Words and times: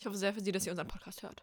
Ich 0.00 0.06
hoffe 0.06 0.16
sehr 0.16 0.32
für 0.32 0.40
sie, 0.40 0.52
dass 0.52 0.62
sie 0.62 0.70
unseren 0.70 0.86
Podcast 0.86 1.22
hört. 1.22 1.42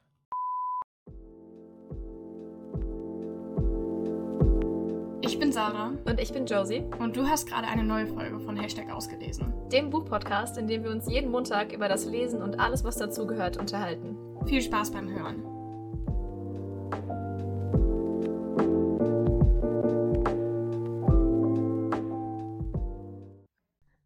Ich 5.21 5.39
bin 5.39 5.51
Sarah 5.51 5.91
Und 6.05 6.21
ich 6.21 6.31
bin 6.31 6.45
Josie, 6.45 6.83
und 6.99 7.17
du 7.17 7.27
hast 7.27 7.47
gerade 7.47 7.67
eine 7.67 7.83
neue 7.83 8.07
Folge 8.07 8.39
von 8.39 8.55
Hashtag 8.55 8.89
ausgelesen. 8.91 9.53
dem 9.71 9.89
Buchpodcast, 9.89 10.57
in 10.57 10.67
dem 10.67 10.83
wir 10.83 10.91
uns 10.91 11.09
jeden 11.09 11.31
Montag 11.31 11.73
über 11.73 11.89
das 11.89 12.05
Lesen 12.05 12.41
und 12.41 12.59
alles, 12.59 12.83
was 12.85 12.97
dazugehört, 12.97 13.57
unterhalten. 13.57 14.15
Viel 14.45 14.61
Spaß 14.61 14.91
beim 14.91 15.09
Hören. 15.09 15.43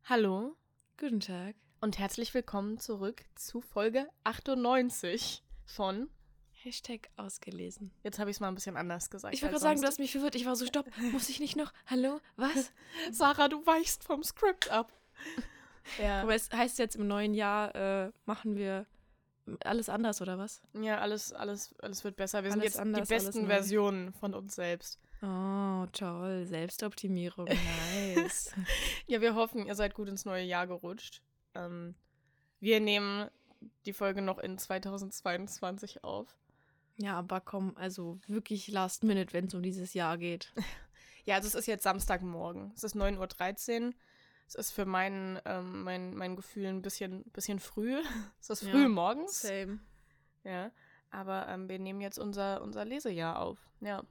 Hallo 0.06 0.56
Guten 0.98 1.20
Tag. 1.20 1.56
Und 1.82 1.98
herzlich 1.98 2.34
willkommen 2.34 2.78
zurück 2.78 3.24
zu 3.36 3.62
Folge 3.62 4.08
98 4.24 5.44
von. 5.66 6.10
Hashtag 6.52 7.10
ausgelesen. 7.16 7.92
Jetzt 8.04 8.20
habe 8.20 8.30
ich 8.30 8.36
es 8.36 8.42
mal 8.42 8.50
ein 8.50 8.56
bisschen 8.56 8.76
anders 8.76 9.10
gesagt. 9.10 9.34
Ich 9.34 9.42
wollte 9.42 9.54
gerade 9.54 9.64
sagen, 9.64 9.82
du 9.82 9.88
hast 9.88 9.98
mich 9.98 10.12
verwirrt. 10.12 10.36
Ich 10.36 10.46
war 10.46 10.58
so, 10.58 10.66
stopp, 10.66 10.86
muss 11.14 11.30
ich 11.30 11.40
nicht 11.40 11.56
noch? 11.56 11.72
Hallo? 11.86 12.20
Was? 12.36 12.74
Sarah, 13.12 13.48
du 13.48 13.66
weichst 13.66 14.04
vom 14.04 14.24
Skript 14.24 14.70
ab. 14.70 14.92
ja. 16.02 16.22
Aber 16.22 16.36
es 16.36 16.50
heißt 16.52 16.78
jetzt 16.80 16.98
im 16.98 17.08
neuen 17.08 17.34
Jahr, 17.34 17.74
äh, 17.76 18.12
machen 18.26 18.58
wir 18.58 18.86
alles 19.64 19.88
anders, 19.88 20.22
oder 20.22 20.38
was? 20.38 20.62
ja, 20.74 20.98
alles, 20.98 21.32
alles, 21.32 21.74
alles 21.80 22.04
wird 22.04 22.18
besser. 22.18 22.44
Wir 22.44 22.52
sind 22.52 22.60
Alles 22.60 22.74
jetzt 22.74 22.80
anders, 22.82 23.08
die 23.08 23.14
besten. 23.14 23.48
Versionen 23.48 24.12
von 24.12 24.34
uns 24.34 24.56
selbst. 24.56 25.00
Oh, 25.22 25.86
toll. 25.94 26.46
Selbstoptimierung. 26.46 27.48
Nice. 28.16 28.52
Ja, 29.08 29.22
wir 29.22 29.34
hoffen, 29.34 29.66
ihr 29.66 29.76
seid 29.76 29.94
gut 29.96 30.10
ins 30.10 30.26
neue 30.26 30.44
Jahr 30.44 30.68
gerutscht. 30.68 31.22
Ähm, 31.56 31.96
wir 32.60 32.80
nehmen 32.80 33.30
die 33.86 33.94
Folge 33.94 34.22
noch 34.22 34.38
in 34.40 34.58
2022 34.58 36.04
auf. 36.04 36.36
ja, 36.98 37.18
aber 37.18 37.42
komm, 37.42 37.76
also 37.78 38.20
wirklich 38.28 38.68
last 38.70 39.04
minute, 39.04 39.34
wenn 39.34 39.46
es 39.46 39.54
um 39.54 39.62
dieses 39.64 39.94
Jahr 39.94 40.18
geht. 40.18 40.54
Ja, 41.26 41.36
also 41.36 41.48
es 41.48 41.54
ist 41.54 41.68
jetzt 41.68 41.84
Samstagmorgen. 41.84 42.72
Es 42.76 42.84
ist 42.84 42.96
9.13 42.96 43.88
Uhr. 43.90 43.94
Es 44.48 44.56
ist 44.56 44.72
für 44.72 44.86
mein, 44.86 45.40
ähm, 45.46 45.84
mein, 45.84 46.16
mein 46.16 46.36
Gefühl 46.36 46.66
ein 46.66 46.82
bisschen, 46.82 47.24
bisschen 47.26 47.60
früh. 47.60 48.02
Es 48.40 48.50
ist 48.50 48.64
Ja, 48.64 48.72
früh 48.72 48.88
morgens. 48.88 49.42
Same. 49.42 49.80
Ja. 50.44 50.72
Aber 51.12 51.48
ähm, 51.50 51.70
wir 51.70 51.78
nehmen 51.78 52.02
jetzt 52.02 52.18
unser, 52.18 52.64
unser 52.64 52.84
Lesejahr 52.84 53.40
auf. 53.40 53.60
Ja. 53.82 54.02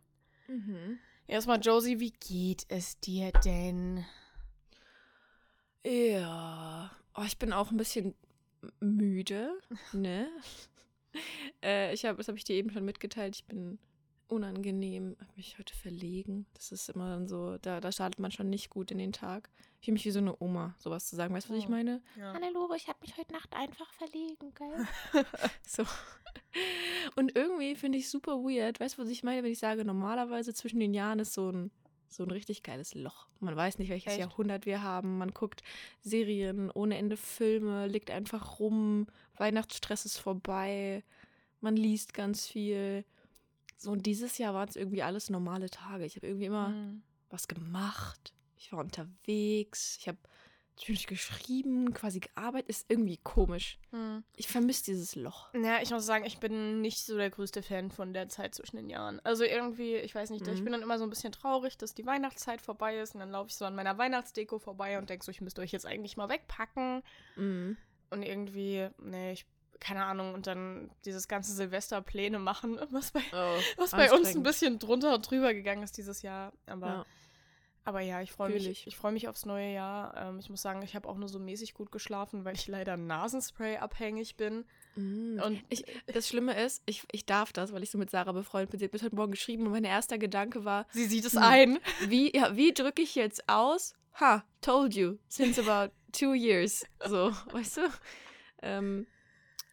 Mhm. 0.46 1.00
Erstmal, 1.26 1.58
Josie, 1.60 1.98
wie 1.98 2.12
geht 2.12 2.66
es 2.68 3.00
dir 3.00 3.32
denn? 3.44 4.04
Ja, 5.84 6.90
oh, 7.18 7.24
ich 7.26 7.38
bin 7.38 7.52
auch 7.52 7.70
ein 7.70 7.76
bisschen 7.76 8.14
müde, 8.80 9.58
ne? 9.92 10.28
äh, 11.62 11.92
ich 11.92 12.04
habe, 12.04 12.18
das 12.18 12.28
habe 12.28 12.38
ich 12.38 12.44
dir 12.44 12.56
eben 12.56 12.70
schon 12.70 12.84
mitgeteilt, 12.84 13.36
ich 13.36 13.44
bin 13.46 13.78
unangenehm, 14.28 15.16
habe 15.20 15.32
mich 15.36 15.58
heute 15.58 15.74
verlegen. 15.74 16.46
Das 16.54 16.70
ist 16.70 16.90
immer 16.90 17.08
dann 17.08 17.28
so, 17.28 17.56
da, 17.58 17.80
da 17.80 17.90
startet 17.90 18.20
man 18.20 18.30
schon 18.30 18.50
nicht 18.50 18.68
gut 18.68 18.90
in 18.90 18.98
den 18.98 19.12
Tag. 19.12 19.48
Ich 19.80 19.86
fühle 19.86 19.94
mich 19.94 20.04
wie 20.04 20.10
so 20.10 20.18
eine 20.18 20.36
Oma, 20.40 20.74
sowas 20.78 21.06
zu 21.06 21.16
sagen. 21.16 21.34
Weißt 21.34 21.48
du, 21.48 21.54
was 21.54 21.58
ich 21.58 21.68
meine? 21.68 22.02
Ja. 22.18 22.34
Hannelore, 22.34 22.76
ich 22.76 22.88
habe 22.88 22.98
mich 23.00 23.16
heute 23.16 23.32
Nacht 23.32 23.54
einfach 23.54 23.90
verlegen, 23.94 24.52
gell? 24.54 25.24
so. 25.66 25.84
Und 27.16 27.34
irgendwie 27.36 27.74
finde 27.74 27.96
ich 27.98 28.10
super 28.10 28.42
weird. 28.42 28.80
Weißt 28.80 28.98
du, 28.98 29.02
was 29.02 29.08
ich 29.08 29.22
meine, 29.22 29.42
wenn 29.42 29.52
ich 29.52 29.58
sage, 29.58 29.84
normalerweise 29.84 30.52
zwischen 30.52 30.80
den 30.80 30.92
Jahren 30.92 31.20
ist 31.20 31.32
so 31.32 31.50
ein, 31.50 31.70
so 32.08 32.22
ein 32.24 32.30
richtig 32.30 32.62
geiles 32.62 32.94
Loch. 32.94 33.26
Man 33.40 33.54
weiß 33.56 33.78
nicht, 33.78 33.90
welches 33.90 34.12
Echt? 34.12 34.20
Jahrhundert 34.20 34.66
wir 34.66 34.82
haben. 34.82 35.18
Man 35.18 35.32
guckt 35.32 35.62
Serien 36.00 36.70
ohne 36.70 36.96
Ende 36.96 37.16
Filme, 37.16 37.86
liegt 37.86 38.10
einfach 38.10 38.58
rum. 38.58 39.06
Weihnachtsstress 39.36 40.04
ist 40.04 40.18
vorbei. 40.18 41.04
Man 41.60 41.76
liest 41.76 42.14
ganz 42.14 42.46
viel. 42.46 43.04
So, 43.76 43.90
und 43.92 44.06
dieses 44.06 44.38
Jahr 44.38 44.54
waren 44.54 44.68
es 44.68 44.76
irgendwie 44.76 45.02
alles 45.02 45.30
normale 45.30 45.70
Tage. 45.70 46.04
Ich 46.04 46.16
habe 46.16 46.26
irgendwie 46.26 46.46
immer 46.46 46.70
Mhm. 46.70 47.02
was 47.30 47.46
gemacht. 47.48 48.32
Ich 48.56 48.72
war 48.72 48.80
unterwegs. 48.80 49.96
Ich 50.00 50.08
habe 50.08 50.18
natürlich 50.78 51.06
geschrieben, 51.06 51.92
quasi 51.92 52.20
gearbeitet. 52.20 52.68
Ist 52.70 52.86
irgendwie 52.88 53.18
komisch. 53.18 53.78
Mhm. 53.90 54.24
Ich 54.36 54.48
vermisse 54.48 54.84
dieses 54.84 55.14
Loch. 55.16 55.52
Ja, 55.54 55.80
ich 55.82 55.90
muss 55.90 56.06
sagen, 56.06 56.24
ich 56.24 56.38
bin 56.38 56.80
nicht 56.80 56.98
so 57.04 57.16
der 57.16 57.30
größte 57.30 57.62
Fan 57.62 57.90
von 57.90 58.12
der 58.12 58.28
Zeit 58.28 58.54
zwischen 58.54 58.76
den 58.76 58.88
Jahren. 58.88 59.20
Also 59.24 59.44
irgendwie, 59.44 59.96
ich 59.96 60.14
weiß 60.14 60.30
nicht, 60.30 60.46
ich 60.46 60.60
Mhm. 60.60 60.64
bin 60.64 60.72
dann 60.72 60.82
immer 60.82 60.98
so 60.98 61.04
ein 61.04 61.10
bisschen 61.10 61.32
traurig, 61.32 61.76
dass 61.78 61.94
die 61.94 62.06
Weihnachtszeit 62.06 62.62
vorbei 62.62 62.98
ist 62.98 63.14
und 63.14 63.20
dann 63.20 63.30
laufe 63.30 63.48
ich 63.48 63.56
so 63.56 63.64
an 63.64 63.74
meiner 63.74 63.98
Weihnachtsdeko 63.98 64.58
vorbei 64.58 64.98
und 64.98 65.10
denke 65.10 65.24
so, 65.24 65.30
ich 65.30 65.40
müsste 65.40 65.60
euch 65.60 65.72
jetzt 65.72 65.86
eigentlich 65.86 66.16
mal 66.16 66.28
wegpacken. 66.28 67.02
Mhm. 67.36 67.76
Und 68.10 68.22
irgendwie, 68.22 68.88
nee, 68.98 69.32
ich, 69.32 69.46
keine 69.80 70.04
Ahnung, 70.04 70.34
und 70.34 70.46
dann 70.46 70.90
dieses 71.04 71.28
ganze 71.28 71.52
Silvesterpläne 71.52 72.38
machen, 72.38 72.78
was 72.90 73.10
bei, 73.12 73.20
Oh, 73.32 73.58
was 73.76 73.90
bei 73.90 74.12
uns 74.12 74.34
ein 74.34 74.42
bisschen 74.42 74.78
drunter 74.78 75.14
und 75.14 75.28
drüber 75.30 75.52
gegangen 75.54 75.82
ist 75.82 75.96
dieses 75.98 76.22
Jahr. 76.22 76.52
Aber 76.66 76.86
Ja. 76.86 77.06
Aber 77.88 78.00
ja 78.00 78.20
ich 78.22 78.30
freue 78.30 78.50
mich, 78.50 78.86
ich. 78.86 78.96
freue 78.96 79.12
mich 79.12 79.26
aufs 79.28 79.44
neue 79.46 79.72
Jahr. 79.72 80.16
Ähm, 80.16 80.38
ich 80.38 80.48
muss 80.50 80.62
sagen, 80.62 80.82
ich 80.82 80.94
habe 80.94 81.08
auch 81.08 81.16
nur 81.16 81.28
so 81.28 81.38
mäßig 81.38 81.74
gut 81.74 81.90
geschlafen, 81.90 82.44
weil 82.44 82.54
ich 82.54 82.66
leider 82.68 82.96
Nasenspray 82.96 83.78
abhängig 83.78 84.36
bin. 84.36 84.64
Mhm. 84.94 85.40
Und 85.44 85.62
Ich, 85.68 85.84
das 86.06 86.28
Schlimme 86.28 86.54
ist, 86.62 86.82
ich, 86.86 87.02
ich 87.12 87.26
darf 87.26 87.52
das, 87.52 87.72
weil 87.72 87.82
ich 87.82 87.90
so 87.90 87.98
mit 87.98 88.10
Sarah 88.10 88.32
befreundet 88.32 88.70
bin. 88.70 88.78
Sie 88.78 88.84
hat 88.86 88.92
mir 88.92 89.00
heute 89.02 89.16
Morgen 89.16 89.32
geschrieben 89.32 89.66
und 89.66 89.72
mein 89.72 89.84
erster 89.84 90.18
Gedanke 90.18 90.64
war, 90.64 90.86
sie 90.90 91.06
sieht 91.06 91.24
es 91.24 91.32
Hm. 91.34 91.42
ein. 91.42 91.78
wie, 92.06 92.34
ja, 92.36 92.56
wie 92.56 92.72
drücke 92.72 93.02
ich 93.02 93.14
jetzt 93.14 93.48
aus? 93.48 93.94
Ha, 94.20 94.44
told 94.60 94.94
you, 94.94 95.16
since 95.28 95.60
about 95.60 95.92
two 96.12 96.34
years. 96.34 96.84
So, 97.06 97.32
weißt 97.52 97.76
du? 97.78 97.80
Ähm, 98.62 99.06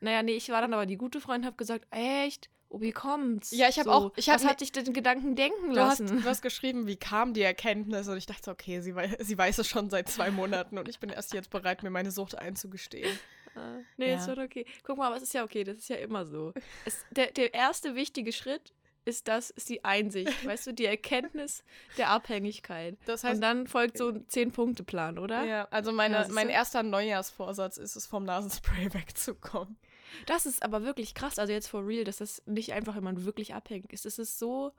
naja, 0.02 0.22
nee, 0.24 0.34
ich 0.36 0.50
war 0.50 0.62
dann 0.62 0.74
aber 0.74 0.86
die 0.86 0.98
gute 0.98 1.20
Freundin, 1.20 1.48
habe 1.48 1.58
gesagt, 1.58 1.86
echt? 1.92 2.50
Oh, 2.70 2.82
wie 2.82 2.92
kommt's? 2.92 3.52
Ja, 3.52 3.70
ich 3.70 3.78
hab 3.78 3.86
so, 3.86 3.92
auch- 3.92 4.12
ich 4.16 4.30
hab 4.30 4.36
was 4.42 4.46
hat 4.46 4.60
dich 4.62 4.72
den 4.72 4.92
Gedanken 4.92 5.36
denken 5.36 5.74
Du 5.74 5.80
hast, 5.80 6.00
lassen? 6.00 6.22
du 6.22 6.24
hast 6.28 6.42
geschrieben, 6.42 6.88
wie 6.88 6.98
kam 6.98 7.34
die 7.34 7.42
Erkenntnis? 7.44 8.08
Und 8.08 8.18
ich 8.18 8.26
dachte, 8.26 8.52
okay, 8.52 8.82
sie, 8.82 8.96
wei 8.96 9.16
sie 9.20 9.38
weiß 9.38 9.60
es 9.60 9.68
schon 9.68 9.90
seit 9.90 10.10
zwei 10.10 10.32
Monaten 10.32 10.78
und 10.78 10.90
ich 10.90 11.00
bin 11.00 11.10
erst 11.10 11.34
jetzt 11.34 11.50
bereit, 11.52 11.84
mir 11.84 11.90
meine 11.92 12.12
Sucht 12.12 12.38
einzugestehen. 12.38 13.18
Ah, 13.56 13.78
nee, 13.98 14.10
Ja. 14.10 14.16
ist 14.18 14.26
schon 14.26 14.40
okay. 14.40 14.66
Guck 14.84 14.98
mal, 14.98 15.08
aber 15.08 15.16
es 15.18 15.24
ist 15.24 15.34
ja 15.34 15.44
okay, 15.44 15.64
das 15.64 15.78
ist 15.78 15.90
ja 15.90 15.96
immer 15.98 16.26
so. 16.26 16.54
Es, 16.84 17.06
der, 17.12 17.28
der 17.32 17.54
erste 17.54 17.96
wichtige 17.96 18.34
Schritt 18.34 18.74
ist 19.06 19.28
das, 19.28 19.52
ist 19.52 19.70
die 19.70 19.86
Einsicht, 19.86 20.34
weißt 20.46 20.68
du, 20.68 20.74
die 20.74 20.86
Erkenntnis 20.86 21.64
der 21.98 22.10
Abhängigkeit. 22.10 22.98
Das 23.06 23.24
Und 23.24 23.30
heißt, 23.30 23.44
dann 23.44 23.68
folgt 23.68 23.98
so 24.00 24.10
ein 24.10 24.28
Zehn-Punkte-Plan, 24.28 25.20
oder? 25.20 25.44
ja, 25.46 25.68
also 25.70 25.92
meine, 25.94 26.16
Ja, 26.16 26.28
mein 26.32 26.50
erster 26.50 26.82
Neujahrsvorsatz 26.84 27.78
ist 27.78 27.96
es, 27.96 28.08
vom 28.08 28.24
Nasenspray 28.26 28.92
wegzukommen. 28.94 29.78
Das 30.26 30.46
ist 30.46 30.64
aber 30.64 30.84
wirklich 30.84 31.14
krass, 31.14 31.40
also 31.40 31.54
jetzt 31.54 31.68
for 31.68 31.86
real, 31.86 32.04
dass 32.04 32.18
das 32.18 32.42
nicht 32.46 32.74
einfach, 32.74 33.00
man 33.02 33.26
wirklich 33.26 33.54
abhängig 33.54 33.94
ist. 33.94 34.06
Es 34.06 34.20
ist 34.20 34.40
so 34.40 34.72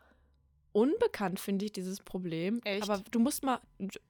unbekannt, 0.76 1.40
finde 1.40 1.64
ich, 1.64 1.72
dieses 1.72 2.00
Problem. 2.00 2.60
Echt? 2.64 2.82
Aber 2.82 3.02
du 3.10 3.18
musst 3.18 3.42
mal, 3.42 3.60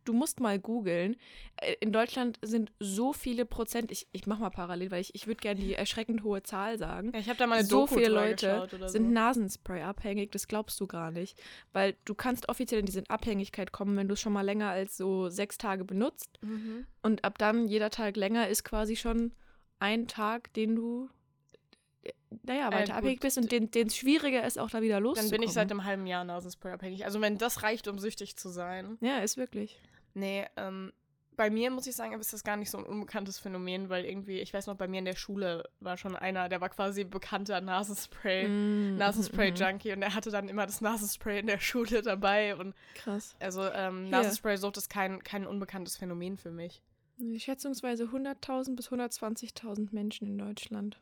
du 0.04 0.12
musst 0.12 0.40
mal 0.40 0.58
googeln. 0.58 1.14
Äh, 1.62 1.76
In 1.78 1.92
Deutschland 1.92 2.40
sind 2.42 2.72
so 2.80 3.12
viele 3.12 3.44
Prozent, 3.46 3.92
ich, 3.92 4.08
ich 4.10 4.26
mach 4.26 4.40
mal 4.40 4.50
parallel, 4.50 4.90
weil 4.90 5.00
ich, 5.00 5.14
ich 5.14 5.28
würde 5.28 5.38
gerne 5.40 5.60
die 5.60 5.74
erschreckend 5.74 6.24
hohe 6.24 6.42
Zahl 6.42 6.76
sagen. 6.76 7.12
Ja, 7.14 7.20
ich 7.20 7.28
habe 7.28 7.38
da 7.38 7.46
mal 7.46 7.58
eine 7.60 7.64
so 7.68 7.82
Doku 7.82 7.94
viele 7.94 8.08
Leute 8.08 8.68
sind 8.86 9.04
so. 9.06 9.12
Nasenspray 9.12 9.82
abhängig, 9.82 10.32
das 10.32 10.48
glaubst 10.48 10.80
du 10.80 10.88
gar 10.88 11.12
nicht. 11.12 11.40
Weil 11.72 11.94
du 12.04 12.16
kannst 12.16 12.48
offiziell 12.48 12.80
in 12.80 12.86
diese 12.86 13.04
Abhängigkeit 13.08 13.70
kommen, 13.70 13.96
wenn 13.96 14.08
du 14.08 14.14
es 14.14 14.20
schon 14.20 14.32
mal 14.32 14.42
länger 14.42 14.70
als 14.70 14.96
so 14.96 15.28
sechs 15.28 15.58
Tage 15.58 15.84
benutzt. 15.84 16.40
Mhm. 16.42 16.84
Und 17.00 17.24
ab 17.24 17.38
dann, 17.38 17.68
jeder 17.68 17.90
Tag 17.90 18.16
länger, 18.16 18.48
ist 18.48 18.64
quasi 18.64 18.96
schon 18.96 19.30
ein 19.78 20.08
Tag, 20.08 20.52
den 20.54 20.74
du, 20.74 21.10
naja, 22.44 22.68
Äh, 22.68 22.72
weiter 22.72 22.84
gut. 22.92 22.94
abhängig 22.96 23.20
bist 23.20 23.38
und 23.38 23.50
den 23.52 23.70
es 23.74 23.96
schwieriger 23.96 24.44
ist, 24.46 24.58
auch 24.58 24.70
da 24.70 24.82
wieder 24.82 24.94
Dann 24.96 25.04
loszukommen. 25.04 25.30
bin 25.30 25.42
ich 25.42 25.52
seit 25.52 25.70
einem 25.70 25.84
halben 25.84 26.06
Jahr 26.06 26.24
Nasenspray 26.24 26.72
abhängig. 26.72 27.04
Also 27.04 27.20
wenn 27.20 27.38
das 27.38 27.62
reicht, 27.62 27.88
um 27.88 27.98
süchtig 27.98 28.36
zu 28.36 28.48
sein. 28.48 28.98
Ja, 29.00 29.18
ist 29.18 29.36
wirklich. 29.36 29.80
Nee, 30.14 30.46
ähm, 30.56 30.92
bei 31.36 31.50
mir 31.50 31.70
muss 31.70 31.86
ich 31.86 31.94
sagen, 31.94 32.18
ist 32.18 32.32
das 32.32 32.44
gar 32.44 32.56
nicht 32.56 32.70
so 32.70 32.78
ein 32.78 32.84
unbekanntes 32.84 33.38
Phänomen, 33.38 33.90
weil 33.90 34.06
irgendwie, 34.06 34.38
ich 34.40 34.54
weiß 34.54 34.68
noch, 34.68 34.74
bei 34.76 34.88
mir 34.88 35.00
in 35.00 35.04
der 35.04 35.16
Schule 35.16 35.64
war 35.80 35.98
schon 35.98 36.16
einer, 36.16 36.48
der 36.48 36.62
war 36.62 36.70
quasi 36.70 37.04
bekannter 37.04 37.60
Nasenspray, 37.60 38.48
Mm, 38.48 38.96
Nasenspray-Junkie 38.96 39.92
und 39.92 40.00
er 40.00 40.14
hatte 40.14 40.30
dann 40.30 40.48
immer 40.48 40.64
das 40.64 40.80
Nasenspray 40.80 41.40
in 41.40 41.46
der 41.46 41.58
Schule 41.60 42.00
dabei 42.00 42.56
und 42.56 42.74
Krass. 42.94 43.36
also 43.38 43.64
ähm. 43.70 44.08
Nasenspray-Sucht 44.08 44.78
ist 44.78 44.88
kein, 44.88 45.22
kein 45.22 45.46
unbekanntes 45.46 45.98
Phänomen 45.98 46.38
für 46.38 46.50
mich. 46.50 46.80
Schätzungsweise 47.36 48.04
100.000 48.04 48.74
bis 48.76 48.88
120.000 48.90 49.88
Menschen 49.92 50.26
in 50.26 50.38
Deutschland. 50.38 50.98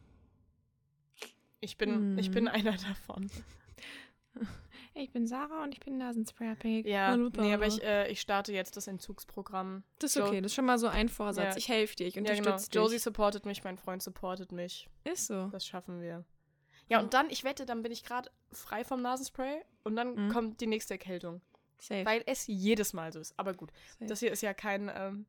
Ich 1.64 1.76
bin, 1.78 2.18
ich 2.18 2.28
Mhm. 2.28 2.32
bin 2.34 2.48
einer 2.48 2.72
davon. 2.76 3.30
Ich 4.96 5.10
bin 5.10 5.26
Sarah 5.26 5.64
und 5.64 5.72
ich 5.74 5.80
bin 5.80 5.98
Nasenspray 5.98 6.50
abhängig. 6.50 6.86
Ja, 6.86 7.08
Hallo, 7.08 7.28
nee, 7.36 7.52
aber 7.52 7.66
ich, 7.66 7.82
äh, 7.82 8.08
ich 8.12 8.20
starte 8.20 8.52
jetzt 8.52 8.76
das 8.76 8.86
Entzugsprogramm. 8.86 9.82
Das 9.98 10.10
ist 10.10 10.16
Jo- 10.16 10.26
okay, 10.26 10.40
das 10.40 10.52
ist 10.52 10.54
schon 10.54 10.66
mal 10.66 10.78
so 10.78 10.86
ein 10.86 11.08
Vorsatz. 11.08 11.54
Ja. 11.54 11.56
Ich 11.56 11.68
helfe 11.68 11.96
dir, 11.96 12.06
ich 12.06 12.14
Ja, 12.14 12.20
genau. 12.22 12.30
unterstütze 12.38 12.70
dich. 12.70 12.74
Josie 12.76 12.98
supportet 12.98 13.44
mich, 13.44 13.64
mein 13.64 13.76
Freund 13.76 14.02
supportet 14.04 14.52
mich. 14.52 14.88
Ist 15.02 15.26
so. 15.26 15.48
Das 15.48 15.66
schaffen 15.66 16.00
wir. 16.00 16.24
Ja, 16.88 17.00
und 17.00 17.12
dann, 17.12 17.28
ich 17.30 17.42
wette, 17.42 17.66
dann 17.66 17.82
bin 17.82 17.90
ich 17.90 18.04
gerade 18.04 18.30
frei 18.52 18.84
vom 18.84 19.02
Nasenspray 19.02 19.62
und 19.82 19.96
dann 19.96 20.26
Mhm. 20.26 20.30
kommt 20.30 20.60
die 20.60 20.68
nächste 20.68 20.94
Erkältung. 20.94 21.40
Safe. 21.78 22.04
Weil 22.06 22.22
es 22.26 22.46
jedes 22.46 22.92
Mal 22.92 23.12
so 23.12 23.18
ist. 23.18 23.34
Aber 23.36 23.52
gut, 23.52 23.72
safe. 23.98 24.06
das 24.06 24.20
hier 24.20 24.30
ist 24.30 24.42
ja 24.42 24.54
kein, 24.54 24.90
ähm, 24.94 25.26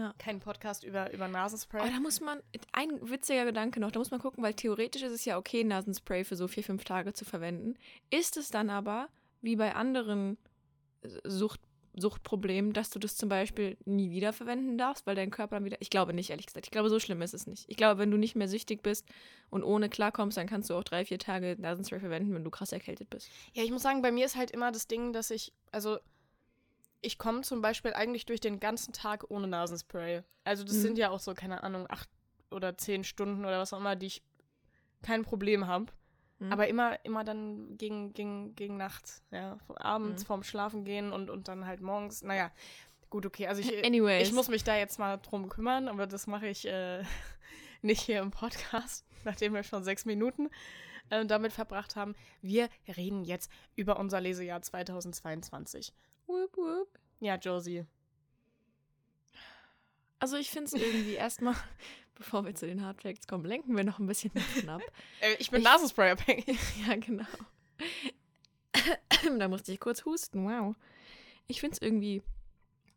Ja. 0.00 0.14
Kein 0.16 0.40
Podcast 0.40 0.82
über, 0.82 1.12
über 1.12 1.24
Aber 1.24 1.32
Nasenspray. 1.32 1.90
da 1.90 2.00
muss 2.00 2.20
man, 2.22 2.40
ein 2.72 3.10
witziger 3.10 3.44
Gedanke 3.44 3.80
noch, 3.80 3.90
da 3.90 3.98
muss 3.98 4.10
man 4.10 4.18
gucken, 4.18 4.42
weil 4.42 4.54
theoretisch 4.54 5.02
ist 5.02 5.12
es 5.12 5.26
ja 5.26 5.36
okay, 5.36 5.62
Nasenspray 5.62 6.24
für 6.24 6.36
so 6.36 6.48
vier, 6.48 6.64
fünf 6.64 6.84
Tage 6.84 7.12
zu 7.12 7.26
verwenden. 7.26 7.74
Ist 8.08 8.38
es 8.38 8.48
dann 8.48 8.70
aber, 8.70 9.10
wie 9.42 9.56
bei 9.56 9.74
anderen 9.74 10.38
Sucht, 11.24 11.60
Suchtproblemen, 11.94 12.72
dass 12.72 12.88
du 12.88 12.98
das 12.98 13.16
zum 13.16 13.28
Beispiel 13.28 13.76
nie 13.84 14.10
wieder 14.10 14.32
verwenden 14.32 14.78
darfst, 14.78 15.06
weil 15.06 15.16
dein 15.16 15.30
Körper 15.30 15.56
dann 15.56 15.64
wieder. 15.64 15.76
Ich 15.80 15.90
glaube 15.90 16.14
nicht, 16.14 16.30
ehrlich 16.30 16.46
gesagt. 16.46 16.66
Ich 16.66 16.70
glaube, 16.70 16.88
so 16.88 16.98
schlimm 16.98 17.20
ist 17.20 17.34
es 17.34 17.46
nicht. 17.46 17.64
Ich 17.68 17.76
glaube, 17.76 17.98
wenn 17.98 18.10
du 18.10 18.16
nicht 18.16 18.36
mehr 18.36 18.48
süchtig 18.48 18.82
bist 18.82 19.04
und 19.50 19.64
ohne 19.64 19.90
klarkommst, 19.90 20.38
dann 20.38 20.46
kannst 20.46 20.70
du 20.70 20.74
auch 20.74 20.84
drei, 20.84 21.04
vier 21.04 21.18
Tage 21.18 21.56
Nasenspray 21.58 22.00
verwenden, 22.00 22.32
wenn 22.32 22.44
du 22.44 22.50
krass 22.50 22.72
erkältet 22.72 23.10
bist. 23.10 23.28
Ja, 23.52 23.64
ich 23.64 23.70
muss 23.70 23.82
sagen, 23.82 24.00
bei 24.00 24.12
mir 24.12 24.24
ist 24.24 24.36
halt 24.36 24.50
immer 24.50 24.72
das 24.72 24.86
Ding, 24.86 25.12
dass 25.12 25.30
ich, 25.30 25.52
also 25.72 25.98
ich 27.02 27.18
komme 27.18 27.42
zum 27.42 27.62
Beispiel 27.62 27.92
eigentlich 27.94 28.26
durch 28.26 28.40
den 28.40 28.60
ganzen 28.60 28.92
Tag 28.92 29.24
ohne 29.30 29.46
Nasenspray. 29.48 30.22
Also 30.44 30.64
das 30.64 30.74
Mhm. 30.76 30.80
sind 30.80 30.98
ja 30.98 31.10
auch 31.10 31.20
so, 31.20 31.34
keine 31.34 31.62
Ahnung, 31.62 31.86
acht 31.88 32.08
oder 32.50 32.76
zehn 32.76 33.04
Stunden 33.04 33.44
oder 33.44 33.58
was 33.60 33.72
auch 33.72 33.78
immer, 33.78 33.96
die 33.96 34.06
ich 34.06 34.22
kein 35.02 35.22
Problem 35.24 35.66
habe. 35.66 35.86
Mhm. 36.38 36.52
Aber 36.52 36.68
immer, 36.68 37.02
immer 37.04 37.24
dann 37.24 37.76
gegen, 37.78 38.12
gegen, 38.12 38.54
gegen 38.56 38.76
Nacht, 38.76 39.22
ja. 39.30 39.58
Abends 39.76 40.22
Mhm. 40.22 40.26
vorm 40.26 40.42
Schlafen 40.42 40.84
gehen 40.84 41.12
und, 41.12 41.30
und 41.30 41.48
dann 41.48 41.66
halt 41.66 41.80
morgens. 41.80 42.22
Naja, 42.22 42.50
gut, 43.08 43.24
okay. 43.26 43.46
Also 43.46 43.60
ich, 43.62 43.84
Anyways. 43.84 44.28
ich 44.28 44.34
muss 44.34 44.48
mich 44.48 44.64
da 44.64 44.76
jetzt 44.76 44.98
mal 44.98 45.16
drum 45.18 45.48
kümmern, 45.48 45.88
aber 45.88 46.06
das 46.06 46.26
mache 46.26 46.48
ich 46.48 46.66
äh, 46.66 47.02
nicht 47.82 48.00
hier 48.02 48.20
im 48.20 48.30
Podcast, 48.30 49.06
nachdem 49.24 49.54
wir 49.54 49.62
schon 49.62 49.84
sechs 49.84 50.04
Minuten 50.04 50.50
äh, 51.08 51.24
damit 51.24 51.52
verbracht 51.52 51.96
haben. 51.96 52.14
Wir 52.42 52.68
reden 52.88 53.24
jetzt 53.24 53.50
über 53.76 53.98
unser 53.98 54.20
Lesejahr 54.20 54.60
2022. 54.62 55.92
Whoop, 56.30 56.56
whoop. 56.56 56.88
Ja, 57.20 57.34
Josie. 57.36 57.84
Also 60.18 60.36
ich 60.36 60.50
finde 60.50 60.66
es 60.66 60.72
irgendwie 60.74 61.14
erstmal, 61.14 61.56
bevor 62.14 62.44
wir 62.44 62.54
zu 62.54 62.66
den 62.66 62.84
Hardfacts 62.84 63.26
kommen, 63.26 63.44
lenken 63.44 63.76
wir 63.76 63.84
noch 63.84 63.98
ein 63.98 64.06
bisschen 64.06 64.30
davon 64.34 64.68
ab. 64.68 64.82
Äh, 65.20 65.34
ich 65.38 65.50
bin 65.50 65.60
Ich- 65.60 65.64
Nasenspray 65.66 66.10
abhängig. 66.12 66.46
Ja, 66.86 66.96
genau. 66.96 67.24
da 69.38 69.48
musste 69.48 69.72
ich 69.72 69.80
kurz 69.80 70.04
husten, 70.04 70.44
wow. 70.48 70.74
Ich 71.46 71.60
finde 71.60 71.74
es 71.74 71.82
irgendwie 71.82 72.22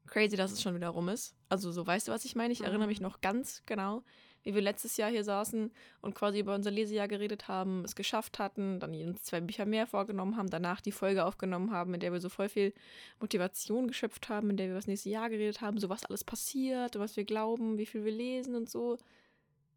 crazy, 0.06 0.36
dass 0.38 0.52
es 0.52 0.62
schon 0.62 0.76
wieder 0.76 0.90
rum 0.90 1.10
ist. 1.10 1.36
Also 1.50 1.72
so, 1.72 1.86
weißt 1.88 2.08
du, 2.08 2.12
was 2.12 2.24
ich 2.26 2.36
meine? 2.36 2.54
Ich 2.54 2.62
erinnere 2.62 2.88
mich 2.88 3.02
noch 3.02 3.20
ganz 3.22 3.64
genau, 3.66 4.04
wie 4.44 4.54
wir 4.54 4.62
letztes 4.62 4.98
Jahr 4.98 5.10
hier 5.10 5.24
saßen 5.24 5.72
und 6.02 6.16
quasi 6.16 6.40
über 6.40 6.56
unser 6.56 6.72
Lesejahr 6.72 7.08
geredet 7.08 7.48
haben, 7.48 7.84
es 7.86 7.96
geschafft 7.96 8.40
hatten, 8.40 8.80
dann 8.80 8.94
uns 8.94 9.24
zwei 9.24 9.42
Bücher 9.42 9.66
mehr 9.66 9.88
vorgenommen 9.88 10.38
haben, 10.38 10.50
danach 10.50 10.82
die 10.82 10.92
Folge 10.92 11.26
aufgenommen 11.26 11.72
haben, 11.72 11.94
in 11.94 12.00
der 12.00 12.12
wir 12.12 12.20
so 12.20 12.30
voll 12.30 12.50
viel 12.50 12.74
Motivation 13.20 13.88
geschöpft 13.88 14.30
haben, 14.30 14.50
in 14.50 14.58
der 14.58 14.68
wir 14.68 14.72
über 14.72 14.80
das 14.80 14.88
nächste 14.88 15.10
Jahr 15.10 15.30
geredet 15.30 15.62
haben, 15.62 15.80
so 15.80 15.90
was 15.90 16.06
alles 16.06 16.24
passiert 16.24 16.96
was 17.04 17.18
wir 17.18 17.26
glauben, 17.26 17.78
wie 17.78 17.86
viel 17.86 18.06
wir 18.06 18.12
lesen 18.12 18.56
und 18.56 18.70
so. 18.70 18.98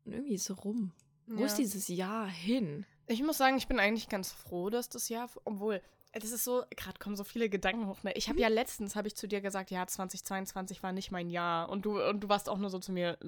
Und 0.04 0.12
irgendwie 0.12 0.34
ist 0.34 0.48
es 0.48 0.64
rum. 0.64 0.92
Wo 1.26 1.44
ist 1.44 1.56
dieses 1.56 1.88
Jahr 1.88 2.28
hin? 2.28 2.86
Ich 3.08 3.22
muss 3.22 3.36
sagen, 3.36 3.56
ich 3.56 3.66
bin 3.66 3.80
eigentlich 3.80 4.08
ganz 4.08 4.32
froh, 4.32 4.70
dass 4.70 4.88
das 4.88 5.08
Jahr, 5.08 5.28
obwohl, 5.44 5.82
das 6.12 6.30
ist 6.30 6.44
so, 6.44 6.62
gerade 6.76 6.98
kommen 6.98 7.16
so 7.16 7.24
viele 7.24 7.48
Gedanken 7.48 7.88
hoch. 7.88 8.02
Ne? 8.04 8.12
Ich 8.14 8.28
habe 8.28 8.40
ja 8.40 8.48
letztens, 8.48 8.94
habe 8.94 9.08
ich 9.08 9.16
zu 9.16 9.26
dir 9.26 9.40
gesagt, 9.40 9.70
ja, 9.70 9.86
2022 9.86 10.82
war 10.82 10.92
nicht 10.92 11.10
mein 11.10 11.28
Jahr. 11.28 11.68
Und 11.68 11.84
du, 11.84 12.00
und 12.00 12.20
du 12.20 12.28
warst 12.28 12.48
auch 12.48 12.58
nur 12.58 12.70
so 12.70 12.78
zu 12.78 12.92
mir, 12.92 13.18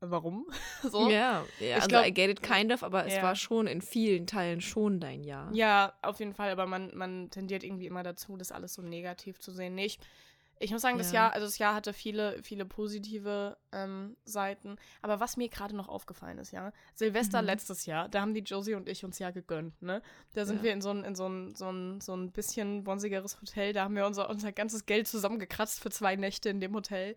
warum? 0.00 0.46
so. 0.82 1.08
Ja, 1.10 1.44
ja 1.60 1.76
also 1.76 1.88
glaub- 1.88 2.06
I 2.06 2.12
get 2.12 2.30
it 2.30 2.42
kind 2.42 2.72
of, 2.72 2.82
aber 2.82 3.06
es 3.06 3.14
Ja. 3.14 3.22
war 3.22 3.34
schon 3.36 3.66
in 3.66 3.80
vielen 3.80 4.26
Teilen 4.26 4.60
schon 4.60 5.00
dein 5.00 5.24
Jahr. 5.24 5.52
Ja, 5.54 5.92
auf 6.02 6.18
jeden 6.18 6.34
Fall, 6.34 6.50
aber 6.50 6.66
man, 6.66 6.94
man 6.96 7.30
tendiert 7.30 7.64
irgendwie 7.64 7.86
immer 7.86 8.02
dazu, 8.02 8.36
das 8.36 8.52
alles 8.52 8.74
so 8.74 8.82
negativ 8.82 9.38
zu 9.38 9.50
sehen. 9.52 9.74
Nee, 9.74 9.86
ich, 9.86 9.98
ich 10.60 10.70
muss 10.70 10.82
sagen, 10.82 10.98
das 10.98 11.08
Ja. 11.10 11.24
Jahr, 11.24 11.32
also 11.32 11.46
das 11.46 11.58
Jahr 11.58 11.74
hatte 11.74 11.92
viele, 11.92 12.40
viele 12.42 12.64
positive 12.64 13.56
ähm, 13.72 14.16
Seiten. 14.24 14.76
Aber 15.02 15.18
was 15.18 15.36
mir 15.36 15.48
gerade 15.48 15.74
noch 15.74 15.88
aufgefallen 15.88 16.38
ist, 16.38 16.52
ja, 16.52 16.72
Silvester 16.94 17.40
Mhm. 17.42 17.46
letztes 17.46 17.86
Jahr, 17.86 18.08
da 18.08 18.20
haben 18.20 18.34
die 18.34 18.40
Josie 18.40 18.74
und 18.74 18.88
ich 18.88 19.04
uns 19.04 19.18
ja 19.18 19.30
gegönnt, 19.32 19.80
ne? 19.82 20.00
Da 20.34 20.44
sind 20.46 20.58
Ja. 20.58 20.62
wir 20.64 20.72
in 20.72 20.80
so 20.80 20.90
ein, 20.90 21.02
in 21.04 21.14
so 21.16 21.26
ein, 21.28 21.54
so 21.56 21.70
ein, 21.72 22.00
so 22.00 22.14
ein 22.16 22.30
bisschen 22.30 22.84
bonsigeres 22.84 23.40
Hotel, 23.40 23.72
da 23.72 23.84
haben 23.84 23.96
wir 23.96 24.06
unser, 24.06 24.30
unser 24.30 24.52
ganzes 24.52 24.86
Geld 24.86 25.08
zusammengekratzt 25.08 25.80
für 25.80 25.90
zwei 25.90 26.14
Nächte 26.14 26.50
in 26.50 26.60
dem 26.60 26.74
Hotel. 26.74 27.16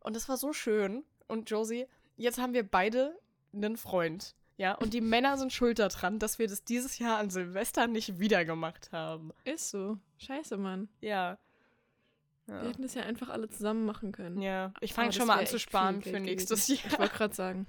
Und 0.00 0.16
das 0.16 0.28
war 0.28 0.36
so 0.38 0.52
schön. 0.52 1.04
Und 1.28 1.48
Josie, 1.50 1.86
jetzt 2.16 2.38
haben 2.38 2.52
wir 2.54 2.62
beide 2.68 3.16
einen 3.54 3.76
Freund. 3.76 4.34
Ja, 4.56 4.74
und 4.74 4.92
die 4.94 5.00
Männer 5.02 5.38
sind 5.38 5.52
schuld 5.52 5.78
daran, 5.78 6.18
dass 6.18 6.38
wir 6.38 6.48
das 6.48 6.64
dieses 6.64 6.98
Jahr 6.98 7.18
an 7.18 7.30
Silvester 7.30 7.86
nicht 7.86 8.18
wieder 8.18 8.44
gemacht 8.44 8.90
haben. 8.92 9.32
Ist 9.44 9.70
so. 9.70 9.98
Scheiße, 10.18 10.56
Mann. 10.56 10.88
Ja. 11.00 11.38
Wir 12.46 12.56
Ja, 12.56 12.62
hätten 12.62 12.82
das 12.82 12.94
ja 12.94 13.02
einfach 13.02 13.28
alle 13.28 13.48
zusammen 13.50 13.84
machen 13.84 14.10
können. 14.10 14.40
ja. 14.40 14.72
ich 14.80 14.92
Aber 14.92 15.02
fange 15.02 15.12
schon 15.12 15.26
mal 15.26 15.38
an 15.38 15.46
zu 15.46 15.58
sparen 15.58 16.02
für 16.02 16.18
nächstes 16.18 16.66
gewesen. 16.66 16.84
Ich 16.86 16.90
Jahr. 16.92 17.00
wollte 17.00 17.14
gerade 17.16 17.34
sagen. 17.34 17.66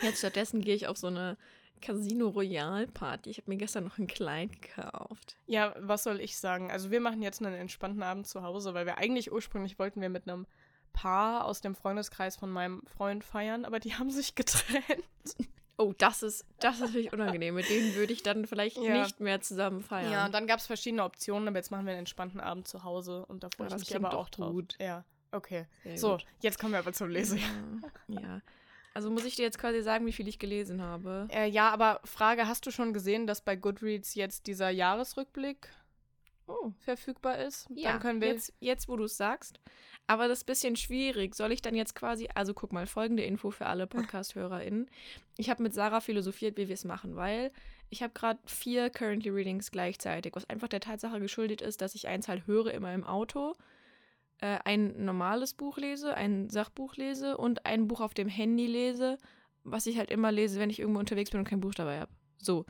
Jetzt 0.00 0.18
stattdessen 0.18 0.60
gehe 0.60 0.76
ich 0.76 0.86
auf 0.86 0.96
so 0.96 1.08
eine 1.08 1.36
Casino 1.82 2.28
Royale 2.28 2.86
Party. 2.86 3.30
Ich 3.30 3.38
habe 3.38 3.50
mir 3.50 3.56
gestern 3.56 3.84
noch 3.84 3.98
ein 3.98 4.06
Kleid 4.06 4.62
gekauft. 4.62 5.36
Ja, 5.46 5.74
was 5.80 6.04
soll 6.04 6.20
ich 6.20 6.36
sagen? 6.38 6.70
Also 6.70 6.90
wir 6.92 7.00
machen 7.00 7.22
jetzt 7.22 7.42
einen 7.44 7.54
entspannten 7.54 8.02
Abend 8.04 8.26
zu 8.28 8.42
Hause, 8.44 8.74
weil 8.74 8.86
wir 8.86 8.98
eigentlich 8.98 9.32
ursprünglich 9.32 9.78
wollten 9.80 10.00
wir 10.00 10.08
mit 10.08 10.28
einem 10.28 10.46
Paar 10.92 11.44
aus 11.44 11.60
dem 11.60 11.74
Freundeskreis 11.74 12.36
von 12.36 12.50
meinem 12.50 12.82
Freund 12.86 13.24
feiern, 13.24 13.64
aber 13.64 13.80
die 13.80 13.94
haben 13.98 14.10
sich 14.10 14.34
getrennt. 14.34 15.04
Oh, 15.80 15.94
das 15.96 16.24
ist, 16.24 16.44
das 16.58 16.80
ist 16.80 16.92
wirklich 16.92 17.12
unangenehm. 17.12 17.54
Mit 17.54 17.68
denen 17.70 17.94
würde 17.94 18.12
ich 18.12 18.24
dann 18.24 18.46
vielleicht 18.46 18.78
Ja. 18.78 19.02
nicht 19.02 19.20
mehr 19.20 19.40
zusammen 19.40 19.80
feiern. 19.80 20.10
Ja, 20.10 20.26
und 20.26 20.32
dann 20.34 20.48
gab 20.48 20.58
es 20.58 20.66
verschiedene 20.66 21.04
Optionen, 21.04 21.46
aber 21.46 21.58
jetzt 21.58 21.70
machen 21.70 21.86
wir 21.86 21.92
einen 21.92 22.00
entspannten 22.00 22.40
Abend 22.40 22.66
zu 22.66 22.82
Hause 22.82 23.24
und 23.26 23.44
da 23.44 23.48
freue 23.56 23.68
Ja, 23.68 23.76
ich 23.76 23.80
mich 23.88 23.94
aber 23.94 24.18
auch 24.18 24.28
drauf. 24.28 24.50
gut. 24.50 24.74
Ja, 24.80 25.04
okay. 25.30 25.66
Sehr 25.84 25.96
so, 25.98 26.10
gut. 26.16 26.26
jetzt 26.40 26.58
kommen 26.58 26.72
wir 26.72 26.80
aber 26.80 26.92
zum 26.92 27.10
Lesen. 27.10 27.38
Ja, 28.08 28.20
ja. 28.20 28.40
Also 28.94 29.08
muss 29.10 29.24
ich 29.24 29.36
dir 29.36 29.42
jetzt 29.42 29.60
quasi 29.60 29.80
sagen, 29.80 30.04
wie 30.06 30.12
viel 30.12 30.26
ich 30.26 30.40
gelesen 30.40 30.82
habe. 30.82 31.28
Äh, 31.30 31.46
ja, 31.48 31.70
aber 31.70 32.00
Frage, 32.04 32.48
hast 32.48 32.66
du 32.66 32.72
schon 32.72 32.92
gesehen, 32.92 33.28
dass 33.28 33.40
bei 33.42 33.54
Goodreads 33.54 34.16
jetzt 34.16 34.48
dieser 34.48 34.70
Jahresrückblick 34.70 35.68
Oh. 36.48 36.72
verfügbar 36.80 37.38
ist? 37.38 37.68
Ja, 37.74 37.92
Dann 37.92 38.00
können 38.00 38.20
wir 38.20 38.28
jetzt, 38.28 38.52
jetzt 38.60 38.88
wo 38.88 38.96
du 38.96 39.04
es 39.04 39.16
sagst. 39.16 39.60
Aber 40.06 40.26
das 40.26 40.38
ist 40.38 40.44
ein 40.44 40.52
bisschen 40.52 40.76
schwierig. 40.76 41.34
Soll 41.34 41.52
ich 41.52 41.62
dann 41.62 41.74
jetzt 41.74 41.94
quasi, 41.94 42.28
also 42.34 42.54
guck 42.54 42.72
mal, 42.72 42.86
folgende 42.86 43.22
Info 43.22 43.50
für 43.50 43.66
alle 43.66 43.86
Podcast-HörerInnen. 43.86 44.88
Ich 45.36 45.50
habe 45.50 45.62
mit 45.62 45.74
Sarah 45.74 46.00
philosophiert, 46.00 46.56
wie 46.56 46.68
wir 46.68 46.74
es 46.74 46.84
machen, 46.84 47.14
weil 47.14 47.52
ich 47.90 48.02
habe 48.02 48.12
gerade 48.14 48.40
vier 48.46 48.90
Currently 48.90 49.30
Readings 49.30 49.70
gleichzeitig, 49.70 50.34
was 50.34 50.48
einfach 50.48 50.68
der 50.68 50.80
Tatsache 50.80 51.20
geschuldet 51.20 51.60
ist, 51.60 51.80
dass 51.80 51.94
ich 51.94 52.08
eins 52.08 52.28
halt 52.28 52.46
höre 52.46 52.72
immer 52.72 52.92
im 52.94 53.04
Auto, 53.04 53.54
äh, 54.40 54.58
ein 54.64 55.04
normales 55.04 55.54
Buch 55.54 55.78
lese, 55.78 56.14
ein 56.14 56.48
Sachbuch 56.48 56.96
lese 56.96 57.36
und 57.36 57.66
ein 57.66 57.88
Buch 57.88 58.00
auf 58.00 58.14
dem 58.14 58.28
Handy 58.28 58.66
lese, 58.66 59.18
was 59.64 59.86
ich 59.86 59.98
halt 59.98 60.10
immer 60.10 60.32
lese, 60.32 60.60
wenn 60.60 60.70
ich 60.70 60.80
irgendwo 60.80 61.00
unterwegs 61.00 61.30
bin 61.30 61.40
und 61.40 61.48
kein 61.48 61.60
Buch 61.60 61.74
dabei 61.74 62.00
habe. 62.00 62.12
So. 62.40 62.64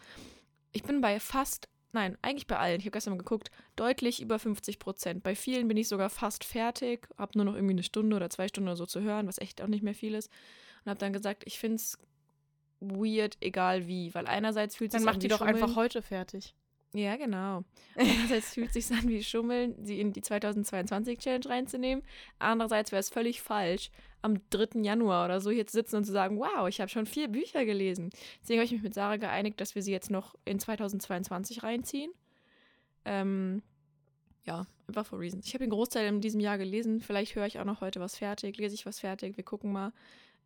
Ich 0.72 0.82
bin 0.82 1.00
bei 1.00 1.20
fast, 1.20 1.68
nein, 1.92 2.16
eigentlich 2.22 2.46
bei 2.46 2.58
allen, 2.58 2.78
ich 2.78 2.84
habe 2.84 2.92
gestern 2.92 3.14
mal 3.14 3.18
geguckt, 3.18 3.50
deutlich 3.76 4.20
über 4.20 4.38
50 4.38 4.78
Prozent. 4.78 5.22
Bei 5.22 5.34
vielen 5.34 5.68
bin 5.68 5.76
ich 5.76 5.88
sogar 5.88 6.10
fast 6.10 6.44
fertig, 6.44 7.08
habe 7.16 7.32
nur 7.36 7.44
noch 7.44 7.54
irgendwie 7.54 7.74
eine 7.74 7.82
Stunde 7.82 8.16
oder 8.16 8.30
zwei 8.30 8.48
Stunden 8.48 8.68
oder 8.68 8.76
so 8.76 8.86
zu 8.86 9.00
hören, 9.00 9.26
was 9.26 9.38
echt 9.38 9.62
auch 9.62 9.68
nicht 9.68 9.82
mehr 9.82 9.94
viel 9.94 10.14
ist. 10.14 10.30
Und 10.84 10.90
habe 10.90 11.00
dann 11.00 11.12
gesagt, 11.12 11.42
ich 11.46 11.58
finde 11.58 11.76
es 11.76 11.98
weird, 12.80 13.36
egal 13.40 13.86
wie, 13.86 14.14
weil 14.14 14.26
einerseits 14.26 14.76
fühlt 14.76 14.92
Dann 14.92 15.00
sich 15.00 15.06
macht 15.06 15.22
die 15.22 15.28
doch 15.28 15.40
einfach 15.40 15.76
heute 15.76 16.02
fertig. 16.02 16.54
Ja, 16.94 17.16
genau. 17.16 17.64
Einerseits 17.96 18.54
fühlt 18.54 18.74
es 18.74 18.88
sich 18.88 18.96
an 18.96 19.08
wie 19.08 19.22
Schummeln, 19.22 19.74
sie 19.84 20.00
in 20.00 20.12
die 20.12 20.22
2022-Challenge 20.22 21.48
reinzunehmen. 21.48 22.04
Andererseits 22.38 22.92
wäre 22.92 23.00
es 23.00 23.10
völlig 23.10 23.42
falsch, 23.42 23.90
am 24.22 24.40
3. 24.50 24.80
Januar 24.80 25.26
oder 25.26 25.40
so 25.40 25.50
hier 25.50 25.66
zu 25.66 25.76
sitzen 25.76 25.96
und 25.96 26.04
zu 26.04 26.12
sagen, 26.12 26.38
wow, 26.38 26.66
ich 26.68 26.80
habe 26.80 26.88
schon 26.88 27.06
vier 27.06 27.28
Bücher 27.28 27.64
gelesen. 27.64 28.10
Deswegen 28.42 28.58
habe 28.58 28.64
ich 28.64 28.72
mich 28.72 28.82
mit 28.82 28.94
Sarah 28.94 29.16
geeinigt, 29.16 29.60
dass 29.60 29.74
wir 29.74 29.82
sie 29.82 29.92
jetzt 29.92 30.10
noch 30.10 30.34
in 30.44 30.58
2022 30.58 31.62
reinziehen. 31.62 32.10
Ähm, 33.04 33.62
ja, 34.44 34.66
einfach 34.86 35.06
for 35.06 35.20
reasons. 35.20 35.46
Ich 35.46 35.54
habe 35.54 35.64
den 35.64 35.70
Großteil 35.70 36.06
in 36.06 36.20
diesem 36.20 36.40
Jahr 36.40 36.58
gelesen. 36.58 37.00
Vielleicht 37.00 37.34
höre 37.34 37.46
ich 37.46 37.58
auch 37.58 37.64
noch 37.64 37.80
heute 37.80 38.00
was 38.00 38.16
fertig, 38.16 38.56
lese 38.56 38.74
ich 38.74 38.86
was 38.86 39.00
fertig, 39.00 39.36
wir 39.36 39.44
gucken 39.44 39.72
mal. 39.72 39.92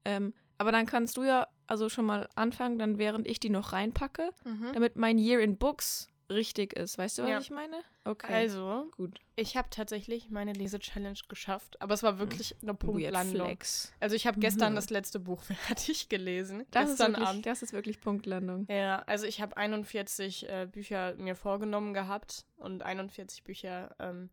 Ähm, 0.04 0.34
aber 0.58 0.72
dann 0.72 0.86
kannst 0.86 1.16
du 1.16 1.22
ja 1.22 1.46
also 1.66 1.88
schon 1.88 2.04
mal 2.04 2.28
anfangen, 2.34 2.78
dann 2.78 2.98
während 2.98 3.26
ich 3.26 3.40
die 3.40 3.50
noch 3.50 3.72
reinpacke 3.72 4.30
damit 4.74 4.96
mein 4.96 5.18
Year 5.18 5.40
in 5.40 5.56
Books 5.56 6.08
richtig 6.30 6.72
ist. 6.74 6.98
Weißt 6.98 7.18
du, 7.18 7.22
was 7.22 7.30
Ja. 7.30 7.38
ich 7.40 7.50
meine? 7.50 7.76
Okay. 8.04 8.32
Also, 8.32 8.88
gut. 8.96 9.20
ich 9.36 9.56
habe 9.56 9.68
tatsächlich 9.70 10.30
meine 10.30 10.52
Lese-Challenge 10.52 11.18
geschafft, 11.28 11.80
aber 11.80 11.94
es 11.94 12.02
war 12.02 12.18
wirklich 12.18 12.54
eine 12.62 12.74
Punktlandung. 12.74 13.46
Flex. 13.46 13.92
Also 14.00 14.16
ich 14.16 14.26
habe 14.26 14.40
gestern 14.40 14.72
Mhm. 14.72 14.76
das 14.76 14.90
letzte 14.90 15.20
Buch 15.20 15.42
fertig 15.76 16.08
gelesen. 16.08 16.64
Das 16.70 16.84
ist, 16.84 16.90
gestern 16.98 17.12
wirklich, 17.12 17.28
Abend. 17.28 17.46
das 17.46 17.62
ist 17.62 17.72
wirklich 17.72 18.00
Punktlandung. 18.00 18.66
Ja, 18.70 19.00
also 19.06 19.26
ich 19.26 19.40
habe 19.40 19.56
41 19.56 20.48
äh, 20.48 20.66
Bücher 20.70 21.14
mir 21.16 21.36
vorgenommen 21.36 21.94
gehabt 21.94 22.44
und 22.56 22.82
41 22.82 23.44
Bücher 23.44 23.94
ähm, 23.98 24.30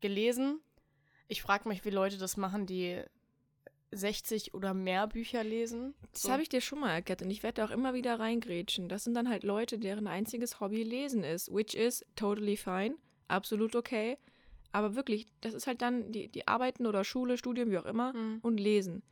gelesen. 0.00 0.60
Ich 1.28 1.42
frage 1.42 1.68
mich, 1.68 1.84
wie 1.84 1.90
Leute 1.90 2.18
das 2.18 2.36
machen, 2.36 2.66
die 2.66 3.02
60 3.92 4.54
oder 4.54 4.74
mehr 4.74 5.06
Bücher 5.06 5.44
lesen. 5.44 5.94
Das 6.12 6.22
So. 6.22 6.30
habe 6.32 6.42
ich 6.42 6.48
dir 6.48 6.60
schon 6.60 6.80
mal 6.80 6.92
erklärt 6.92 7.22
und 7.22 7.30
ich 7.30 7.42
werde 7.42 7.62
da 7.62 7.66
auch 7.66 7.70
immer 7.70 7.94
wieder 7.94 8.18
reingrätschen. 8.18 8.88
Das 8.88 9.04
sind 9.04 9.14
dann 9.14 9.28
halt 9.28 9.44
Leute, 9.44 9.78
deren 9.78 10.06
einziges 10.06 10.60
Hobby 10.60 10.82
Lesen 10.82 11.24
ist, 11.24 11.52
which 11.54 11.74
is 11.74 12.04
totally 12.16 12.56
fine, 12.56 12.96
absolut 13.28 13.74
okay. 13.76 14.18
Aber 14.72 14.94
wirklich, 14.96 15.26
das 15.40 15.54
ist 15.54 15.66
halt 15.66 15.80
dann 15.82 16.12
die, 16.12 16.28
die 16.28 16.46
Arbeiten 16.48 16.86
oder 16.86 17.04
Schule, 17.04 17.38
Studium, 17.38 17.70
wie 17.70 17.78
auch 17.78 17.86
immer, 17.86 18.12
Mhm. 18.12 18.40
und 18.42 18.58
Lesen. 18.58 19.02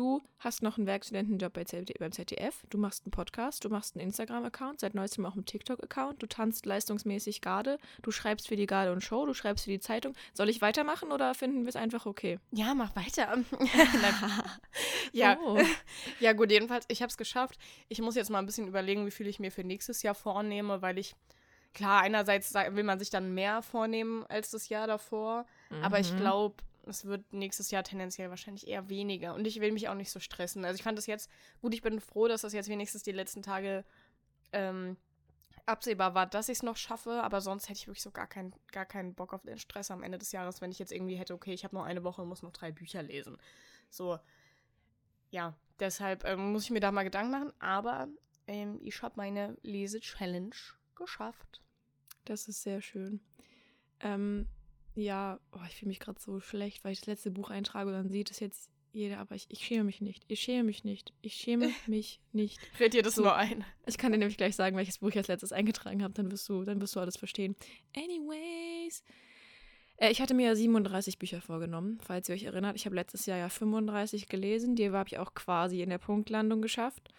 Du 0.00 0.22
hast 0.38 0.62
noch 0.62 0.78
einen 0.78 0.86
Werkstudentenjob 0.86 1.52
beim 1.52 2.12
ZDF, 2.12 2.64
du 2.70 2.78
machst 2.78 3.04
einen 3.04 3.10
Podcast, 3.10 3.62
du 3.66 3.68
machst 3.68 3.94
einen 3.94 4.06
Instagram-Account, 4.06 4.80
seit 4.80 4.94
neuestem 4.94 5.26
auch 5.26 5.34
einen 5.34 5.44
TikTok-Account, 5.44 6.22
du 6.22 6.26
tanzt 6.26 6.64
leistungsmäßig 6.64 7.42
Garde, 7.42 7.78
du 8.00 8.10
schreibst 8.10 8.48
für 8.48 8.56
die 8.56 8.64
Garde 8.64 8.92
und 8.92 9.02
Show, 9.02 9.26
du 9.26 9.34
schreibst 9.34 9.64
für 9.66 9.70
die 9.70 9.78
Zeitung. 9.78 10.14
Soll 10.32 10.48
ich 10.48 10.62
weitermachen 10.62 11.12
oder 11.12 11.34
finden 11.34 11.64
wir 11.64 11.68
es 11.68 11.76
einfach 11.76 12.06
okay? 12.06 12.38
Ja, 12.50 12.72
mach 12.72 12.96
weiter. 12.96 13.44
Ja, 15.12 15.36
Oh. 15.38 15.58
ja, 16.20 16.32
gut, 16.32 16.50
jedenfalls, 16.50 16.86
ich 16.88 17.02
habe 17.02 17.10
es 17.10 17.18
geschafft. 17.18 17.58
Ich 17.90 18.00
muss 18.00 18.14
jetzt 18.14 18.30
mal 18.30 18.38
ein 18.38 18.46
bisschen 18.46 18.68
überlegen, 18.68 19.04
wie 19.04 19.10
viel 19.10 19.26
ich 19.26 19.38
mir 19.38 19.52
für 19.52 19.64
nächstes 19.64 20.02
Jahr 20.02 20.14
vornehme, 20.14 20.80
weil 20.80 20.96
ich, 20.96 21.14
klar, 21.74 22.00
einerseits 22.00 22.54
will 22.54 22.84
man 22.84 22.98
sich 22.98 23.10
dann 23.10 23.34
mehr 23.34 23.60
vornehmen 23.60 24.24
als 24.30 24.50
das 24.50 24.70
Jahr 24.70 24.86
davor, 24.86 25.44
aber 25.82 26.00
ich 26.00 26.10
Mhm. 26.14 26.16
glaube, 26.16 26.54
es 26.86 27.04
wird 27.04 27.32
nächstes 27.32 27.70
Jahr 27.70 27.82
tendenziell 27.82 28.30
wahrscheinlich 28.30 28.66
eher 28.66 28.88
weniger 28.88 29.34
und 29.34 29.46
ich 29.46 29.60
will 29.60 29.72
mich 29.72 29.88
auch 29.88 29.94
nicht 29.94 30.10
so 30.10 30.20
stressen. 30.20 30.64
Also 30.64 30.76
ich 30.76 30.82
fand 30.82 30.98
das 30.98 31.06
jetzt, 31.06 31.30
gut, 31.60 31.74
ich 31.74 31.82
bin 31.82 32.00
froh, 32.00 32.28
dass 32.28 32.42
das 32.42 32.52
jetzt 32.52 32.68
wenigstens 32.68 33.02
die 33.02 33.12
letzten 33.12 33.42
Tage 33.42 33.84
ähm, 34.52 34.96
absehbar 35.66 36.14
war, 36.14 36.26
dass 36.26 36.48
ich 36.48 36.58
es 36.58 36.62
noch 36.62 36.76
schaffe, 36.76 37.22
aber 37.22 37.40
sonst 37.40 37.68
hätte 37.68 37.78
ich 37.78 37.86
wirklich 37.86 38.02
so 38.02 38.10
gar, 38.10 38.26
kein, 38.26 38.54
gar 38.72 38.86
keinen 38.86 39.14
Bock 39.14 39.32
auf 39.32 39.42
den 39.42 39.58
Stress 39.58 39.90
am 39.90 40.02
Ende 40.02 40.18
des 40.18 40.32
Jahres, 40.32 40.60
wenn 40.60 40.72
ich 40.72 40.78
jetzt 40.78 40.92
irgendwie 40.92 41.16
hätte, 41.16 41.34
okay, 41.34 41.52
ich 41.52 41.64
habe 41.64 41.76
noch 41.76 41.84
eine 41.84 42.04
Woche 42.04 42.22
und 42.22 42.28
muss 42.28 42.42
noch 42.42 42.52
drei 42.52 42.72
Bücher 42.72 43.02
lesen. 43.02 43.36
So, 43.88 44.18
ja, 45.30 45.56
deshalb 45.78 46.24
ähm, 46.24 46.52
muss 46.52 46.64
ich 46.64 46.70
mir 46.70 46.80
da 46.80 46.92
mal 46.92 47.04
Gedanken 47.04 47.32
machen, 47.32 47.52
aber 47.60 48.08
ähm, 48.46 48.80
ich 48.82 49.02
habe 49.02 49.14
meine 49.16 49.56
Lese-Challenge 49.62 50.56
geschafft. 50.94 51.62
Das 52.24 52.48
ist 52.48 52.62
sehr 52.62 52.82
schön. 52.82 53.20
Ähm, 54.00 54.48
ja, 54.94 55.38
oh, 55.52 55.60
ich 55.68 55.76
fühle 55.76 55.88
mich 55.88 56.00
gerade 56.00 56.20
so 56.20 56.40
schlecht, 56.40 56.84
weil 56.84 56.92
ich 56.92 57.00
das 57.00 57.06
letzte 57.06 57.30
Buch 57.30 57.50
eintrage 57.50 57.88
und 57.88 57.94
dann 57.94 58.10
sieht 58.10 58.30
es 58.30 58.40
jetzt 58.40 58.70
jeder, 58.92 59.18
aber 59.18 59.36
ich, 59.36 59.46
ich 59.48 59.64
schäme 59.64 59.84
mich 59.84 60.00
nicht. 60.00 60.24
Ich 60.26 60.40
schäme 60.40 60.64
mich 60.64 60.82
nicht. 60.82 61.12
Ich 61.22 61.34
schäme 61.34 61.70
mich 61.86 62.20
nicht. 62.32 62.60
Fällt 62.72 62.94
dir 62.94 63.02
das 63.02 63.14
So. 63.14 63.22
nur 63.22 63.36
ein? 63.36 63.64
Ich 63.86 63.98
kann 63.98 64.12
dir 64.12 64.18
nämlich 64.18 64.36
gleich 64.36 64.56
sagen, 64.56 64.76
welches 64.76 64.98
Buch 64.98 65.10
ich 65.10 65.16
als 65.16 65.28
letztes 65.28 65.52
eingetragen 65.52 66.02
habe, 66.02 66.14
dann 66.14 66.30
wirst 66.32 66.48
du, 66.48 66.64
dann 66.64 66.80
wirst 66.80 66.96
du 66.96 67.00
alles 67.00 67.16
verstehen. 67.16 67.54
Anyways. 67.96 69.04
Äh, 69.96 70.10
ich 70.10 70.20
hatte 70.20 70.34
mir 70.34 70.46
ja 70.46 70.54
37 70.56 71.18
Bücher 71.18 71.40
vorgenommen, 71.40 71.98
falls 72.02 72.28
ihr 72.28 72.34
euch 72.34 72.44
erinnert. 72.44 72.76
Ich 72.76 72.86
habe 72.86 72.96
letztes 72.96 73.26
Jahr 73.26 73.38
ja 73.38 73.48
35 73.48 74.28
gelesen. 74.28 74.74
Die 74.74 74.90
habe 74.90 75.08
ich 75.08 75.18
auch 75.18 75.34
quasi 75.34 75.82
in 75.82 75.90
der 75.90 75.98
Punktlandung 75.98 76.60
geschafft. 76.62 77.10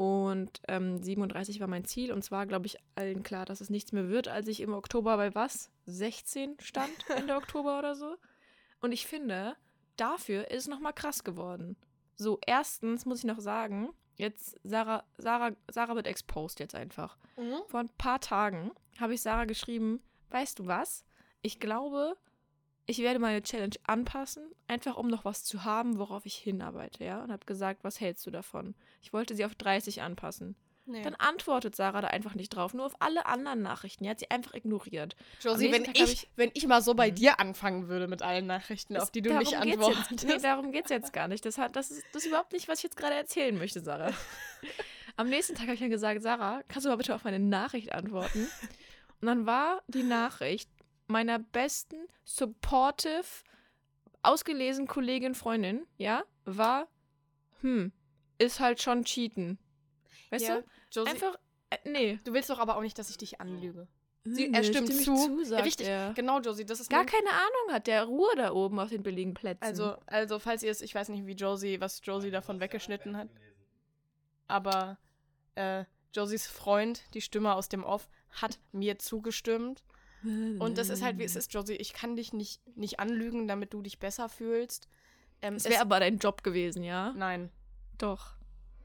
Und 0.00 0.62
ähm, 0.66 1.02
37 1.02 1.60
war 1.60 1.66
mein 1.66 1.84
Ziel. 1.84 2.10
Und 2.10 2.22
zwar 2.22 2.46
glaube 2.46 2.64
ich 2.64 2.78
allen 2.94 3.22
klar, 3.22 3.44
dass 3.44 3.60
es 3.60 3.68
nichts 3.68 3.92
mehr 3.92 4.08
wird, 4.08 4.28
als 4.28 4.48
ich 4.48 4.62
im 4.62 4.72
Oktober 4.72 5.18
bei 5.18 5.34
was? 5.34 5.70
16 5.84 6.56
stand, 6.58 6.90
Ende 7.10 7.34
Oktober 7.34 7.78
oder 7.78 7.94
so. 7.94 8.16
Und 8.80 8.92
ich 8.92 9.06
finde, 9.06 9.56
dafür 9.98 10.50
ist 10.50 10.62
es 10.62 10.68
nochmal 10.68 10.94
krass 10.94 11.22
geworden. 11.22 11.76
So, 12.16 12.38
erstens 12.46 13.04
muss 13.04 13.18
ich 13.18 13.24
noch 13.26 13.40
sagen, 13.40 13.90
jetzt 14.16 14.58
Sarah, 14.64 15.04
Sarah, 15.18 15.50
Sarah 15.70 15.96
wird 15.96 16.06
exposed 16.06 16.60
jetzt 16.60 16.74
einfach. 16.74 17.18
Vor 17.68 17.80
ein 17.80 17.90
paar 17.98 18.22
Tagen 18.22 18.70
habe 18.98 19.12
ich 19.12 19.20
Sarah 19.20 19.44
geschrieben, 19.44 20.00
weißt 20.30 20.60
du 20.60 20.66
was? 20.66 21.04
Ich 21.42 21.60
glaube, 21.60 22.16
ich 22.90 22.98
werde 22.98 23.18
meine 23.20 23.42
Challenge 23.42 23.76
anpassen, 23.86 24.44
einfach 24.68 24.96
um 24.96 25.08
noch 25.08 25.24
was 25.24 25.44
zu 25.44 25.64
haben, 25.64 25.98
worauf 25.98 26.26
ich 26.26 26.34
hinarbeite, 26.36 27.04
ja? 27.04 27.22
Und 27.22 27.30
habe 27.32 27.46
gesagt, 27.46 27.84
was 27.84 28.00
hältst 28.00 28.26
du 28.26 28.30
davon? 28.30 28.74
Ich 29.00 29.12
wollte 29.12 29.34
sie 29.34 29.44
auf 29.44 29.54
30 29.54 30.02
anpassen. 30.02 30.56
Nee. 30.86 31.02
Dann 31.02 31.14
antwortet 31.14 31.76
Sarah 31.76 32.00
da 32.00 32.08
einfach 32.08 32.34
nicht 32.34 32.48
drauf, 32.48 32.74
nur 32.74 32.84
auf 32.86 32.94
alle 32.98 33.26
anderen 33.26 33.62
Nachrichten. 33.62 34.02
Die 34.02 34.10
hat 34.10 34.18
sie 34.18 34.30
einfach 34.30 34.54
ignoriert. 34.54 35.14
Josie, 35.40 35.70
wenn 35.70 35.84
Tag 35.84 35.96
hab 36.00 36.08
ich, 36.08 36.28
wenn 36.34 36.50
ich 36.54 36.66
mal 36.66 36.82
so 36.82 36.94
bei 36.94 37.10
Mhm. 37.10 37.14
dir 37.14 37.38
anfangen 37.38 37.86
würde 37.88 38.08
mit 38.08 38.22
allen 38.22 38.46
Nachrichten, 38.46 38.96
auf 38.96 39.12
die 39.12 39.22
du 39.22 39.32
nicht 39.38 39.56
antwortest. 39.56 40.10
Jetzt, 40.10 40.24
nee, 40.26 40.38
darum 40.38 40.72
geht 40.72 40.86
es 40.86 40.90
jetzt 40.90 41.12
gar 41.12 41.28
nicht. 41.28 41.44
Das, 41.46 41.58
hat, 41.58 41.76
das, 41.76 41.92
ist, 41.92 42.02
das 42.12 42.22
ist 42.22 42.28
überhaupt 42.28 42.52
nicht, 42.52 42.66
was 42.66 42.78
ich 42.80 42.84
jetzt 42.84 42.96
gerade 42.96 43.14
erzählen 43.14 43.56
möchte, 43.56 43.80
Sarah. 43.80 44.10
Am 45.16 45.28
nächsten 45.28 45.54
Tag 45.54 45.64
habe 45.64 45.74
ich 45.74 45.80
dann 45.80 45.90
gesagt, 45.90 46.22
Sarah, 46.22 46.62
kannst 46.66 46.86
du 46.86 46.90
mal 46.90 46.96
bitte 46.96 47.14
auf 47.14 47.22
meine 47.22 47.38
Nachricht 47.38 47.92
antworten? 47.92 48.48
Und 49.20 49.26
dann 49.26 49.46
war 49.46 49.82
die 49.86 50.02
Nachricht 50.02 50.68
meiner 51.10 51.38
besten, 51.38 51.96
supportive, 52.24 53.24
ausgelesenen 54.22 54.86
Kollegin, 54.88 55.34
Freundin, 55.34 55.86
ja, 55.96 56.24
war, 56.44 56.88
hm, 57.60 57.92
ist 58.38 58.60
halt 58.60 58.80
schon 58.80 59.04
Cheaten. 59.04 59.58
Weißt 60.30 60.46
ja, 60.46 60.60
du? 60.60 60.66
Josie, 60.92 61.10
Einfach, 61.10 61.36
äh, 61.70 61.78
nee. 61.84 62.18
du 62.24 62.32
willst 62.32 62.48
doch 62.50 62.58
aber 62.58 62.76
auch 62.76 62.82
nicht, 62.82 62.98
dass 62.98 63.10
ich 63.10 63.18
dich 63.18 63.40
anlüge. 63.40 63.88
Sie- 64.24 64.46
Hm, 64.46 64.54
er 64.54 64.60
nee, 64.60 64.66
stimmt 64.66 64.88
stimme 64.88 65.00
ich 65.00 65.06
zu. 65.06 65.44
sagt 65.44 65.66
Richtig, 65.66 65.86
er. 65.88 66.12
Genau, 66.14 66.40
Josie, 66.40 66.66
das 66.66 66.78
ist 66.80 66.90
Gar 66.90 67.06
keine 67.06 67.30
Ahnung 67.30 67.72
hat 67.72 67.86
der 67.86 68.04
Ruhe 68.04 68.30
da 68.36 68.52
oben 68.52 68.78
auf 68.78 68.90
den 68.90 69.02
billigen 69.02 69.32
Plätzen. 69.34 69.64
Also, 69.64 69.96
also 70.06 70.38
falls 70.38 70.62
ihr 70.62 70.70
es, 70.70 70.82
ich 70.82 70.94
weiß 70.94 71.08
nicht, 71.08 71.26
wie 71.26 71.32
Josie, 71.32 71.80
was 71.80 72.00
Josie 72.04 72.30
davon 72.30 72.60
weggeschnitten 72.60 73.16
hat, 73.16 73.28
aber 74.46 74.98
äh, 75.54 75.84
Josies 76.12 76.46
Freund, 76.46 77.02
die 77.14 77.20
Stimme 77.20 77.54
aus 77.54 77.68
dem 77.68 77.82
Off, 77.84 78.08
hat 78.42 78.58
mir 78.72 78.98
zugestimmt. 78.98 79.82
Und 80.22 80.76
das 80.78 80.88
ist 80.90 81.02
halt, 81.02 81.18
wie 81.18 81.24
es 81.24 81.36
ist, 81.36 81.52
Josie. 81.54 81.74
Ich 81.74 81.92
kann 81.92 82.16
dich 82.16 82.32
nicht, 82.32 82.60
nicht 82.76 83.00
anlügen, 83.00 83.48
damit 83.48 83.72
du 83.72 83.80
dich 83.82 83.98
besser 83.98 84.28
fühlst. 84.28 84.86
Ähm, 85.42 85.54
Es 85.54 85.64
wäre 85.64 85.80
aber 85.80 86.00
dein 86.00 86.18
Job 86.18 86.42
gewesen, 86.42 86.82
ja? 86.82 87.12
Nein. 87.16 87.50
Doch. 87.98 88.34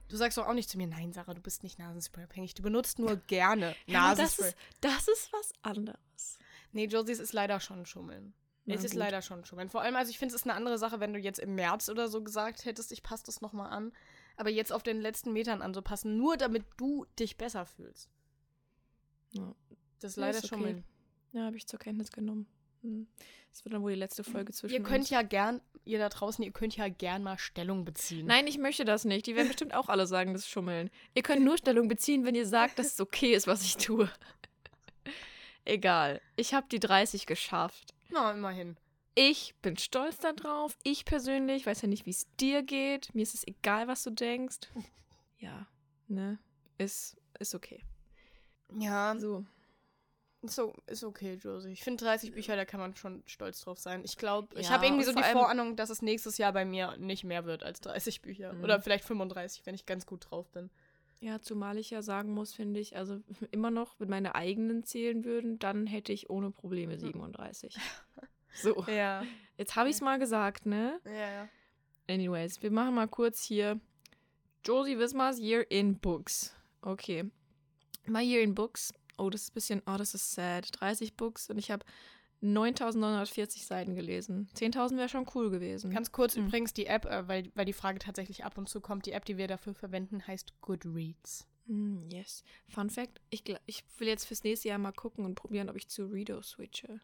Du 0.07 0.15
sagst 0.17 0.37
doch 0.37 0.47
auch 0.47 0.53
nicht 0.53 0.69
zu 0.69 0.77
mir, 0.77 0.87
nein, 0.87 1.11
Sarah, 1.13 1.33
du 1.33 1.41
bist 1.41 1.63
nicht 1.63 1.79
Nasenspray-abhängig. 1.79 2.53
Du 2.53 2.61
benutzt 2.61 2.99
nur 2.99 3.15
gerne 3.27 3.75
Ja, 3.87 4.03
aber 4.11 4.21
das 4.21 4.37
Nasenspray. 4.37 4.49
ist, 4.49 4.57
das 4.81 5.07
ist 5.07 5.33
was 5.33 5.51
anderes. 5.63 6.37
nee, 6.71 6.85
Josie, 6.85 7.11
es 7.13 7.19
ist 7.19 7.33
leider 7.33 7.59
schon 7.59 7.85
Schummeln. 7.85 8.33
Na 8.67 8.75
es 8.75 8.83
ist 8.83 8.91
gut. 8.91 8.99
leider 8.99 9.21
schon 9.21 9.43
Schummeln. 9.45 9.69
Vor 9.69 9.81
allem, 9.81 9.95
also 9.95 10.09
ich 10.09 10.17
finde, 10.17 10.33
es 10.33 10.41
ist 10.41 10.47
eine 10.47 10.55
andere 10.55 10.77
Sache, 10.77 10.99
wenn 10.99 11.13
du 11.13 11.19
jetzt 11.19 11.39
im 11.39 11.55
März 11.55 11.89
oder 11.89 12.07
so 12.07 12.23
gesagt 12.23 12.65
hättest, 12.65 12.91
ich 12.91 13.03
passe 13.03 13.23
das 13.25 13.41
nochmal 13.41 13.71
an. 13.71 13.91
Aber 14.37 14.49
jetzt 14.49 14.71
auf 14.73 14.83
den 14.83 15.01
letzten 15.01 15.33
Metern 15.33 15.61
anzupassen, 15.61 16.17
nur 16.17 16.35
damit 16.37 16.65
du 16.77 17.05
dich 17.19 17.37
besser 17.37 17.65
fühlst. 17.65 18.09
Ja. 19.31 19.53
Das 19.99 20.11
ist 20.11 20.17
Ja, 20.17 20.21
leider 20.21 20.37
ist 20.39 20.45
okay. 20.45 20.55
Schummeln. 20.55 20.83
Ja, 21.35 21.43
habe 21.43 21.57
ich 21.57 21.67
zur 21.67 21.79
Kenntnis 21.79 22.11
genommen. 22.13 22.47
Hm. 22.81 23.07
Das 23.51 23.65
wird 23.65 23.73
dann 23.73 23.81
wohl 23.81 23.91
die 23.91 23.99
letzte 23.99 24.23
Folge 24.23 24.53
zwischen 24.53 24.73
Ihr 24.73 24.83
könnt 24.83 25.01
uns. 25.01 25.09
ja 25.09 25.21
gern, 25.21 25.59
ihr 25.83 25.99
da 25.99 26.07
draußen, 26.07 26.43
ihr 26.45 26.51
könnt 26.51 26.77
ja 26.77 26.87
gern 26.87 27.23
mal 27.23 27.37
Stellung 27.37 27.83
beziehen. 27.83 28.25
Nein, 28.25 28.47
ich 28.47 28.57
möchte 28.57 28.85
das 28.85 29.03
nicht. 29.03 29.27
Die 29.27 29.35
werden 29.35 29.47
bestimmt 29.49 29.73
auch 29.73 29.89
alle 29.89 30.07
sagen, 30.07 30.31
das 30.31 30.43
ist 30.43 30.49
Schummeln. 30.49 30.89
Ihr 31.13 31.23
könnt 31.23 31.43
nur 31.43 31.57
Stellung 31.57 31.89
beziehen, 31.89 32.23
wenn 32.23 32.35
ihr 32.35 32.45
sagt, 32.47 32.79
dass 32.79 32.93
es 32.93 33.01
okay 33.01 33.33
ist, 33.33 33.47
was 33.47 33.63
ich 33.63 33.75
tue. 33.75 34.09
Egal. 35.65 36.21
Ich 36.37 36.53
habe 36.53 36.67
die 36.71 36.79
30 36.79 37.25
geschafft. 37.25 37.93
Na, 38.09 38.31
immerhin. 38.31 38.77
Ich 39.13 39.55
bin 39.61 39.77
stolz 39.77 40.19
darauf. 40.19 40.77
Ich 40.83 41.03
persönlich 41.05 41.65
weiß 41.65 41.81
ja 41.81 41.87
nicht, 41.89 42.05
wie 42.05 42.11
es 42.11 42.27
dir 42.39 42.63
geht. 42.63 43.13
Mir 43.13 43.23
ist 43.23 43.33
es 43.33 43.45
egal, 43.45 43.87
was 43.87 44.03
du 44.03 44.11
denkst. 44.11 44.59
Ja, 45.37 45.67
ne? 46.07 46.39
Ist, 46.77 47.17
ist 47.39 47.53
okay. 47.53 47.83
Ja, 48.79 49.15
So. 49.19 49.45
Ist, 50.45 50.55
so, 50.55 50.73
ist 50.87 51.03
okay, 51.03 51.35
Josie. 51.35 51.71
Ich 51.71 51.83
finde 51.83 52.03
30 52.03 52.31
Bücher, 52.33 52.55
da 52.55 52.65
kann 52.65 52.79
man 52.79 52.95
schon 52.95 53.23
stolz 53.25 53.61
drauf 53.61 53.79
sein. 53.79 54.01
Ich 54.03 54.17
glaube, 54.17 54.55
ich 54.59 54.67
Ja, 54.67 54.73
habe 54.73 54.85
irgendwie 54.85 55.03
so 55.05 55.13
die 55.13 55.23
Vorahnung, 55.23 55.75
dass 55.75 55.89
es 55.89 56.01
nächstes 56.01 56.37
Jahr 56.37 56.53
bei 56.53 56.65
mir 56.65 56.95
nicht 56.97 57.23
mehr 57.23 57.45
wird 57.45 57.63
als 57.63 57.81
30 57.81 58.21
Bücher. 58.21 58.53
Mhm. 58.53 58.63
Oder 58.63 58.81
vielleicht 58.81 59.05
35, 59.05 59.65
wenn 59.65 59.75
ich 59.75 59.85
ganz 59.85 60.05
gut 60.05 60.27
drauf 60.29 60.49
bin. 60.51 60.69
Ja, 61.21 61.41
zumal 61.41 61.77
ich 61.77 61.89
ja 61.89 62.01
sagen 62.01 62.33
muss, 62.33 62.53
finde 62.53 62.79
ich, 62.79 62.95
also 62.97 63.21
immer 63.51 63.71
noch, 63.71 63.99
wenn 63.99 64.09
meine 64.09 64.35
eigenen 64.35 64.83
zählen 64.83 65.23
würden, 65.25 65.59
dann 65.59 65.87
hätte 65.87 66.13
ich 66.13 66.29
ohne 66.29 66.51
Probleme 66.51 66.97
37. 66.97 67.77
So, 68.57 68.85
Ja. 68.87 69.21
jetzt 69.57 69.75
habe 69.75 69.89
ich 69.89 69.95
es 69.95 70.01
mal 70.01 70.17
gesagt, 70.17 70.65
ne? 70.65 71.01
Ja, 71.03 71.11
ja. 71.11 71.49
Anyways, 72.07 72.61
wir 72.61 72.71
machen 72.71 72.95
mal 72.95 73.07
kurz 73.09 73.43
hier 73.43 73.81
Josie 74.63 74.97
Wismars 74.97 75.39
Year 75.39 75.69
in 75.69 75.99
Books. 75.99 76.55
Okay. 76.81 77.29
My 78.05 78.21
Year 78.23 78.41
in 78.43 78.55
Books. 78.55 78.93
Oh, 79.17 79.29
das 79.29 79.43
ist 79.43 79.51
ein 79.51 79.53
bisschen, 79.53 79.81
oh, 79.85 79.97
das 79.97 80.13
ist 80.13 80.33
sad. 80.33 80.69
30 80.79 81.15
Books 81.15 81.49
und 81.49 81.57
ich 81.57 81.71
habe 81.71 81.85
9940 82.41 83.65
Seiten 83.65 83.95
gelesen. 83.95 84.49
10.000 84.55 84.97
wäre 84.97 85.09
schon 85.09 85.25
cool 85.35 85.49
gewesen. 85.49 85.91
Ganz 85.91 86.11
kurz 86.11 86.35
Mhm. 86.35 86.45
übrigens 86.47 86.73
die 86.73 86.85
App, 86.85 87.05
äh, 87.05 87.27
weil, 87.27 87.51
weil 87.55 87.65
die 87.65 87.73
Frage 87.73 87.99
tatsächlich 87.99 88.43
ab 88.45 88.57
und 88.57 88.69
zu 88.69 88.81
kommt. 88.81 89.05
Die 89.05 89.11
App, 89.13 89.25
die 89.25 89.37
wir 89.37 89.47
dafür 89.47 89.73
verwenden, 89.73 90.25
heißt 90.27 90.53
Goodreads. 90.61 91.47
Mm, 91.67 92.07
yes. 92.11 92.43
Fun 92.67 92.89
Fact: 92.91 93.19
ich, 93.31 93.43
ich 93.65 93.83
will 93.97 94.07
jetzt 94.07 94.25
fürs 94.25 94.43
nächste 94.43 94.67
Jahr 94.67 94.77
mal 94.77 94.91
gucken 94.91 95.25
und 95.25 95.33
probieren, 95.35 95.69
ob 95.69 95.75
ich 95.75 95.87
zu 95.89 96.05
Reader 96.05 96.43
switche. 96.43 96.99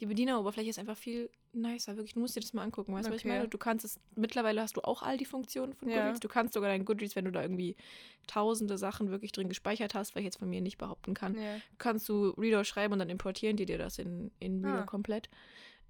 Die 0.00 0.06
Bedieneroberfläche 0.06 0.70
ist 0.70 0.78
einfach 0.78 0.96
viel 0.96 1.30
nicer. 1.52 1.96
Wirklich, 1.96 2.14
du 2.14 2.20
musst 2.20 2.34
dir 2.34 2.40
das 2.40 2.52
mal 2.54 2.62
angucken. 2.64 2.92
Weißt 2.94 3.08
du, 3.08 3.12
was 3.12 3.18
ich 3.20 3.24
Okay. 3.24 3.36
meine? 3.36 3.48
Du 3.48 3.58
kannst 3.58 3.84
es, 3.84 4.00
mittlerweile 4.16 4.60
hast 4.62 4.76
du 4.76 4.80
auch 4.82 5.02
all 5.02 5.16
die 5.16 5.24
Funktionen 5.24 5.74
von 5.74 5.88
Ja. 5.88 5.96
Goodreads. 5.98 6.20
Du 6.20 6.28
kannst 6.28 6.54
sogar 6.54 6.70
deinen 6.70 6.84
Goodreads, 6.84 7.14
wenn 7.14 7.24
du 7.24 7.30
da 7.30 7.42
irgendwie 7.42 7.76
tausende 8.26 8.78
Sachen 8.78 9.10
wirklich 9.10 9.30
drin 9.32 9.48
gespeichert 9.48 9.94
hast, 9.94 10.14
was 10.14 10.20
ich 10.20 10.24
jetzt 10.24 10.38
von 10.38 10.48
mir 10.50 10.60
nicht 10.60 10.78
behaupten 10.78 11.14
kann, 11.14 11.36
Ja. 11.36 11.60
kannst 11.78 12.08
du 12.08 12.30
Reader 12.30 12.64
schreiben 12.64 12.94
und 12.94 12.98
dann 12.98 13.10
importieren 13.10 13.56
die 13.56 13.66
dir 13.66 13.78
das 13.78 13.98
in, 13.98 14.32
in 14.40 14.64
Reader 14.64 14.82
Ah. 14.82 14.86
komplett. 14.86 15.28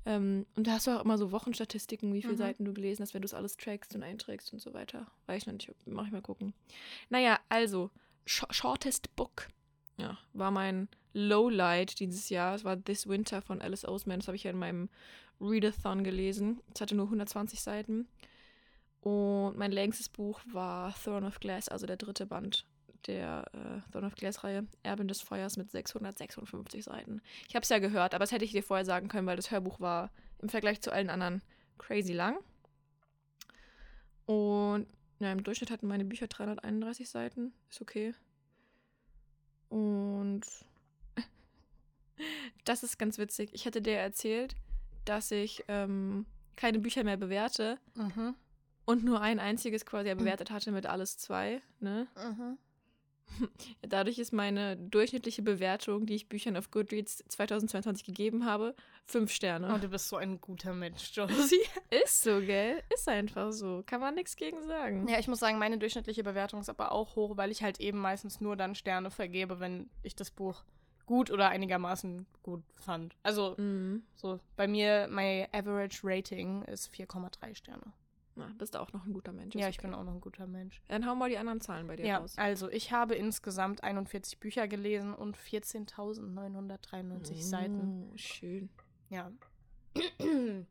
Ähm, 0.05 0.47
und 0.57 0.67
da 0.67 0.73
hast 0.73 0.89
du 0.89 0.91
auch 0.91 1.05
immer 1.05 1.17
so 1.17 1.31
Wochenstatistiken, 1.31 2.13
wie 2.13 2.23
viele 2.23 2.35
Mhm. 2.35 2.39
Seiten 2.39 2.65
du 2.65 2.75
gelesen 2.75 3.03
hast, 3.03 3.15
wenn 3.15 3.23
du 3.23 3.27
es 3.27 3.35
alles 3.35 3.57
trackst 3.57 3.95
und 3.95 4.03
einträgst 4.03 4.53
und 4.53 4.59
so 4.61 4.75
weiter. 4.75 5.07
Weiß 5.27 5.43
ich 5.43 5.47
noch 5.47 5.53
nicht, 5.53 5.73
mach 5.87 6.07
ich 6.07 6.13
mal 6.13 6.21
gucken. 6.23 6.53
Naja, 7.09 7.39
also, 7.49 7.91
Sh 8.27 8.45
Shortest 8.51 9.15
Book 9.17 9.49
ja, 9.97 10.19
war 10.33 10.51
mein 10.51 10.89
Lowlight 11.13 11.99
dieses 12.01 12.29
Jahr. 12.29 12.55
Es 12.55 12.65
war 12.65 12.83
This 12.83 13.07
Winter 13.07 13.43
von 13.43 13.61
Alice 13.61 13.85
Oseman. 13.87 14.21
Das 14.21 14.29
habe 14.29 14.37
ich 14.37 14.45
ja 14.45 14.51
in 14.51 14.59
meinem 14.59 14.89
Readathon 15.41 16.05
gelesen. 16.05 16.61
Es 16.75 16.81
hatte 16.81 16.95
nur 16.95 17.07
120 17.07 17.61
Seiten. 17.61 18.09
Und 19.01 19.57
mein 19.59 19.73
längstes 19.73 20.09
Buch 20.09 20.41
war 20.53 20.95
Throne 20.95 21.27
of 21.27 21.41
Glass, 21.41 21.69
also 21.69 21.87
der 21.87 21.97
dritte 21.97 22.27
Band 22.27 22.65
der 23.07 23.45
äh, 23.53 23.91
Throne 23.91 24.07
of 24.07 24.15
Glass-Reihe, 24.15 24.67
Erbin 24.83 25.09
des 25.09 25.21
Feuers 25.21 25.57
mit 25.57 25.71
656 25.71 26.85
Seiten. 26.85 27.21
Ich 27.49 27.55
habe 27.55 27.65
es 27.65 27.69
ja 27.69 27.79
gehört, 27.79 28.15
aber 28.15 28.23
das 28.23 28.33
hätte 28.33 28.45
ich 28.45 28.53
dir 28.53 28.63
vorher 28.63 28.85
sagen 28.85 29.09
können, 29.09 29.27
weil 29.27 29.37
das 29.37 29.51
Hörbuch 29.51 29.81
war 29.81 30.11
im 30.41 30.49
Vergleich 30.49 30.81
zu 30.81 30.93
allen 30.93 31.11
anderen 31.11 31.43
crazy 31.79 32.13
lang. 32.13 32.39
Und 34.27 34.87
ja, 35.19 35.33
im 35.33 35.43
Durchschnitt 35.43 35.71
hatten 35.71 35.89
meine 35.89 36.05
Bücher 36.05 36.27
331 36.27 37.09
Seiten. 37.09 37.53
Ist 37.71 37.81
okay. 37.81 38.15
Und 39.69 40.43
das 42.65 42.83
ist 42.83 42.99
ganz 42.99 43.19
witzig. 43.19 43.51
Ich 43.53 43.67
hatte 43.67 43.83
dir 43.83 43.97
erzählt, 43.97 44.55
dass 45.05 45.31
ich 45.31 45.65
ähm, 45.69 46.27
keine 46.57 46.79
Bücher 46.79 47.05
mehr 47.05 47.17
bewerte 47.17 47.79
Mhm. 47.97 48.35
und 48.85 49.05
nur 49.05 49.21
ein 49.21 49.39
einziges 49.41 49.85
quasi 49.87 50.09
ja 50.09 50.15
bewertet 50.15 50.51
hatte 50.51 50.71
mit 50.73 50.87
alles 50.87 51.17
zwei. 51.19 51.61
Ne? 51.81 52.07
Mhm. 52.17 52.59
Dadurch 53.83 54.19
ist 54.19 54.33
meine 54.33 54.77
durchschnittliche 54.77 55.43
Bewertung, 55.43 56.05
die 56.07 56.15
ich 56.15 56.29
Büchern 56.29 56.57
auf 56.57 56.71
Goodreads 56.71 57.25
2022 57.29 58.05
gegeben 58.05 58.45
habe, 58.45 58.75
fünf 59.07 59.33
Sterne. 59.33 59.73
Oh, 59.75 59.79
du 59.79 59.89
bist 59.89 60.09
so 60.09 60.17
ein 60.17 60.41
guter 60.41 60.75
Mensch, 60.75 61.11
Josie. 61.15 61.63
ist 62.05 62.23
so, 62.23 62.41
gell? 62.41 62.83
Ist 62.95 63.09
einfach 63.09 63.51
so. 63.53 63.83
Kann 63.87 64.01
man 64.01 64.15
nichts 64.17 64.37
gegen 64.37 64.63
sagen. 64.67 65.09
Ja, 65.09 65.19
ich 65.19 65.29
muss 65.29 65.39
sagen, 65.39 65.59
meine 65.59 65.79
durchschnittliche 65.79 66.23
Bewertung 66.23 66.61
ist 66.61 66.69
aber 66.69 66.93
auch 66.93 67.17
hoch, 67.17 67.37
weil 67.39 67.51
ich 67.51 67.63
halt 67.63 67.81
eben 67.81 67.99
meistens 67.99 68.41
nur 68.43 68.55
dann 68.57 68.75
Sterne 68.75 69.11
vergebe, 69.11 69.61
wenn 69.61 69.89
ich 70.03 70.15
das 70.15 70.31
Buch 70.31 70.63
gut 71.13 71.31
oder 71.31 71.51
einigermaßen 71.51 72.25
gut 72.43 72.63
fand. 72.75 73.15
Also, 73.23 73.55
Mhm. 73.59 74.03
so 74.15 74.41
bei 74.57 74.67
mir, 74.67 75.09
mein 75.11 75.47
Average 75.53 76.01
Rating 76.05 76.63
ist 76.63 76.89
4,3 76.89 77.55
Sterne. 77.55 77.93
Na, 78.35 78.51
bist 78.57 78.75
du 78.75 78.81
auch 78.81 78.95
noch 78.95 79.05
ein 79.05 79.13
guter 79.13 79.33
Mensch. 79.33 79.55
Ja, 79.55 79.69
ist 79.69 79.75
ich 79.75 79.79
okay. 79.79 79.89
bin 79.89 79.95
auch 79.95 80.05
noch 80.05 80.15
ein 80.15 80.23
guter 80.23 80.47
Mensch. 80.47 80.81
Dann 80.89 81.07
hau 81.07 81.15
mal 81.15 81.29
die 81.29 81.37
anderen 81.37 81.61
Zahlen 81.61 81.87
bei 81.87 81.97
dir 81.97 82.07
Ja, 82.07 82.17
raus. 82.17 82.33
also 82.39 82.71
ich 82.71 82.91
habe 82.91 83.15
insgesamt 83.15 83.85
41 83.85 84.41
Bücher 84.41 84.67
gelesen 84.69 85.13
und 85.13 85.37
14.993 85.37 87.47
Seiten. 87.47 88.09
Oh, 88.11 88.17
schön. 88.17 88.71
Ja. 89.11 89.31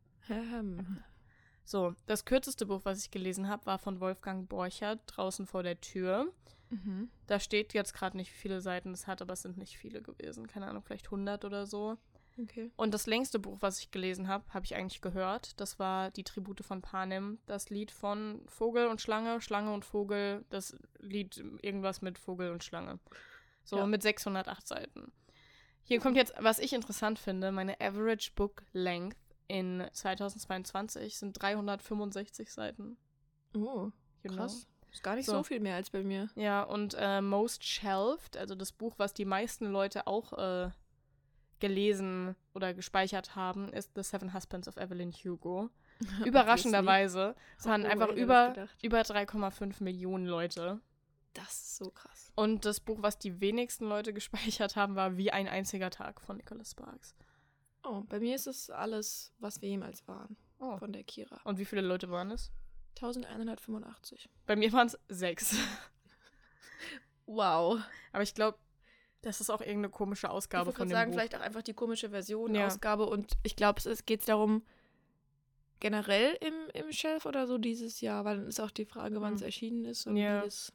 So, 1.63 1.95
das 2.05 2.25
kürzeste 2.25 2.65
Buch, 2.65 2.81
was 2.83 2.99
ich 3.03 3.11
gelesen 3.11 3.47
habe, 3.47 3.65
war 3.65 3.79
von 3.79 3.99
Wolfgang 4.01 4.49
Borchert, 4.49 4.99
Draußen 5.05 5.45
vor 5.45 5.63
der 5.63 5.79
Tür. 5.79 6.27
Mhm. 6.71 7.09
Da 7.27 7.39
steht 7.39 7.73
jetzt 7.73 7.93
gerade 7.93 8.17
nicht, 8.17 8.31
wie 8.31 8.37
viele 8.37 8.61
Seiten 8.61 8.91
es 8.91 9.07
hat, 9.07 9.21
aber 9.21 9.33
es 9.33 9.43
sind 9.43 9.57
nicht 9.57 9.77
viele 9.77 10.01
gewesen. 10.01 10.47
Keine 10.47 10.67
Ahnung, 10.67 10.83
vielleicht 10.83 11.05
100 11.05 11.45
oder 11.45 11.65
so. 11.65 11.97
Okay. 12.41 12.71
Und 12.75 12.93
das 12.93 13.07
längste 13.07 13.39
Buch, 13.39 13.57
was 13.59 13.79
ich 13.79 13.91
gelesen 13.91 14.27
habe, 14.27 14.45
habe 14.53 14.65
ich 14.65 14.75
eigentlich 14.75 15.01
gehört. 15.01 15.59
Das 15.59 15.79
war 15.79 16.11
Die 16.11 16.23
Tribute 16.23 16.63
von 16.63 16.81
Panem, 16.81 17.39
das 17.45 17.69
Lied 17.69 17.91
von 17.91 18.41
Vogel 18.47 18.87
und 18.87 19.01
Schlange, 19.01 19.41
Schlange 19.41 19.73
und 19.73 19.85
Vogel, 19.85 20.45
das 20.49 20.75
Lied 20.99 21.37
irgendwas 21.61 22.01
mit 22.01 22.17
Vogel 22.17 22.51
und 22.51 22.63
Schlange. 22.63 22.99
So 23.63 23.77
Ja. 23.77 23.85
mit 23.85 24.01
608 24.01 24.67
Seiten. 24.67 25.11
Hier 25.83 25.99
kommt 25.99 26.15
jetzt, 26.15 26.33
was 26.39 26.59
ich 26.59 26.73
interessant 26.73 27.19
finde, 27.19 27.51
meine 27.51 27.79
Average 27.81 28.31
Book 28.35 28.63
Length 28.71 29.17
in 29.47 29.85
2022 29.91 31.17
sind 31.17 31.33
365 31.41 32.51
Seiten. 32.51 32.97
Oh, 33.53 33.59
know? 33.59 33.91
krass. 34.23 34.67
Ist 34.91 35.03
gar 35.03 35.15
nicht 35.15 35.25
So. 35.25 35.33
so. 35.37 35.43
viel 35.43 35.59
mehr 35.59 35.75
als 35.75 35.89
bei 35.89 36.03
mir. 36.03 36.29
Ja, 36.35 36.63
und 36.63 36.95
äh, 36.99 37.21
Most 37.21 37.63
Shelved, 37.63 38.35
also 38.37 38.55
das 38.55 38.71
Buch, 38.71 38.95
was 38.97 39.13
die 39.13 39.25
meisten 39.25 39.67
Leute 39.71 40.05
auch 40.07 40.33
äh, 40.33 40.69
gelesen 41.59 42.35
oder 42.53 42.73
gespeichert 42.73 43.35
haben, 43.35 43.71
ist 43.71 43.91
The 43.95 44.03
Seven 44.03 44.33
Husbands 44.33 44.67
of 44.67 44.77
Evelyn 44.77 45.11
Hugo. 45.11 45.69
Überraschenderweise. 46.25 47.35
Es 47.57 47.65
waren 47.65 47.85
Oh, 47.85 47.87
einfach 47.89 48.09
über, 48.09 48.67
über 48.81 49.01
3,5 49.01 49.83
Millionen 49.83 50.25
Leute. 50.25 50.81
Das 51.33 51.45
ist 51.53 51.77
so 51.77 51.91
krass. 51.91 52.31
Und 52.35 52.65
das 52.65 52.79
Buch, 52.79 52.97
was 53.01 53.17
die 53.19 53.39
wenigsten 53.39 53.85
Leute 53.87 54.11
gespeichert 54.13 54.75
haben, 54.75 54.95
war 54.95 55.15
Wie 55.17 55.31
ein 55.31 55.47
einziger 55.47 55.89
Tag 55.89 56.19
von 56.19 56.37
Nicholas 56.37 56.71
Sparks. 56.71 57.15
Oh, 57.83 58.01
bei 58.09 58.19
mir 58.19 58.35
ist 58.35 58.47
es 58.47 58.69
alles, 58.69 59.33
was 59.39 59.61
wir 59.61 59.69
jemals 59.69 60.07
waren. 60.07 60.35
Oh. 60.59 60.77
Von 60.77 60.91
der 60.93 61.03
Kira. 61.03 61.39
Und 61.45 61.57
wie 61.57 61.65
viele 61.65 61.81
Leute 61.81 62.09
waren 62.09 62.31
es? 62.31 62.51
1185. 62.95 64.29
Bei 64.45 64.55
mir 64.55 64.71
waren 64.73 64.87
es 64.87 64.97
sechs. 65.09 65.55
Wow. 67.25 67.79
Aber 68.11 68.23
ich 68.23 68.33
glaube, 68.33 68.57
das 69.21 69.39
ist 69.41 69.49
auch 69.49 69.61
irgendeine 69.61 69.89
komische 69.89 70.27
Ich 70.27 70.31
Ausgabe 70.33 70.67
würde 70.67 70.77
von 70.77 70.87
dem 70.87 70.93
sagen, 70.93 71.11
Buch. 71.11 71.17
vielleicht 71.17 71.35
auch 71.35 71.41
einfach 71.41 71.61
die 71.61 71.73
komische 71.73 72.09
Version, 72.09 72.53
Ja. 72.55 72.67
Ausgabe. 72.67 73.05
Und 73.05 73.33
ich 73.43 73.55
glaube, 73.55 73.79
es 73.89 74.05
geht 74.05 74.27
darum, 74.27 74.63
generell 75.79 76.37
im, 76.41 76.53
im 76.73 76.91
Shelf 76.91 77.25
oder 77.25 77.47
so 77.47 77.57
dieses 77.57 78.01
Jahr, 78.01 78.25
weil 78.25 78.37
dann 78.37 78.47
ist 78.47 78.59
auch 78.59 78.71
die 78.71 78.85
Frage, 78.85 79.21
wann 79.21 79.35
es 79.35 79.41
Hm. 79.41 79.45
erschienen 79.45 79.85
ist 79.85 80.07
und 80.07 80.17
Ja. 80.17 80.43
wie 80.43 80.47
es. 80.47 80.73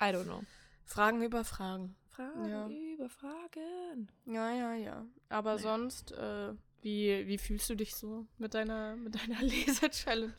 I 0.00 0.04
don't 0.06 0.24
know. 0.24 0.42
Fragen 0.84 1.22
über 1.22 1.44
Fragen. 1.44 1.96
Fragen 2.08 2.48
Ja. 2.48 2.68
über 2.68 3.08
Fragen. 3.08 4.08
Ja, 4.26 4.50
ja, 4.54 4.74
ja. 4.74 5.06
Aber 5.28 5.52
Naja. 5.54 5.62
sonst, 5.62 6.12
äh, 6.12 6.54
wie, 6.82 7.26
wie 7.26 7.38
fühlst 7.38 7.68
du 7.70 7.74
dich 7.74 7.94
so 7.94 8.26
mit 8.38 8.54
deiner, 8.54 8.96
mit 8.96 9.14
deiner 9.14 9.40
Leser-Challenge? 9.42 10.34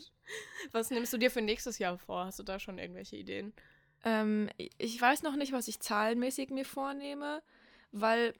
Was 0.71 0.89
nimmst 0.91 1.13
du 1.13 1.17
dir 1.17 1.31
für 1.31 1.41
nächstes 1.41 1.79
Jahr 1.79 1.97
vor? 1.97 2.25
Hast 2.25 2.39
du 2.39 2.43
da 2.43 2.59
schon 2.59 2.77
irgendwelche 2.77 3.15
Ideen? 3.15 3.53
Ähm, 4.03 4.49
ich 4.77 5.01
weiß 5.01 5.23
noch 5.23 5.35
nicht, 5.35 5.51
was 5.51 5.67
ich 5.67 5.79
zahlenmäßig 5.79 6.49
mir 6.51 6.65
vornehme, 6.65 7.41
weil 7.91 8.33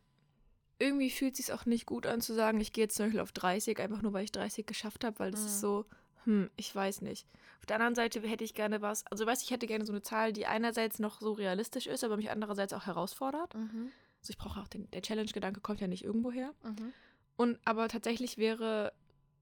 irgendwie 0.78 1.10
fühlt 1.10 1.38
es 1.38 1.46
sich 1.46 1.54
auch 1.54 1.66
nicht 1.66 1.86
gut 1.86 2.06
an 2.06 2.22
zu 2.22 2.34
sagen, 2.34 2.62
ich 2.62 2.72
gehe 2.72 2.86
jetzt 2.86 2.96
zum 2.96 3.08
Beispiel 3.08 3.20
auf 3.20 3.34
30, 3.34 3.80
einfach 3.80 4.02
nur 4.02 4.14
weil 4.14 4.24
ich 4.24 4.32
30 4.32 4.66
geschafft 4.66 5.04
habe, 5.04 5.20
weil 5.20 5.32
das 5.32 5.42
Mhm. 5.42 5.46
ist 5.48 5.60
so, 5.60 5.86
hm, 6.24 6.50
ich 6.56 6.74
weiß 6.74 7.02
nicht. 7.02 7.28
Auf 7.60 7.66
der 7.66 7.76
anderen 7.76 7.96
Seite 7.96 8.22
hätte 8.22 8.46
ich 8.46 8.54
gerne 8.54 8.82
was, 8.82 9.06
also 9.08 9.26
weißt 9.26 9.42
du, 9.42 9.46
ich 9.46 9.52
hätte 9.52 9.68
gerne 9.68 9.86
so 9.86 9.92
eine 9.92 10.02
Zahl, 10.02 10.32
die 10.32 10.46
einerseits 10.46 11.00
noch 11.00 11.20
so 11.20 11.34
realistisch 11.34 11.88
ist, 11.88 12.04
aber 12.06 12.16
mich 12.16 12.32
andererseits 12.32 12.72
auch 12.72 12.86
herausfordert. 12.86 13.54
Mhm. 13.56 13.92
Also 14.22 14.32
ich 14.32 14.38
brauche 14.38 14.60
auch 14.62 14.68
den, 14.70 14.90
der 14.92 15.02
Challenge-Gedanke 15.02 15.60
kommt 15.60 15.82
ja 15.82 15.88
nicht 15.88 16.04
irgendwo 16.06 16.32
her. 16.32 16.54
Mhm. 16.64 16.94
Und 17.36 17.60
aber 17.66 17.88
tatsächlich 17.90 18.38
wäre 18.38 18.94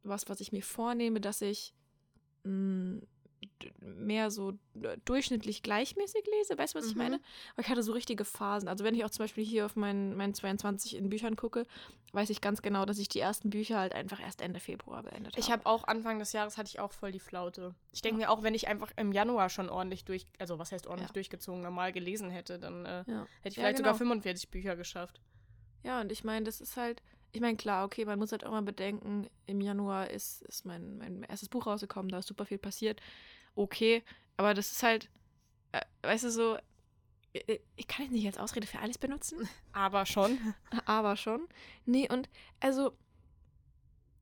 was, 0.04 0.30
was 0.30 0.40
ich 0.40 0.52
mir 0.52 0.64
vornehme, 0.64 1.20
dass 1.22 1.42
ich 1.42 1.74
mh, 2.48 3.02
d- 3.62 3.72
mehr 3.82 4.32
so 4.32 4.54
äh, 4.82 4.98
durchschnittlich 5.06 5.62
gleichmäßig 5.64 6.24
lese. 6.38 6.58
Weißt 6.58 6.74
du, 6.74 6.80
was 6.80 6.88
ich 6.88 6.96
Mhm. 6.96 7.02
meine? 7.02 7.16
Aber 7.54 7.62
ich 7.64 7.70
hatte 7.70 7.84
so 7.84 7.92
richtige 7.92 8.26
Phasen. 8.26 8.68
Also 8.68 8.84
wenn 8.84 8.96
ich 8.96 9.04
auch 9.06 9.10
zum 9.10 9.24
Beispiel 9.24 9.46
hier 9.46 9.66
auf 9.66 9.76
meinen, 9.76 10.16
meinen 10.16 10.34
22 10.34 10.96
in 10.96 11.10
Büchern 11.10 11.36
gucke, 11.36 11.66
weiß 12.14 12.30
ich 12.30 12.42
ganz 12.42 12.62
genau, 12.62 12.86
dass 12.86 12.98
ich 13.00 13.10
die 13.10 13.20
ersten 13.20 13.50
Bücher 13.50 13.80
halt 13.80 13.94
einfach 13.94 14.20
erst 14.22 14.42
Ende 14.42 14.60
Februar 14.60 15.04
beendet 15.04 15.34
habe. 15.34 15.40
Ich 15.40 15.52
habe 15.52 15.66
auch 15.66 15.84
Anfang 15.84 16.20
des 16.20 16.34
Jahres 16.34 16.58
hatte 16.58 16.70
ich 16.70 16.80
auch 16.80 16.94
voll 16.94 17.12
die 17.12 17.20
Flaute. 17.20 17.76
Ich 17.92 18.02
denke 18.02 18.18
mir 18.20 18.30
auch, 18.32 18.44
wenn 18.44 18.56
ich 18.56 18.68
einfach 18.68 18.92
im 18.96 19.12
Januar 19.12 19.50
schon 19.50 19.70
ordentlich 19.70 20.06
durch, 20.06 20.26
also 20.40 20.58
was 20.58 20.72
heißt 20.72 20.88
ordentlich 20.88 21.10
Ja. 21.10 21.14
durchgezogen, 21.14 21.62
normal 21.62 21.92
gelesen 21.92 22.30
hätte, 22.30 22.58
dann 22.60 22.86
äh, 22.86 23.04
Ja. 23.08 23.28
hätte 23.42 23.50
ich 23.50 23.56
Ja, 23.58 23.62
vielleicht 23.64 23.78
genau. 23.78 23.90
sogar 23.90 23.96
45 23.96 24.50
Bücher 24.50 24.76
geschafft. 24.76 25.22
Ja, 25.84 26.02
und 26.02 26.12
ich 26.12 26.24
meine, 26.24 26.46
das 26.46 26.60
ist 26.60 26.76
halt, 26.76 27.04
ich 27.32 27.42
meine, 27.42 27.58
klar, 27.58 27.86
okay, 27.86 28.06
man 28.06 28.20
muss 28.20 28.32
halt 28.32 28.46
auch 28.46 28.52
mal 28.52 28.62
bedenken, 28.62 29.28
im 29.46 29.62
Januar 29.62 30.10
ist, 30.10 30.42
ist 30.44 30.66
mein, 30.66 30.98
mein 30.98 31.24
erstes 31.24 31.50
Buch 31.50 31.68
rausgekommen, 31.68 32.10
da 32.10 32.20
ist 32.20 32.28
super 32.28 32.46
viel 32.46 32.58
passiert. 32.58 33.02
Okay, 33.56 34.04
aber 34.38 34.54
das 34.54 34.72
ist 34.72 34.84
halt, 34.84 35.10
äh, 35.72 35.82
weißt 36.04 36.26
du, 36.26 36.32
so, 36.32 36.58
äh, 37.34 37.60
ich 37.76 37.88
kann 37.88 38.06
es 38.06 38.12
nicht 38.12 38.26
als 38.26 38.38
Ausrede 38.38 38.68
für 38.68 38.80
alles 38.80 38.98
benutzen, 38.98 39.48
Aber 39.74 40.06
schon. 40.06 40.38
aber 40.86 41.16
schon. 41.16 41.48
Nee, 41.86 42.08
und 42.10 42.30
also, 42.60 42.92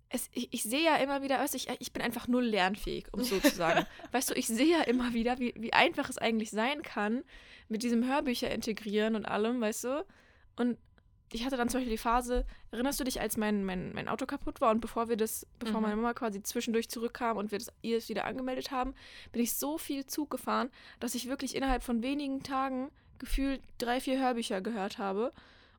es, 0.10 0.30
ich, 0.34 0.54
ich 0.54 0.63
sehe 0.63 0.84
ja 0.84 0.96
immer 0.98 1.22
wieder, 1.22 1.39
weißt 1.39 1.54
du, 1.54 1.58
ich, 1.58 1.70
ich 1.80 1.94
bin 1.94 2.02
einfach 2.02 2.28
null 2.28 2.46
lernfähig, 2.46 3.08
um 3.12 3.24
so 3.24 3.39
zu 3.39 3.50
sagen. 3.50 3.86
weißt 4.12 4.30
du, 4.30 4.34
ich 4.36 4.48
sehe 4.48 4.78
ja 4.78 4.82
immer 4.84 5.13
wieder, 5.13 5.39
wie, 5.39 5.54
wie 5.58 5.74
einfach 5.74 6.10
es 6.10 6.18
eigentlich 6.18 6.52
sein 6.52 6.82
kann, 6.82 7.24
mit 7.68 7.84
diesem 7.84 8.06
Hörbücher 8.06 8.52
integrieren 8.52 9.15
und 9.15 9.26
allem, 9.26 9.60
weißt 9.60 9.86
du? 9.86 10.06
Und 10.56 10.78
ich 11.32 11.46
hatte 11.46 11.58
dann 11.58 11.70
zum 11.70 11.80
Beispiel 11.80 11.92
die 11.92 11.98
Phase, 11.98 12.46
erinnerst 12.72 13.00
du 13.00 13.04
dich, 13.04 13.20
als 13.20 13.36
mein, 13.36 13.66
mein, 13.66 13.94
mein 13.94 14.08
Auto 14.08 14.26
kaputt 14.26 14.62
war 14.62 14.72
und 14.72 14.80
bevor 14.80 15.10
wir 15.10 15.18
das, 15.18 15.46
bevor 15.60 15.80
Mhm. 15.80 15.84
meine 15.84 15.96
Mama 15.98 16.14
quasi 16.14 16.42
zwischendurch 16.44 16.90
zurückkam 16.90 17.38
und 17.38 17.52
wir 17.52 17.60
das 17.60 17.72
ihr 17.82 17.98
es 17.98 18.10
wieder 18.10 18.26
angemeldet 18.26 18.72
haben, 18.72 18.94
bin 19.32 19.42
ich 19.42 19.56
so 19.56 19.78
viel 19.78 20.06
Zug 20.06 20.30
gefahren, 20.30 20.70
dass 21.00 21.16
ich 21.16 21.28
wirklich 21.28 21.56
innerhalb 21.56 21.84
von 21.84 22.04
wenigen 22.04 22.44
Tagen 22.44 22.92
gefühlt 23.18 23.62
drei, 23.78 24.00
vier 24.00 24.20
Hörbücher 24.20 24.62
gehört 24.62 24.98
habe. 24.98 25.34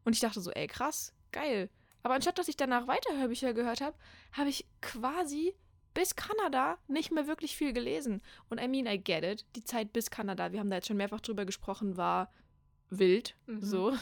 Und 0.04 0.14
ich 0.14 0.20
dachte 0.20 0.40
so, 0.40 0.50
ey, 0.50 0.66
krass, 0.66 1.12
geil. 1.32 1.70
Aber 2.02 2.14
anstatt 2.14 2.38
dass 2.38 2.48
ich 2.48 2.56
danach 2.56 2.86
weiter 2.86 3.16
Hörbücher 3.18 3.52
gehört 3.54 3.80
habe, 3.80 3.96
habe 4.32 4.48
ich 4.48 4.66
quasi 4.80 5.54
bis 5.94 6.14
Kanada 6.14 6.78
nicht 6.88 7.10
mehr 7.10 7.26
wirklich 7.26 7.56
viel 7.56 7.72
gelesen. 7.72 8.20
Und 8.48 8.60
I 8.60 8.68
mean, 8.68 8.86
I 8.86 8.98
get 8.98 9.24
it. 9.24 9.46
Die 9.56 9.64
Zeit 9.64 9.92
bis 9.92 10.10
Kanada, 10.10 10.52
wir 10.52 10.60
haben 10.60 10.70
da 10.70 10.76
jetzt 10.76 10.88
schon 10.88 10.96
mehrfach 10.98 11.20
drüber 11.20 11.44
gesprochen, 11.46 11.96
war 11.96 12.30
wild. 12.90 13.34
Mhm. 13.46 13.62
So. 13.62 13.96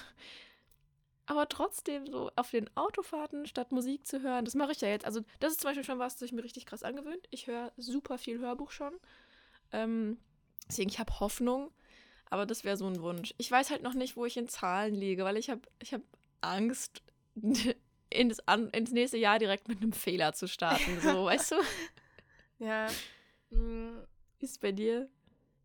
Aber 1.27 1.49
trotzdem, 1.49 2.07
so 2.07 2.31
auf 2.37 2.51
den 2.51 2.69
Autofahrten 2.77 3.47
statt 3.47 3.73
Musik 3.73 4.07
zu 4.07 4.21
hören, 4.23 4.45
das 4.45 4.55
mache 4.55 4.73
ich 4.73 4.81
ja 4.83 4.89
jetzt. 4.89 5.07
Also, 5.07 5.23
das 5.41 5.53
ist 5.53 5.61
zum 5.63 5.71
Beispiel 5.71 5.85
schon 5.85 5.99
was, 5.99 6.15
das 6.17 6.23
ich 6.27 6.33
mir 6.33 6.45
richtig 6.45 6.67
krass 6.67 6.83
angewöhnt. 6.83 7.27
Ich 7.31 7.47
höre 7.47 7.73
super 7.79 8.19
viel 8.19 8.39
Hörbuch 8.41 8.71
schon. 8.71 8.93
Ähm, 9.73 10.19
deswegen, 10.69 10.91
ich 10.91 10.99
habe 10.99 11.19
Hoffnung. 11.21 11.71
Aber 12.31 12.47
das 12.47 12.65
wäre 12.65 12.77
so 12.77 12.87
ein 12.87 13.01
Wunsch. 13.01 13.35
Ich 13.39 13.51
weiß 13.51 13.71
halt 13.71 13.83
noch 13.83 13.95
nicht, 13.95 14.17
wo 14.17 14.25
ich 14.27 14.37
in 14.37 14.49
Zahlen 14.49 14.95
liege, 14.95 15.25
weil 15.25 15.37
ich 15.37 15.51
habe 15.51 15.63
ich 15.81 15.95
hab 15.95 16.03
Angst, 16.41 17.03
ins, 18.11 18.39
ins 18.73 18.93
nächste 18.93 19.19
Jahr 19.19 19.39
direkt 19.39 19.69
mit 19.69 19.81
einem 19.83 19.93
Fehler 19.93 20.33
zu 20.33 20.47
starten. 20.49 21.01
So, 21.01 21.25
weißt 21.25 21.53
du? 21.53 21.57
Ja. 22.59 22.87
mm, 23.51 23.99
Wie 24.39 24.45
ist 24.45 24.53
es 24.53 24.59
bei 24.59 24.71
dir? 24.73 25.09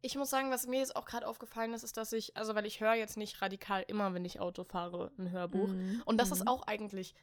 Ich 0.01 0.15
muss 0.15 0.29
sagen, 0.29 0.49
was 0.51 0.65
mir 0.67 0.79
jetzt 0.79 0.95
auch 0.95 1.05
gerade 1.05 1.27
aufgefallen 1.27 1.73
ist, 1.73 1.83
ist, 1.83 1.97
dass 1.97 2.13
ich, 2.13 2.35
also 2.37 2.55
weil 2.55 2.65
ich 2.65 2.79
höre 2.79 2.93
jetzt 2.93 3.17
nicht 3.17 3.41
radikal 3.41 3.83
immer, 3.87 4.13
wenn 4.13 4.23
ich 4.25 4.39
Auto 4.39 4.63
fahre, 4.63 5.11
ein 5.17 5.31
Hörbuch. 5.31 5.67
Mhm. 5.67 6.01
Und 6.05 6.17
das 6.19 6.29
Mhm. 6.29 6.35
ist 6.35 6.47
auch 6.47 6.63
eigentlich 6.67 7.15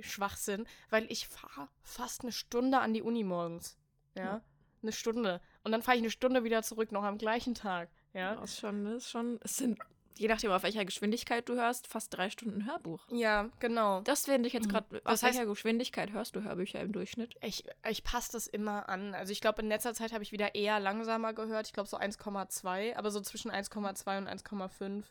Schwachsinn, 0.00 0.66
weil 0.90 1.10
ich 1.10 1.26
fahre 1.28 1.68
fast 1.82 2.22
eine 2.22 2.32
Stunde 2.32 2.78
an 2.78 2.94
die 2.94 3.02
Uni 3.02 3.24
morgens. 3.24 3.76
Ja. 4.14 4.22
Ja. 4.24 4.40
Eine 4.82 4.92
Stunde. 4.92 5.40
Und 5.64 5.72
dann 5.72 5.82
fahre 5.82 5.96
ich 5.96 6.02
eine 6.02 6.10
Stunde 6.10 6.44
wieder 6.44 6.62
zurück, 6.62 6.90
noch 6.92 7.02
am 7.02 7.18
gleichen 7.18 7.54
Tag. 7.54 7.90
Ja. 8.14 8.34
Ja, 8.34 8.42
ist 8.42 8.58
schon, 8.58 8.84
das 8.84 9.04
ist 9.04 9.10
schon, 9.10 9.38
es 9.42 9.56
sind, 9.56 9.78
je 10.18 10.28
nachdem, 10.28 10.50
auf 10.52 10.62
welcher 10.62 10.84
Geschwindigkeit 10.84 11.48
du 11.48 11.54
hörst, 11.54 11.86
fast 11.86 12.14
drei 12.14 12.28
Stunden 12.30 12.66
Hörbuch. 12.66 13.06
Ja, 13.10 13.48
genau. 13.58 14.00
Das 14.02 14.24
finde 14.26 14.46
ich 14.48 14.52
jetzt 14.52 14.66
Mhm. 14.66 14.70
gerade, 14.72 14.96
auf 14.98 15.02
Das 15.04 15.22
heißt- 15.22 15.26
welcher 15.26 15.46
Geschwindigkeit 15.46 16.12
hörst 16.12 16.36
du 16.36 16.42
Hörbücher 16.42 16.80
im 16.80 16.92
Durchschnitt? 16.92 17.34
Ich, 17.42 17.64
ich 17.88 18.04
passe 18.04 18.32
das 18.32 18.46
immer 18.46 18.88
an. 18.88 19.14
Also 19.14 19.32
ich 19.32 19.40
glaube, 19.40 19.62
in 19.62 19.68
letzter 19.68 19.94
Zeit 19.94 20.12
habe 20.12 20.22
ich 20.22 20.32
wieder 20.32 20.54
eher 20.54 20.78
langsamer 20.80 21.32
gehört. 21.32 21.66
Ich 21.66 21.72
glaube 21.72 21.88
so 21.88 21.96
1,2, 21.96 22.94
aber 22.96 23.10
so 23.10 23.20
zwischen 23.20 23.50
1,2 23.50 24.18
und 24.18 24.28
1,5. 24.28 25.04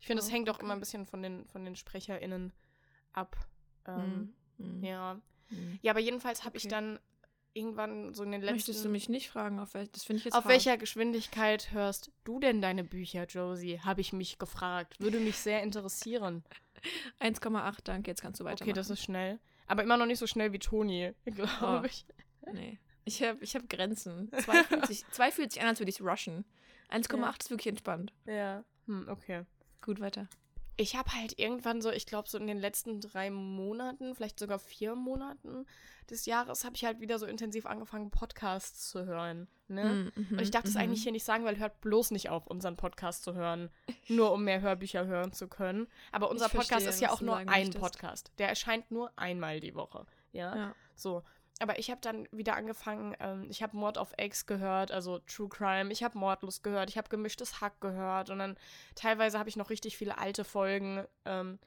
Ich 0.00 0.06
finde, 0.06 0.22
Oh, 0.22 0.30
hängt 0.30 0.50
auch 0.50 0.56
okay. 0.56 0.64
immer 0.64 0.74
ein 0.74 0.80
bisschen 0.80 1.06
von 1.06 1.22
den, 1.22 1.46
von 1.46 1.64
den 1.64 1.74
SprecherInnen 1.76 2.52
ab. 3.12 3.36
Ähm, 3.86 4.34
Mhm. 4.58 4.82
Ja. 4.84 5.20
Mhm. 5.50 5.78
Ja, 5.82 5.92
aber 5.92 6.00
jedenfalls 6.00 6.44
habe 6.44 6.56
ich 6.56 6.64
Okay. 6.64 6.70
dann 6.74 6.98
irgendwann 7.56 8.14
so 8.14 8.22
in 8.22 8.32
den 8.32 8.40
letzten... 8.42 8.54
Möchtest 8.56 8.84
du 8.84 8.88
mich 8.88 9.08
nicht 9.08 9.30
fragen, 9.30 9.58
auf 9.58 9.74
welch, 9.74 9.90
das 9.90 10.04
finde 10.04 10.18
ich 10.18 10.24
jetzt 10.26 10.34
Auf 10.34 10.46
welcher 10.46 10.76
Geschwindigkeit 10.76 11.72
hörst 11.72 12.10
du 12.24 12.38
denn 12.38 12.60
deine 12.60 12.84
Bücher, 12.84 13.24
Josie? 13.24 13.80
Habe 13.80 14.00
ich 14.00 14.12
mich 14.12 14.38
gefragt. 14.38 15.00
Würde 15.00 15.18
mich 15.20 15.36
sehr 15.38 15.62
interessieren. 15.62 16.44
1,8, 17.20 17.78
danke, 17.84 18.10
jetzt 18.10 18.22
kannst 18.22 18.40
du 18.40 18.44
weitermachen. 18.44 18.70
Okay, 18.70 18.72
das 18.74 18.90
ist 18.90 19.02
schnell. 19.02 19.38
Aber 19.66 19.82
immer 19.82 19.96
noch 19.96 20.06
nicht 20.06 20.18
so 20.18 20.26
schnell 20.26 20.52
wie 20.52 20.58
Toni, 20.58 21.12
glaube 21.24 21.80
Oh. 21.82 21.84
ich. 21.84 22.04
Nee. 22.52 22.78
Ich 23.04 23.22
habe 23.22 23.38
ich 23.42 23.54
hab 23.56 23.68
Grenzen. 23.68 24.30
2 24.38 24.64
fühlt, 24.64 24.86
sich, 24.86 25.04
zwei 25.10 25.30
fühlt 25.30 25.52
sich 25.52 25.62
an, 25.62 25.68
als 25.68 25.80
würde 25.80 25.90
ich 25.90 26.00
rushen. 26.02 26.44
1,8 26.90 27.18
Ja. 27.20 27.30
ist 27.40 27.50
wirklich 27.50 27.66
entspannt. 27.68 28.12
Ja. 28.26 28.64
Hm, 28.86 29.08
okay. 29.08 29.42
Gut, 29.80 30.00
weiter. 30.00 30.28
Ich 30.76 30.96
habe 30.96 31.10
halt 31.12 31.38
irgendwann 31.38 31.80
so, 31.80 31.90
ich 31.90 32.06
glaube, 32.06 32.28
so 32.28 32.36
in 32.38 32.46
den 32.46 32.58
letzten 32.58 33.00
drei 33.00 33.30
Monaten, 33.30 34.14
vielleicht 34.14 34.38
sogar 34.38 34.58
vier 34.58 34.94
Monaten 34.94 35.66
des 36.10 36.26
Jahres, 36.26 36.64
habe 36.64 36.76
ich 36.76 36.84
halt 36.84 37.00
wieder 37.00 37.18
so 37.18 37.26
intensiv 37.26 37.66
angefangen, 37.66 38.10
Podcasts 38.10 38.90
zu 38.90 39.06
hören. 39.06 39.48
Ne? 39.68 40.12
Mhm, 40.14 40.26
Und 40.32 40.40
ich 40.40 40.50
darf 40.50 40.64
das 40.64 40.74
mhm. 40.74 40.80
eigentlich 40.80 41.02
hier 41.02 41.12
nicht 41.12 41.24
sagen, 41.24 41.44
weil 41.44 41.58
hört 41.58 41.80
bloß 41.80 42.10
nicht 42.10 42.28
auf, 42.28 42.46
unseren 42.46 42.76
Podcast 42.76 43.24
zu 43.24 43.34
hören, 43.34 43.70
nur 44.08 44.32
um 44.32 44.44
mehr 44.44 44.60
Hörbücher 44.60 45.06
hören 45.06 45.32
zu 45.32 45.48
können. 45.48 45.88
Aber 46.12 46.30
unser 46.30 46.46
Ich 46.46 46.52
verstehe, 46.52 46.76
Podcast 46.76 46.94
ist 46.94 47.00
ja 47.00 47.10
auch 47.10 47.20
nur 47.20 47.36
ein 47.36 47.46
möchtest. 47.46 47.78
Podcast. 47.78 48.32
Der 48.38 48.48
erscheint 48.48 48.90
nur 48.90 49.10
einmal 49.16 49.60
die 49.60 49.74
Woche. 49.74 50.06
Ja. 50.32 50.54
Ja. 50.54 50.74
So. 50.94 51.22
Aber 51.58 51.78
ich 51.78 51.90
habe 51.90 52.00
dann 52.02 52.28
wieder 52.32 52.54
angefangen, 52.54 53.16
ähm, 53.18 53.46
ich 53.48 53.62
habe 53.62 53.76
Mord 53.76 53.96
of 53.96 54.12
X 54.18 54.44
gehört, 54.46 54.92
also 54.92 55.20
True 55.20 55.48
Crime, 55.48 55.90
ich 55.90 56.02
habe 56.02 56.18
Mordlust 56.18 56.62
gehört, 56.62 56.90
ich 56.90 56.98
habe 56.98 57.08
gemischtes 57.08 57.60
Hack 57.62 57.80
gehört 57.80 58.28
und 58.28 58.38
dann 58.38 58.56
teilweise 58.94 59.38
habe 59.38 59.48
ich 59.48 59.56
noch 59.56 59.70
richtig 59.70 59.96
viele 59.96 60.18
alte 60.18 60.44
Folgen 60.44 61.06
ähm, 61.24 61.58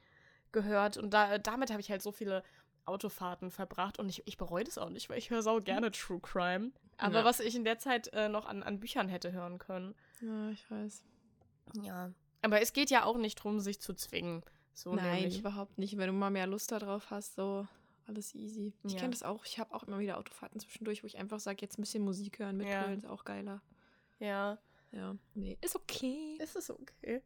gehört 0.52 0.96
und 0.96 1.10
da, 1.12 1.38
damit 1.38 1.70
habe 1.70 1.80
ich 1.80 1.90
halt 1.90 2.02
so 2.02 2.12
viele 2.12 2.44
Autofahrten 2.84 3.50
verbracht 3.50 3.98
und 3.98 4.08
ich, 4.08 4.26
ich 4.26 4.36
bereue 4.36 4.62
das 4.64 4.78
auch 4.78 4.90
nicht, 4.90 5.10
weil 5.10 5.18
ich 5.18 5.30
höre 5.30 5.42
sau 5.42 5.58
gerne 5.58 5.90
True 5.90 6.20
Crime. 6.20 6.70
Aber 6.96 7.20
Ja. 7.20 7.24
was 7.24 7.40
ich 7.40 7.56
in 7.56 7.64
der 7.64 7.78
Zeit 7.78 8.12
äh, 8.12 8.28
noch 8.28 8.46
an, 8.46 8.62
an 8.62 8.78
Büchern 8.78 9.08
hätte 9.08 9.32
hören 9.32 9.58
können. 9.58 9.94
ja, 10.20 10.50
ich 10.50 10.70
weiß. 10.70 11.02
Ja. 11.82 12.12
Aber 12.42 12.60
es 12.62 12.72
geht 12.72 12.90
ja 12.90 13.04
auch 13.04 13.16
nicht 13.16 13.38
darum, 13.40 13.58
sich 13.60 13.80
zu 13.80 13.92
zwingen. 13.94 14.42
So 14.72 14.94
Nein, 14.94 15.22
nämlich. 15.22 15.40
überhaupt 15.40 15.78
nicht. 15.78 15.96
Wenn 15.98 16.06
du 16.06 16.12
mal 16.12 16.30
mehr 16.30 16.46
Lust 16.46 16.72
darauf 16.72 17.10
hast, 17.10 17.34
so 17.34 17.66
alles 18.10 18.34
easy. 18.34 18.72
Ich 18.84 18.92
Ja. 18.92 18.98
kenne 19.00 19.10
das 19.10 19.22
auch. 19.22 19.44
Ich 19.44 19.58
habe 19.58 19.74
auch 19.74 19.84
immer 19.84 19.98
wieder 19.98 20.18
Autofahrten 20.18 20.60
zwischendurch, 20.60 21.02
wo 21.02 21.06
ich 21.06 21.16
einfach 21.18 21.40
sage, 21.40 21.58
jetzt 21.62 21.78
ein 21.78 21.82
bisschen 21.82 22.04
Musik 22.04 22.38
hören, 22.38 22.60
Ja. 22.60 22.66
mitgrölen 22.66 22.98
ist 22.98 23.06
auch 23.06 23.24
geiler. 23.24 23.62
Ja. 24.18 24.58
Ja, 24.92 25.16
nee, 25.34 25.56
ist 25.60 25.76
okay. 25.76 26.36
Ist 26.40 26.56
es 26.56 26.68
okay? 26.70 27.22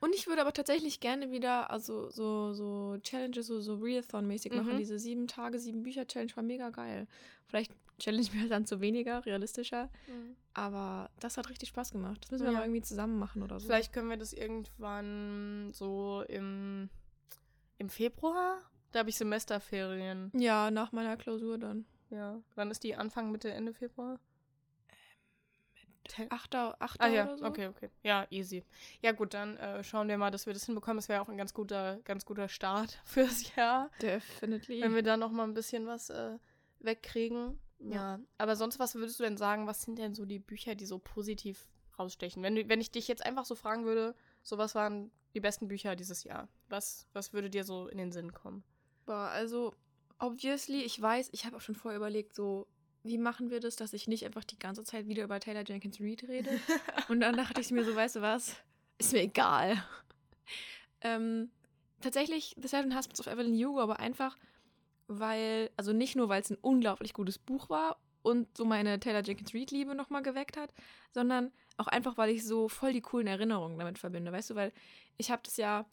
Und 0.00 0.14
ich 0.14 0.26
würde 0.26 0.40
aber 0.42 0.52
tatsächlich 0.52 1.00
gerne 1.00 1.30
wieder, 1.30 1.70
also 1.70 2.10
so, 2.10 2.52
so 2.52 2.96
Challenges, 3.02 3.46
so, 3.46 3.60
so 3.60 3.74
Readathon-mäßig 3.76 4.54
machen. 4.54 4.74
Mhm. 4.74 4.78
Diese 4.78 4.98
sieben 4.98 5.26
Tage, 5.26 5.58
sieben 5.58 5.82
Bücher-Challenge 5.82 6.34
war 6.36 6.42
mega 6.42 6.70
geil. 6.70 7.06
Vielleicht 7.46 7.72
challenge 7.98 8.28
mir 8.34 8.48
dann 8.48 8.64
zu 8.66 8.80
weniger, 8.80 9.24
realistischer. 9.26 9.88
Aber 10.54 11.10
das 11.20 11.36
hat 11.36 11.48
richtig 11.50 11.68
Spaß 11.70 11.92
gemacht. 11.92 12.22
Das 12.24 12.30
müssen 12.30 12.44
wir 12.44 12.52
Ja. 12.52 12.58
mal 12.58 12.64
irgendwie 12.64 12.82
zusammen 12.82 13.18
machen 13.18 13.42
oder 13.42 13.60
so. 13.60 13.66
Vielleicht 13.66 13.92
können 13.92 14.08
wir 14.08 14.16
das 14.16 14.32
irgendwann 14.32 15.70
so 15.72 16.22
im, 16.28 16.88
im 17.78 17.88
Februar. 17.90 18.58
Da 18.92 19.00
habe 19.00 19.10
ich 19.10 19.16
Semesterferien. 19.16 20.30
Ja, 20.34 20.70
nach 20.70 20.92
meiner 20.92 21.16
Klausur 21.16 21.58
dann. 21.58 21.84
Ja. 22.10 22.40
Wann 22.56 22.70
ist 22.70 22.82
die? 22.82 22.96
Anfang, 22.96 23.30
Mitte, 23.30 23.50
Ende 23.52 23.72
Februar? 23.72 24.18
Achter, 26.30 26.76
Achter 26.80 27.04
Ah 27.04 27.08
ja, 27.08 27.24
oder 27.24 27.38
so. 27.38 27.44
okay, 27.44 27.66
okay. 27.68 27.88
Ja, 28.02 28.26
easy. 28.30 28.64
Ja 29.00 29.12
gut, 29.12 29.32
dann 29.34 29.56
äh, 29.58 29.84
schauen 29.84 30.08
wir 30.08 30.18
mal, 30.18 30.30
dass 30.30 30.46
wir 30.46 30.52
das 30.52 30.66
hinbekommen. 30.66 30.96
Das 30.98 31.08
wäre 31.08 31.20
auch 31.20 31.28
ein 31.28 31.36
ganz 31.36 31.54
guter, 31.54 32.00
ganz 32.04 32.24
guter 32.24 32.48
Start 32.48 33.00
fürs 33.04 33.54
Jahr. 33.54 33.90
Definitely. 34.02 34.80
Wenn 34.80 34.94
wir 34.94 35.02
da 35.02 35.16
noch 35.16 35.30
mal 35.30 35.44
ein 35.44 35.54
bisschen 35.54 35.86
was 35.86 36.10
äh, 36.10 36.38
wegkriegen. 36.80 37.60
Ja. 37.78 38.16
Ja. 38.16 38.20
Aber 38.38 38.56
sonst, 38.56 38.78
was 38.78 38.94
würdest 38.96 39.20
du 39.20 39.24
denn 39.24 39.36
sagen, 39.36 39.66
was 39.66 39.82
sind 39.82 39.98
denn 39.98 40.14
so 40.14 40.26
die 40.26 40.38
Bücher, 40.40 40.74
die 40.74 40.86
so 40.86 40.98
positiv 40.98 41.68
rausstechen? 41.98 42.42
Wenn, 42.42 42.56
du, 42.56 42.68
wenn 42.68 42.80
ich 42.80 42.90
dich 42.90 43.06
jetzt 43.06 43.24
einfach 43.24 43.44
so 43.44 43.54
fragen 43.54 43.84
würde, 43.84 44.14
so 44.42 44.58
was 44.58 44.74
waren 44.74 45.10
die 45.34 45.40
besten 45.40 45.68
Bücher 45.68 45.94
dieses 45.96 46.24
Jahr? 46.24 46.48
Was, 46.68 47.06
was 47.12 47.32
würde 47.32 47.50
dir 47.50 47.62
so 47.62 47.86
in 47.88 47.98
den 47.98 48.10
Sinn 48.10 48.32
kommen? 48.32 48.64
Boah, 49.06 49.28
also, 49.28 49.74
obviously, 50.18 50.82
ich 50.82 51.00
weiß, 51.00 51.30
ich 51.32 51.44
habe 51.44 51.56
auch 51.56 51.60
schon 51.60 51.74
vorher 51.74 51.98
überlegt, 51.98 52.34
so, 52.34 52.66
wie 53.02 53.18
machen 53.18 53.50
wir 53.50 53.60
das, 53.60 53.76
dass 53.76 53.92
ich 53.92 54.08
nicht 54.08 54.24
einfach 54.26 54.44
die 54.44 54.58
ganze 54.58 54.84
Zeit 54.84 55.08
wieder 55.08 55.24
über 55.24 55.40
Taylor 55.40 55.64
Jenkins 55.66 56.00
Reid 56.00 56.24
rede? 56.28 56.50
Und 57.08 57.20
dann 57.20 57.36
dachte 57.36 57.60
ich 57.60 57.70
mir 57.70 57.84
so, 57.84 57.94
weißt 57.94 58.16
du 58.16 58.20
was? 58.20 58.56
Ist 58.98 59.12
mir 59.12 59.22
egal. 59.22 59.82
ähm, 61.00 61.50
tatsächlich 62.00 62.54
The 62.60 62.68
Seven 62.68 62.96
Husbands 62.96 63.20
of 63.20 63.26
Evelyn 63.26 63.54
Hugo, 63.54 63.80
aber 63.80 64.00
einfach, 64.00 64.36
weil, 65.08 65.70
also 65.76 65.92
nicht 65.92 66.16
nur, 66.16 66.28
weil 66.28 66.42
es 66.42 66.50
ein 66.50 66.58
unglaublich 66.60 67.14
gutes 67.14 67.38
Buch 67.38 67.70
war 67.70 67.98
und 68.22 68.54
so 68.56 68.64
meine 68.66 69.00
Taylor 69.00 69.22
Jenkins 69.22 69.54
Reid 69.54 69.70
Liebe 69.70 69.94
nochmal 69.94 70.22
geweckt 70.22 70.56
hat, 70.58 70.72
sondern 71.12 71.52
auch 71.78 71.86
einfach, 71.86 72.18
weil 72.18 72.30
ich 72.30 72.44
so 72.44 72.68
voll 72.68 72.92
die 72.92 73.00
coolen 73.00 73.26
Erinnerungen 73.26 73.78
damit 73.78 73.98
verbinde, 73.98 74.30
weißt 74.30 74.50
du, 74.50 74.54
weil 74.54 74.72
ich 75.16 75.30
habe 75.30 75.42
das 75.42 75.56
ja 75.56 75.86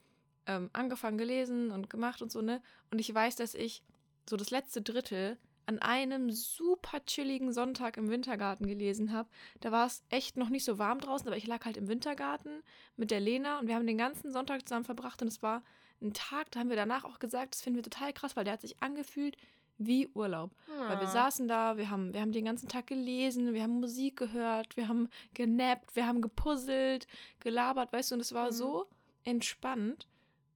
ähm, 0.48 0.70
angefangen 0.74 1.18
gelesen 1.18 1.72
und 1.72 1.90
gemacht 1.90 2.22
und 2.22 2.32
so, 2.32 2.42
ne? 2.42 2.62
Und 2.92 3.00
ich 3.00 3.14
weiß, 3.14 3.36
dass 3.36 3.54
ich 3.54 3.84
so 4.30 4.36
das 4.38 4.50
letzte 4.50 4.82
Drittel 4.82 5.38
an 5.66 5.80
einem 5.80 6.32
super 6.32 7.02
chilligen 7.06 7.52
Sonntag 7.52 7.98
im 7.98 8.10
Wintergarten 8.10 8.66
gelesen 8.68 9.12
habe. 9.12 9.28
Da 9.60 9.72
war 9.74 9.86
es 9.86 10.02
echt 10.10 10.38
noch 10.38 10.48
nicht 10.50 10.64
so 10.64 10.80
warm 10.80 11.00
draußen, 11.02 11.28
aber 11.28 11.36
ich 11.36 11.46
lag 11.48 11.66
halt 11.66 11.76
im 11.76 11.90
Wintergarten 11.90 12.64
mit 12.96 13.12
der 13.12 13.20
Lena 13.20 13.60
und 13.60 13.68
wir 13.68 13.76
haben 13.76 13.86
den 13.86 13.98
ganzen 13.98 14.32
Sonntag 14.32 14.66
zusammen 14.68 14.86
verbracht 14.86 15.22
und 15.22 15.28
es 15.28 15.44
war 15.44 15.62
ein 16.02 16.14
Tag, 16.14 16.52
da 16.52 16.60
haben 16.62 16.70
wir 16.70 16.76
danach 16.78 17.04
auch 17.04 17.20
gesagt, 17.20 17.54
das 17.56 17.62
finden 17.62 17.78
wir 17.80 17.84
total 17.84 18.14
krass, 18.14 18.36
weil 18.38 18.46
der 18.46 18.54
hat 18.54 18.62
sich 18.62 18.82
angefühlt 18.82 19.36
wie 19.80 20.08
Urlaub. 20.14 20.52
Weil 20.88 21.00
wir 21.00 21.08
Ah. 21.08 21.12
saßen 21.12 21.48
da, 21.48 21.76
wir 21.78 21.90
haben, 21.90 22.14
wir 22.14 22.22
haben 22.22 22.32
den 22.32 22.46
ganzen 22.46 22.70
Tag 22.70 22.88
gelesen, 22.88 23.54
wir 23.54 23.62
haben 23.64 23.80
Musik 23.82 24.16
gehört, 24.18 24.78
wir 24.78 24.88
haben 24.88 25.10
genappt, 25.34 25.96
wir 25.96 26.08
haben 26.08 26.22
gepuzzelt, 26.22 27.08
gelabert, 27.42 27.92
weißt 27.92 28.12
du, 28.12 28.16
und 28.16 28.22
es 28.22 28.34
war 28.34 28.48
Mhm. 28.48 28.56
so 28.56 28.88
entspannt. 29.26 30.08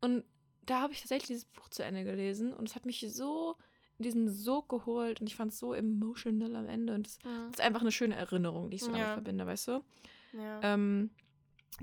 Und 0.02 0.24
da 0.66 0.82
habe 0.82 0.94
ich 0.94 1.00
tatsächlich 1.02 1.28
dieses 1.28 1.46
Buch 1.46 1.70
zu 1.70 1.84
Ende 1.84 2.04
gelesen 2.04 2.54
und 2.54 2.70
es 2.70 2.76
hat 2.76 2.86
mich 2.86 3.06
so 3.10 3.56
in 3.98 4.04
diesen 4.04 4.30
Sog 4.30 4.70
geholt 4.70 5.22
und 5.22 5.28
ich 5.28 5.36
fand 5.36 5.52
es 5.52 5.60
so 5.60 5.74
emotional 5.74 6.56
am 6.56 6.68
Ende. 6.68 6.94
Und 6.94 7.08
es 7.08 7.20
Mhm. 7.24 7.50
ist 7.52 7.62
einfach 7.62 7.82
eine 7.82 7.92
schöne 7.92 8.16
Erinnerung, 8.16 8.70
die 8.70 8.76
ich 8.76 8.84
so 8.84 8.92
damit 8.92 9.08
Ja. 9.08 9.14
verbinde, 9.14 9.46
weißt 9.46 9.68
du? 9.68 9.84
Ja. 10.34 10.60
Ähm, 10.64 11.12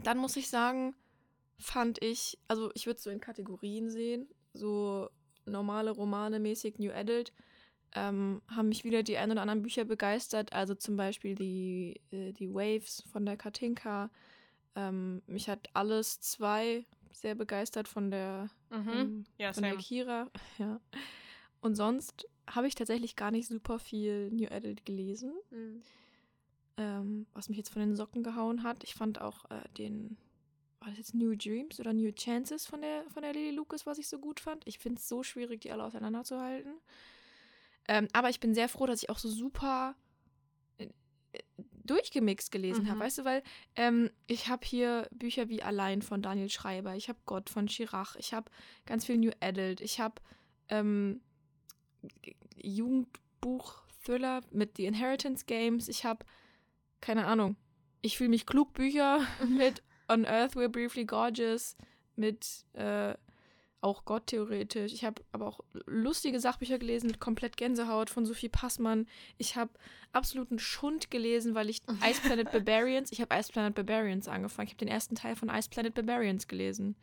dann 0.03 0.19
muss 0.19 0.37
ich 0.37 0.49
sagen, 0.49 0.95
fand 1.59 2.03
ich, 2.03 2.39
also 2.49 2.71
ich 2.75 2.87
würde 2.87 2.99
es 2.99 3.03
so 3.03 3.11
in 3.11 3.21
Kategorien 3.21 3.91
sehen, 3.91 4.29
so 4.53 5.09
normale 5.45 5.91
Romane 5.91 6.41
mäßig 6.41 6.79
New 6.79 6.93
Adult, 6.93 7.33
ähm, 7.95 8.43
haben 8.49 8.69
mich 8.69 8.85
wieder 8.85 9.03
die 9.03 9.17
ein 9.17 9.31
oder 9.31 9.43
anderen 9.43 9.63
Bücher 9.63 9.85
begeistert, 9.85 10.53
also 10.53 10.75
zum 10.75 10.97
Beispiel 10.97 11.35
die, 11.35 12.01
äh, 12.11 12.33
die 12.33 12.53
Waves 12.53 13.03
von 13.11 13.25
der 13.25 13.37
Katinka. 13.37 14.11
Ähm, 14.75 15.23
mich 15.27 15.49
hat 15.49 15.69
alles 15.73 16.21
zwei 16.21 16.85
sehr 17.21 17.35
begeistert 17.35 17.89
von 17.89 18.11
der, 18.11 18.49
mhm. 18.71 18.89
ähm, 18.89 19.25
Ja, 19.39 19.53
von 19.53 19.63
der. 19.63 19.77
Kira. 19.77 20.31
Ja. 20.59 20.81
Und 21.61 21.75
sonst 21.75 22.29
habe 22.49 22.69
ich 22.69 22.75
tatsächlich 22.75 23.17
gar 23.17 23.31
nicht 23.31 23.49
super 23.49 23.79
viel 23.79 24.31
New 24.31 24.49
Adult 24.51 24.85
gelesen 24.87 25.33
Mhm. 25.51 25.83
ähm, 26.77 27.27
was 27.35 27.49
mich 27.49 27.59
jetzt 27.59 27.71
von 27.71 27.81
den 27.81 27.97
Socken 27.97 28.23
gehauen 28.23 28.63
hat. 28.63 28.85
Ich 28.85 28.95
fand 28.95 29.21
auch 29.21 29.45
äh, 29.51 29.69
den, 29.77 30.17
war 30.81 30.89
das 30.89 30.99
jetzt 30.99 31.15
New 31.15 31.35
Dreams 31.37 31.81
oder 31.81 31.93
New 31.93 32.13
Chances 32.13 32.67
von 32.67 32.81
der, 32.81 33.05
von 33.11 33.23
der 33.23 33.33
Lily 33.33 33.51
Lucas, 33.51 33.85
was 33.87 33.99
ich 33.99 34.09
so 34.09 34.19
gut 34.21 34.39
fand. 34.39 34.65
Ich 34.67 34.79
finde 34.79 34.99
es 35.01 35.09
so 35.09 35.23
schwierig, 35.25 35.61
die 35.63 35.73
alle 35.73 35.83
auseinanderzuhalten. 35.85 36.75
Ähm, 37.89 38.07
aber 38.13 38.29
ich 38.31 38.39
bin 38.39 38.55
sehr 38.55 38.69
froh, 38.69 38.87
dass 38.87 39.03
ich 39.03 39.11
auch 39.11 39.19
so 39.19 39.29
super 39.29 39.97
äh, 40.79 40.89
durchgemixt 41.89 42.53
gelesen 42.53 42.87
habe, 42.89 42.99
Mhm. 42.99 43.03
weißt 43.03 43.19
du, 43.19 43.25
weil 43.25 43.43
ähm, 43.77 44.11
ich 44.27 44.49
habe 44.49 44.65
hier 44.67 45.09
Bücher 45.11 45.49
wie 45.49 45.63
Allein 45.63 46.03
von 46.03 46.23
Daniel 46.23 46.49
Schreiber, 46.51 46.95
ich 46.95 47.09
habe 47.09 47.19
Gott 47.27 47.51
von 47.51 47.67
Chirac, 47.67 48.15
ich 48.19 48.33
habe 48.35 48.51
ganz 48.87 49.05
viel 49.07 49.19
New 49.19 49.33
Adult, 49.41 49.81
ich 49.81 49.99
habe 50.01 50.17
ähm, 50.69 51.21
Jugendbuch-Thriller 52.57 54.41
mit 54.51 54.77
The 54.77 54.87
Inheritance 54.87 55.45
Games, 55.47 55.89
ich 55.89 56.05
habe, 56.05 56.25
keine 57.01 57.27
Ahnung, 57.27 57.57
ich 58.03 58.17
fühle 58.17 58.31
mich 58.31 58.47
klug 58.47 58.73
Bücher 58.73 59.21
mit 59.49 59.83
On 60.09 60.25
Earth 60.25 60.55
We're 60.55 60.69
Briefly 60.69 61.05
Gorgeous, 61.05 61.77
mit 62.17 62.65
äh, 62.75 63.15
auch 63.81 64.05
Gott 64.05 64.27
theoretisch. 64.29 64.93
Ich 64.93 65.05
habe 65.05 65.23
aber 65.33 65.47
auch 65.47 65.61
lustige 65.87 66.41
Sachbücher 66.41 66.79
gelesen 66.79 67.07
mit 67.07 67.21
komplett 67.21 67.57
Gänsehaut 67.57 68.11
von 68.11 68.27
Sophie 68.27 68.49
Passmann. 68.49 69.07
Ich 69.37 69.55
habe 69.57 69.71
absoluten 70.13 70.59
Schund 70.59 71.11
gelesen, 71.11 71.55
weil 71.55 71.69
ich 71.71 71.81
Ice 72.09 72.21
Planet 72.23 72.51
Barbarians, 72.51 73.13
ich 73.13 73.21
habe 73.21 73.35
Ice 73.37 73.53
Planet 73.53 73.75
Barbarians 73.75 74.27
angefangen. 74.29 74.67
Ich 74.67 74.73
habe 74.75 74.85
den 74.85 74.89
ersten 74.89 75.15
Teil 75.15 75.37
von 75.37 75.49
Ice 75.49 75.69
Planet 75.71 75.95
Barbarians 75.95 76.49
gelesen. 76.49 76.97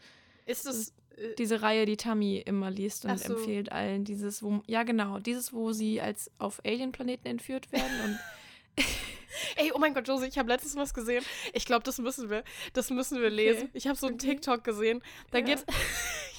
Ist 0.45 0.65
es. 0.65 0.89
Äh, 1.15 1.33
Diese 1.38 1.61
Reihe, 1.61 1.85
die 1.85 1.95
Tammy 1.95 2.39
immer 2.45 2.69
liest 2.69 3.05
und 3.05 3.17
so. 3.19 3.35
empfiehlt 3.38 3.71
allen. 3.71 4.03
Dieses, 4.03 4.43
wo, 4.43 4.61
ja 4.67 4.83
genau, 4.83 5.19
dieses, 5.19 5.53
wo 5.53 5.71
sie 5.71 6.01
als 6.01 6.29
auf 6.39 6.59
Alien-Planeten 6.65 7.25
entführt 7.27 7.71
werden 7.71 8.01
und 8.03 8.19
ey, 9.55 9.71
oh 9.73 9.79
mein 9.79 9.93
Gott, 9.93 10.07
Josie, 10.09 10.25
ich 10.27 10.38
habe 10.38 10.49
letztens 10.49 10.75
was 10.75 10.93
gesehen. 10.93 11.23
Ich 11.53 11.65
glaube, 11.65 11.83
das 11.83 11.99
müssen 11.99 12.29
wir, 12.29 12.43
das 12.73 12.89
müssen 12.89 13.21
wir 13.21 13.29
lesen. 13.29 13.69
Ich 13.73 13.88
habe 13.88 13.97
so 13.97 14.07
einen 14.07 14.15
Okay. 14.15 14.31
TikTok 14.31 14.63
gesehen. 14.65 15.01
Da 15.31 15.38
Ja. 15.39 15.45
geht's. 15.45 15.63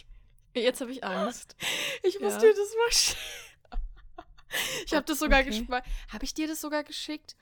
jetzt 0.62 0.81
habe 0.81 0.90
ich 0.90 1.05
Angst. 1.05 1.57
Ich 2.03 2.21
muss 2.21 2.35
Ja. 2.35 2.40
dir 2.40 2.55
das 2.55 2.75
mal 2.77 2.92
schicken. 2.92 3.21
Ich 4.87 4.95
habe 4.95 5.05
das 5.05 5.19
sogar 5.19 5.40
Okay. 5.40 5.51
geschickt. 5.51 5.71
Habe 5.71 6.25
ich 6.25 6.33
dir 6.33 6.47
das 6.47 6.61
sogar 6.61 6.85
geschickt? 6.85 7.37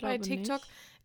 Bei 0.00 0.18
TikTok? 0.18 0.60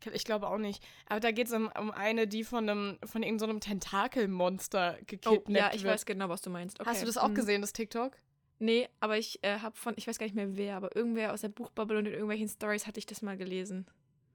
nicht. 0.05 0.15
Ich 0.15 0.23
glaube 0.23 0.47
auch 0.47 0.57
nicht. 0.57 0.83
Aber 1.07 1.19
da 1.19 1.31
geht 1.31 1.47
es 1.47 1.53
um, 1.53 1.71
um 1.79 1.91
eine, 1.91 2.27
die 2.27 2.43
von 2.43 2.67
einem, 2.67 2.97
von 3.05 3.23
irgendeinem 3.23 3.59
Tentakelmonster 3.59 4.97
Oh, 4.99 5.03
gekidnappt 5.05 5.49
ja, 5.49 5.71
ich 5.73 5.83
wird. 5.83 5.93
weiß 5.93 6.05
genau, 6.05 6.29
was 6.29 6.41
du 6.41 6.49
meinst. 6.49 6.79
Okay. 6.79 6.89
Hast 6.89 7.01
du 7.01 7.05
das 7.05 7.17
auch 7.17 7.27
hm. 7.27 7.35
gesehen, 7.35 7.61
das 7.61 7.71
TikTok? 7.73 8.17
Nee, 8.59 8.89
aber 8.99 9.17
ich 9.17 9.43
äh, 9.43 9.59
habe 9.59 9.75
von, 9.75 9.93
ich 9.97 10.07
weiß 10.07 10.17
gar 10.17 10.25
nicht 10.25 10.35
mehr 10.35 10.55
wer, 10.55 10.75
aber 10.77 10.95
irgendwer 10.95 11.33
aus 11.33 11.41
der 11.41 11.49
Buchbubble 11.49 11.97
und 11.97 12.05
in 12.05 12.13
irgendwelchen 12.13 12.47
Stories 12.49 12.87
hatte 12.87 12.99
ich 12.99 13.05
das 13.05 13.21
mal 13.21 13.37
gelesen. 13.37 13.85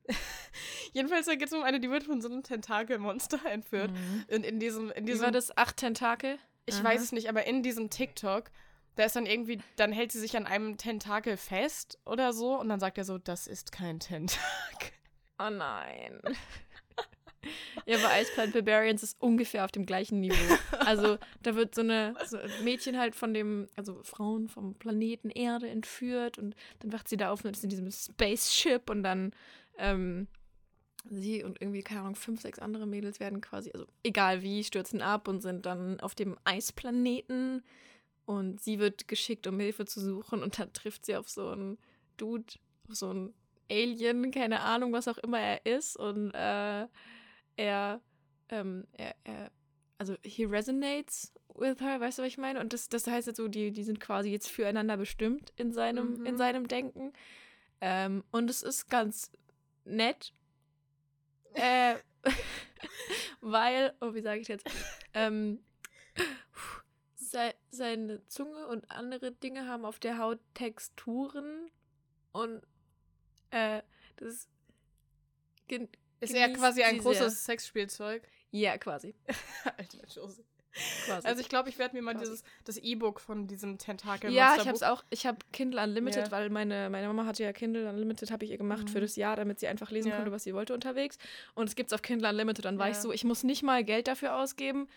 Jedenfalls, 0.93 1.27
da 1.27 1.35
geht 1.35 1.49
es 1.49 1.53
um 1.53 1.63
eine, 1.63 1.81
die 1.81 1.91
wird 1.91 2.05
von 2.05 2.21
so 2.21 2.29
einem 2.29 2.43
Tentakelmonster 2.43 3.45
entführt. 3.51 3.91
Und 4.31 4.45
in 4.45 4.61
diesem, 4.61 4.91
in 4.91 5.07
Wie 5.07 5.13
diesem 5.13 5.25
war 5.27 5.33
das? 5.33 5.57
Acht 5.57 5.77
Tentakel? 5.79 6.39
Ich 6.69 6.77
Aha. 6.77 6.85
weiß 6.85 7.03
es 7.03 7.13
nicht, 7.13 7.29
aber 7.29 7.47
in 7.47 7.63
diesem 7.63 7.91
TikTok, 7.91 8.51
da 8.97 9.05
ist 9.05 9.17
dann 9.17 9.27
irgendwie, 9.27 9.61
dann 9.77 9.93
hält 9.93 10.13
sie 10.13 10.21
sich 10.21 10.37
an 10.37 10.47
einem 10.47 10.77
Tentakel 10.77 11.37
fest 11.37 11.99
oder 12.05 12.33
so 12.33 12.59
und 12.59 12.69
dann 12.69 12.81
sagt 12.81 12.99
er 12.99 13.05
so, 13.05 13.19
das 13.19 13.47
ist 13.47 13.73
kein 13.73 14.01
Tentakel. 14.01 14.93
Oh 15.39 15.51
nein. 15.51 16.21
ja, 17.87 17.97
aber 17.97 18.21
Ice 18.21 18.33
Planet 18.35 18.55
Barbarians 18.55 19.03
ist 19.05 19.21
ungefähr 19.21 19.65
auf 19.65 19.71
dem 19.71 19.87
gleichen 19.87 20.21
Niveau. 20.21 20.57
Also 20.81 21.19
da 21.43 21.55
wird 21.55 21.75
so 21.75 21.83
eine 21.83 22.15
so 22.27 22.39
ein 22.39 22.51
Mädchen 22.65 22.99
halt 22.99 23.15
von 23.15 23.33
dem, 23.33 23.69
also 23.77 24.03
Frauen 24.03 24.49
vom 24.49 24.75
Planeten 24.75 25.31
Erde 25.31 25.69
entführt 25.69 26.39
und 26.39 26.57
dann 26.81 26.93
wacht 26.93 27.09
sie 27.09 27.17
da 27.17 27.31
auf 27.31 27.45
und 27.45 27.53
ist 27.53 27.63
in 27.63 27.71
diesem 27.71 27.91
Spaceship 27.91 28.91
und 28.91 29.03
dann 29.03 29.33
ähm, 29.79 30.27
sie 31.11 31.45
und 31.45 31.61
irgendwie, 31.61 31.83
keine 31.83 32.01
Ahnung, 32.01 32.15
fünf, 32.15 32.41
sechs 32.41 32.59
andere 32.59 32.87
Mädels 32.87 33.21
werden 33.21 33.41
quasi, 33.41 33.71
also 33.73 33.87
egal 34.03 34.43
wie, 34.43 34.65
stürzen 34.65 35.01
ab 35.03 35.29
und 35.29 35.41
sind 35.41 35.67
dann 35.67 36.01
auf 36.01 36.15
dem 36.15 36.37
Eisplaneten 36.45 37.63
und 38.27 38.61
sie 38.61 38.79
wird 38.79 39.09
geschickt, 39.09 39.47
um 39.47 39.59
Hilfe 39.59 39.85
zu 39.87 40.01
suchen 40.01 40.43
und 40.43 40.59
dann 40.59 40.73
trifft 40.73 41.07
sie 41.07 41.17
auf 41.17 41.29
so 41.29 41.49
einen 41.49 41.79
Dude, 42.17 42.55
auf 42.89 42.97
so 42.97 43.11
einen 43.11 43.35
Alien, 43.71 44.31
keine 44.31 44.61
Ahnung, 44.61 44.93
was 44.93 45.09
auch 45.09 45.19
immer 45.19 45.39
er 45.41 45.67
ist 45.67 45.97
und 45.97 46.33
äh, 46.35 46.87
er, 47.57 48.01
ähm, 48.49 48.87
er, 48.93 49.15
er, 49.25 49.51
also 49.99 50.15
he 50.23 50.45
resonates 50.45 51.33
with 51.55 51.81
her, 51.81 52.01
weißt 52.01 52.19
du, 52.19 52.23
was 52.23 52.29
ich 52.29 52.39
meine? 52.39 52.61
Und 52.61 52.73
das, 52.73 52.89
das 52.89 53.07
heißt 53.07 53.27
jetzt 53.27 53.37
so, 53.37 53.49
die, 53.49 53.73
die 53.73 53.83
sind 53.83 53.99
quasi 54.01 54.31
jetzt 54.31 54.49
füreinander 54.49 54.97
bestimmt 54.97 55.53
in 55.57 55.73
seinem, 55.73 56.19
Mhm. 56.19 56.27
in 56.27 56.37
seinem 56.39 56.69
Denken. 56.69 57.13
Ähm, 57.81 58.23
und 58.31 58.49
es 58.49 58.63
ist 58.63 58.89
ganz 58.89 59.31
nett. 59.85 60.33
Äh, 61.59 61.97
weil, 63.41 63.95
oh, 64.01 64.15
wie 64.15 64.23
sage 64.23 64.41
ich 64.41 64.49
jetzt? 64.49 64.67
Ähm, 65.15 65.63
sei, 67.15 67.55
seine 67.71 68.25
Zunge 68.27 68.67
und 68.69 68.91
andere 68.91 69.33
Dinge 69.33 69.67
haben 69.69 69.85
auf 69.85 69.99
der 69.99 70.19
Haut 70.19 70.41
Texturen 70.55 71.71
und 72.33 72.63
äh, 73.51 73.83
das 74.17 74.29
ist 74.29 74.49
Ist 75.69 76.35
er 76.35 76.47
Genießt 76.49 76.61
quasi 76.61 76.83
ein 76.83 76.99
großes. 76.99 77.45
Sexspielzeug? 77.45 78.23
ja, 78.51 78.79
quasi. 78.79 79.15
Alter, 79.77 80.07
Josie. 80.07 80.45
Quasi. 81.07 81.27
Also 81.27 81.41
ich 81.41 81.49
glaube, 81.49 81.69
ich 81.69 81.79
werde 81.79 81.97
mir 81.97 82.03
mal 82.03 82.13
Quasi. 82.15 82.27
dieses, 82.27 82.45
das 82.65 82.77
E-Book 82.79 83.21
von 83.21 83.47
diesem 83.47 83.79
Tentakel 83.79 84.33
ja, 84.33 84.55
ich 84.57 84.61
habe 84.67 84.73
es 84.73 84.83
auch, 84.83 85.05
ich 85.11 85.27
habe 85.27 85.39
Kindle 85.53 85.83
Unlimited, 85.83 86.27
Ja. 86.27 86.31
weil 86.31 86.51
meine, 86.51 86.91
meine 86.91 87.07
Mama 87.09 87.27
hatte 87.27 87.43
ja 87.43 87.53
Kindle 87.53 87.89
Unlimited, 87.89 88.31
habe 88.31 88.45
ich 88.45 88.51
ihr 88.51 88.59
gemacht 88.59 88.91
für 88.91 88.99
Mhm. 88.99 89.03
das 89.03 89.17
Jahr, 89.17 89.37
damit 89.37 89.61
sie 89.61 89.69
einfach 89.69 89.91
lesen 89.91 90.09
Ja. 90.11 90.17
konnte, 90.17 90.33
was 90.33 90.45
sie 90.45 90.55
wollte 90.55 90.75
unterwegs. 90.75 91.19
Und 91.55 91.69
es 91.69 91.75
gibt's 91.77 91.93
auf 91.93 92.03
Kindle 92.03 92.29
Unlimited. 92.29 92.65
Dann 92.65 92.79
war 92.79 92.89
ich 92.89 92.97
Ja. 92.97 93.03
so, 93.03 93.13
ich 93.13 93.25
muss 93.25 93.43
nicht 93.45 93.63
mal 93.63 93.85
Geld 93.85 94.09
dafür 94.09 94.37
ausgeben. 94.37 94.89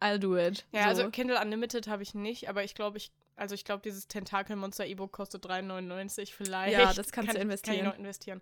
I'll 0.00 0.18
do 0.18 0.36
it. 0.36 0.64
Ja, 0.72 0.82
so. 0.84 0.88
also 0.88 1.10
Kindle 1.10 1.38
Unlimited 1.40 1.86
habe 1.88 2.02
ich 2.02 2.14
nicht, 2.14 2.48
aber 2.48 2.64
ich 2.64 2.74
glaube, 2.74 2.96
ich, 2.96 3.10
also 3.36 3.54
ich 3.54 3.64
glaube, 3.64 3.82
dieses 3.82 4.08
Tentakelmonster 4.08 4.86
E-Book 4.86 5.12
kostet 5.12 5.44
3,99 5.44 6.32
vielleicht. 6.34 6.72
Ja, 6.72 6.92
das 6.94 7.12
kannst 7.12 7.14
kann, 7.14 7.24
du 7.24 7.28
Kann 7.28 7.36
ich 7.36 7.42
investieren. 7.42 7.84
noch 7.84 7.98
investieren. 7.98 8.40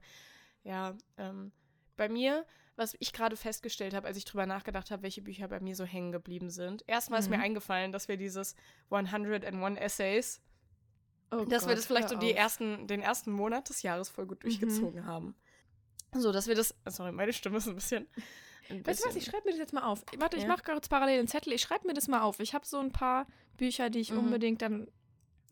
Ja, 0.65 0.95
ähm, 1.17 1.51
bei 1.97 2.09
mir, 2.09 2.45
was 2.79 2.97
ich 3.01 3.13
gerade 3.13 3.37
festgestellt 3.37 3.93
habe, 3.95 4.07
als 4.07 4.17
ich 4.17 4.25
drüber 4.25 4.47
nachgedacht 4.47 4.91
habe, 4.91 5.03
welche 5.03 5.21
Bücher 5.23 5.49
bei 5.49 5.61
mir 5.61 5.75
so 5.75 5.85
hängen 5.85 6.13
geblieben 6.13 6.49
sind. 6.51 6.85
Erstmal 6.87 7.21
ist 7.21 7.29
mir 7.29 7.37
Mhm. 7.39 7.43
eingefallen, 7.43 7.93
dass 7.93 8.09
wir 8.09 8.17
dieses 8.17 8.55
101 8.91 9.77
Essays, 9.79 10.41
Oh 11.31 11.45
dass 11.45 11.65
wir 11.65 11.69
Gott, 11.69 11.79
das 11.79 11.87
vielleicht 11.87 12.09
so 12.09 12.17
die 12.17 12.33
ersten, 12.33 12.87
den 12.87 13.01
ersten 13.03 13.31
Monat 13.33 13.69
des 13.69 13.83
Jahres 13.83 14.09
voll 14.09 14.27
gut 14.27 14.39
Mhm. 14.39 14.49
durchgezogen 14.49 15.05
haben. 15.07 15.35
So, 16.15 16.33
dass 16.33 16.47
wir 16.47 16.55
das, 16.55 16.75
sorry, 16.87 17.13
meine 17.13 17.33
Stimme 17.35 17.59
ist 17.59 17.67
ein 17.69 17.75
bisschen. 17.75 18.07
Ein 18.71 18.87
Weißt 18.87 19.05
du 19.05 19.09
was, 19.09 19.17
ich 19.17 19.25
schreibe 19.25 19.45
mir 19.45 19.51
das 19.51 19.59
jetzt 19.59 19.73
mal 19.73 19.83
auf. 19.83 20.03
Warte, 20.19 20.37
ich 20.37 20.45
Ja. 20.45 20.49
mache 20.49 20.63
gerade 20.63 20.81
parallel 20.89 21.19
einen 21.19 21.29
Zettel. 21.29 21.53
Ich 21.53 21.63
schreibe 21.63 21.87
mir 21.87 21.95
das 21.95 22.07
mal 22.09 22.21
auf. 22.23 22.39
Ich 22.41 22.55
habe 22.55 22.65
so 22.67 22.79
ein 22.79 22.93
paar 22.93 23.27
Bücher, 23.57 23.91
die 23.91 23.99
ich 24.01 24.13
Mhm. 24.13 24.19
unbedingt 24.21 24.63
dann. 24.63 24.89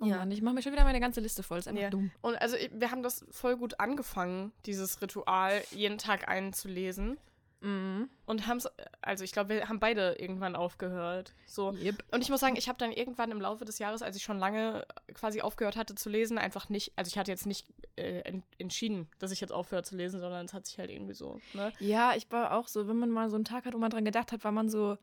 Oh 0.00 0.04
Ja. 0.06 0.18
Mann, 0.18 0.30
ich 0.30 0.42
mache 0.42 0.54
mir 0.54 0.62
schon 0.62 0.72
wieder 0.72 0.84
meine 0.84 1.00
ganze 1.00 1.20
Liste 1.20 1.42
voll. 1.42 1.58
ist 1.58 1.68
einfach 1.68 1.82
Ja. 1.82 1.90
dumm. 1.90 2.10
Und 2.20 2.36
also 2.36 2.56
wir 2.72 2.90
haben 2.90 3.02
das 3.02 3.24
voll 3.30 3.56
gut 3.56 3.80
angefangen, 3.80 4.52
dieses 4.66 5.00
Ritual, 5.00 5.62
jeden 5.70 5.98
Tag 5.98 6.28
einen 6.28 6.52
zu 6.52 6.68
lesen. 6.68 7.18
Mhm. 7.62 8.10
Und 8.26 8.46
haben 8.46 8.58
es, 8.58 8.68
also 9.00 9.24
ich 9.24 9.32
glaube, 9.32 9.48
wir 9.54 9.68
haben 9.70 9.80
beide 9.80 10.12
irgendwann 10.20 10.54
aufgehört. 10.54 11.32
So. 11.46 11.72
Yep. 11.72 12.04
Und 12.12 12.20
ich 12.22 12.28
muss 12.28 12.40
sagen, 12.40 12.54
ich 12.56 12.68
habe 12.68 12.78
dann 12.78 12.92
irgendwann 12.92 13.30
im 13.30 13.40
Laufe 13.40 13.64
des 13.64 13.78
Jahres, 13.78 14.02
als 14.02 14.14
ich 14.14 14.22
schon 14.22 14.38
lange 14.38 14.86
quasi 15.14 15.40
aufgehört 15.40 15.74
hatte 15.76 15.94
zu 15.94 16.10
lesen, 16.10 16.36
einfach 16.36 16.68
nicht, 16.68 16.92
also 16.96 17.08
ich 17.08 17.16
hatte 17.16 17.30
jetzt 17.30 17.46
nicht 17.46 17.66
äh, 17.96 18.20
en 18.20 18.42
entschieden, 18.58 19.08
dass 19.18 19.32
ich 19.32 19.40
jetzt 19.40 19.52
aufhöre 19.52 19.82
zu 19.82 19.96
lesen, 19.96 20.20
sondern 20.20 20.44
es 20.44 20.52
hat 20.52 20.66
sich 20.66 20.78
halt 20.78 20.90
irgendwie 20.90 21.14
so, 21.14 21.40
ne? 21.54 21.72
Ja, 21.80 22.12
ich 22.14 22.30
war 22.30 22.52
auch 22.52 22.68
so, 22.68 22.86
wenn 22.88 22.98
man 22.98 23.10
mal 23.10 23.30
so 23.30 23.36
einen 23.36 23.46
Tag 23.46 23.64
hat, 23.64 23.72
wo 23.72 23.78
man 23.78 23.90
dran 23.90 24.04
gedacht 24.04 24.32
hat, 24.32 24.44
war 24.44 24.52
man 24.52 24.68
so, 24.68 24.98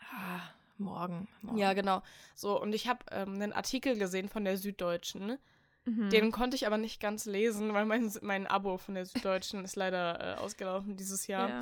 ah, 0.00 0.40
morgen. 0.82 1.28
morgen. 1.42 1.58
Ja, 1.58 1.72
genau. 1.72 2.02
So, 2.34 2.60
und 2.60 2.74
ich 2.74 2.88
habe 2.88 3.04
ähm, 3.10 3.34
einen 3.34 3.52
Artikel 3.52 3.96
gesehen 3.98 4.28
von 4.28 4.44
der 4.44 4.56
Süddeutschen. 4.56 5.38
Mhm. 5.84 6.10
Den 6.10 6.30
konnte 6.32 6.56
ich 6.56 6.66
aber 6.66 6.78
nicht 6.78 7.00
ganz 7.00 7.24
lesen, 7.24 7.74
weil 7.74 7.86
mein, 7.86 8.12
mein 8.22 8.46
Abo 8.46 8.78
von 8.78 8.94
der 8.94 9.06
Süddeutschen 9.06 9.64
ist 9.64 9.76
leider 9.76 10.36
äh, 10.36 10.38
ausgelaufen 10.38 10.96
dieses 10.96 11.26
Jahr. 11.26 11.48
ja. 11.48 11.60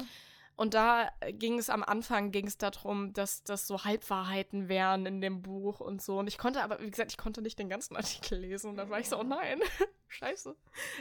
Und 0.60 0.74
da 0.74 1.10
ging 1.38 1.58
es 1.58 1.70
am 1.70 1.82
Anfang 1.82 2.32
ging 2.32 2.46
es 2.46 2.58
darum, 2.58 3.14
dass 3.14 3.42
das 3.44 3.66
so 3.66 3.82
Halbwahrheiten 3.84 4.68
wären 4.68 5.06
in 5.06 5.22
dem 5.22 5.40
Buch 5.40 5.80
und 5.80 6.02
so. 6.02 6.18
Und 6.18 6.26
ich 6.26 6.36
konnte 6.36 6.62
aber, 6.62 6.82
wie 6.82 6.90
gesagt, 6.90 7.12
ich 7.12 7.16
konnte 7.16 7.40
nicht 7.40 7.58
den 7.58 7.70
ganzen 7.70 7.96
Artikel 7.96 8.40
lesen. 8.40 8.68
Und 8.68 8.76
dann 8.76 8.90
war 8.90 9.00
ich 9.00 9.08
so, 9.08 9.18
oh 9.18 9.22
nein, 9.22 9.60
scheiße. 10.08 10.54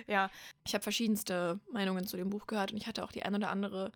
Ja, 0.08 0.30
Ich 0.66 0.74
habe 0.74 0.84
verschiedenste 0.84 1.60
Meinungen 1.74 2.08
zu 2.08 2.16
dem 2.16 2.30
Buch 2.30 2.48
gehört 2.48 2.72
und 2.72 2.78
ich 2.78 2.88
hatte 2.88 3.04
auch 3.04 3.12
die 3.12 3.24
ein 3.24 3.36
oder 3.36 3.50
andere 3.50 3.92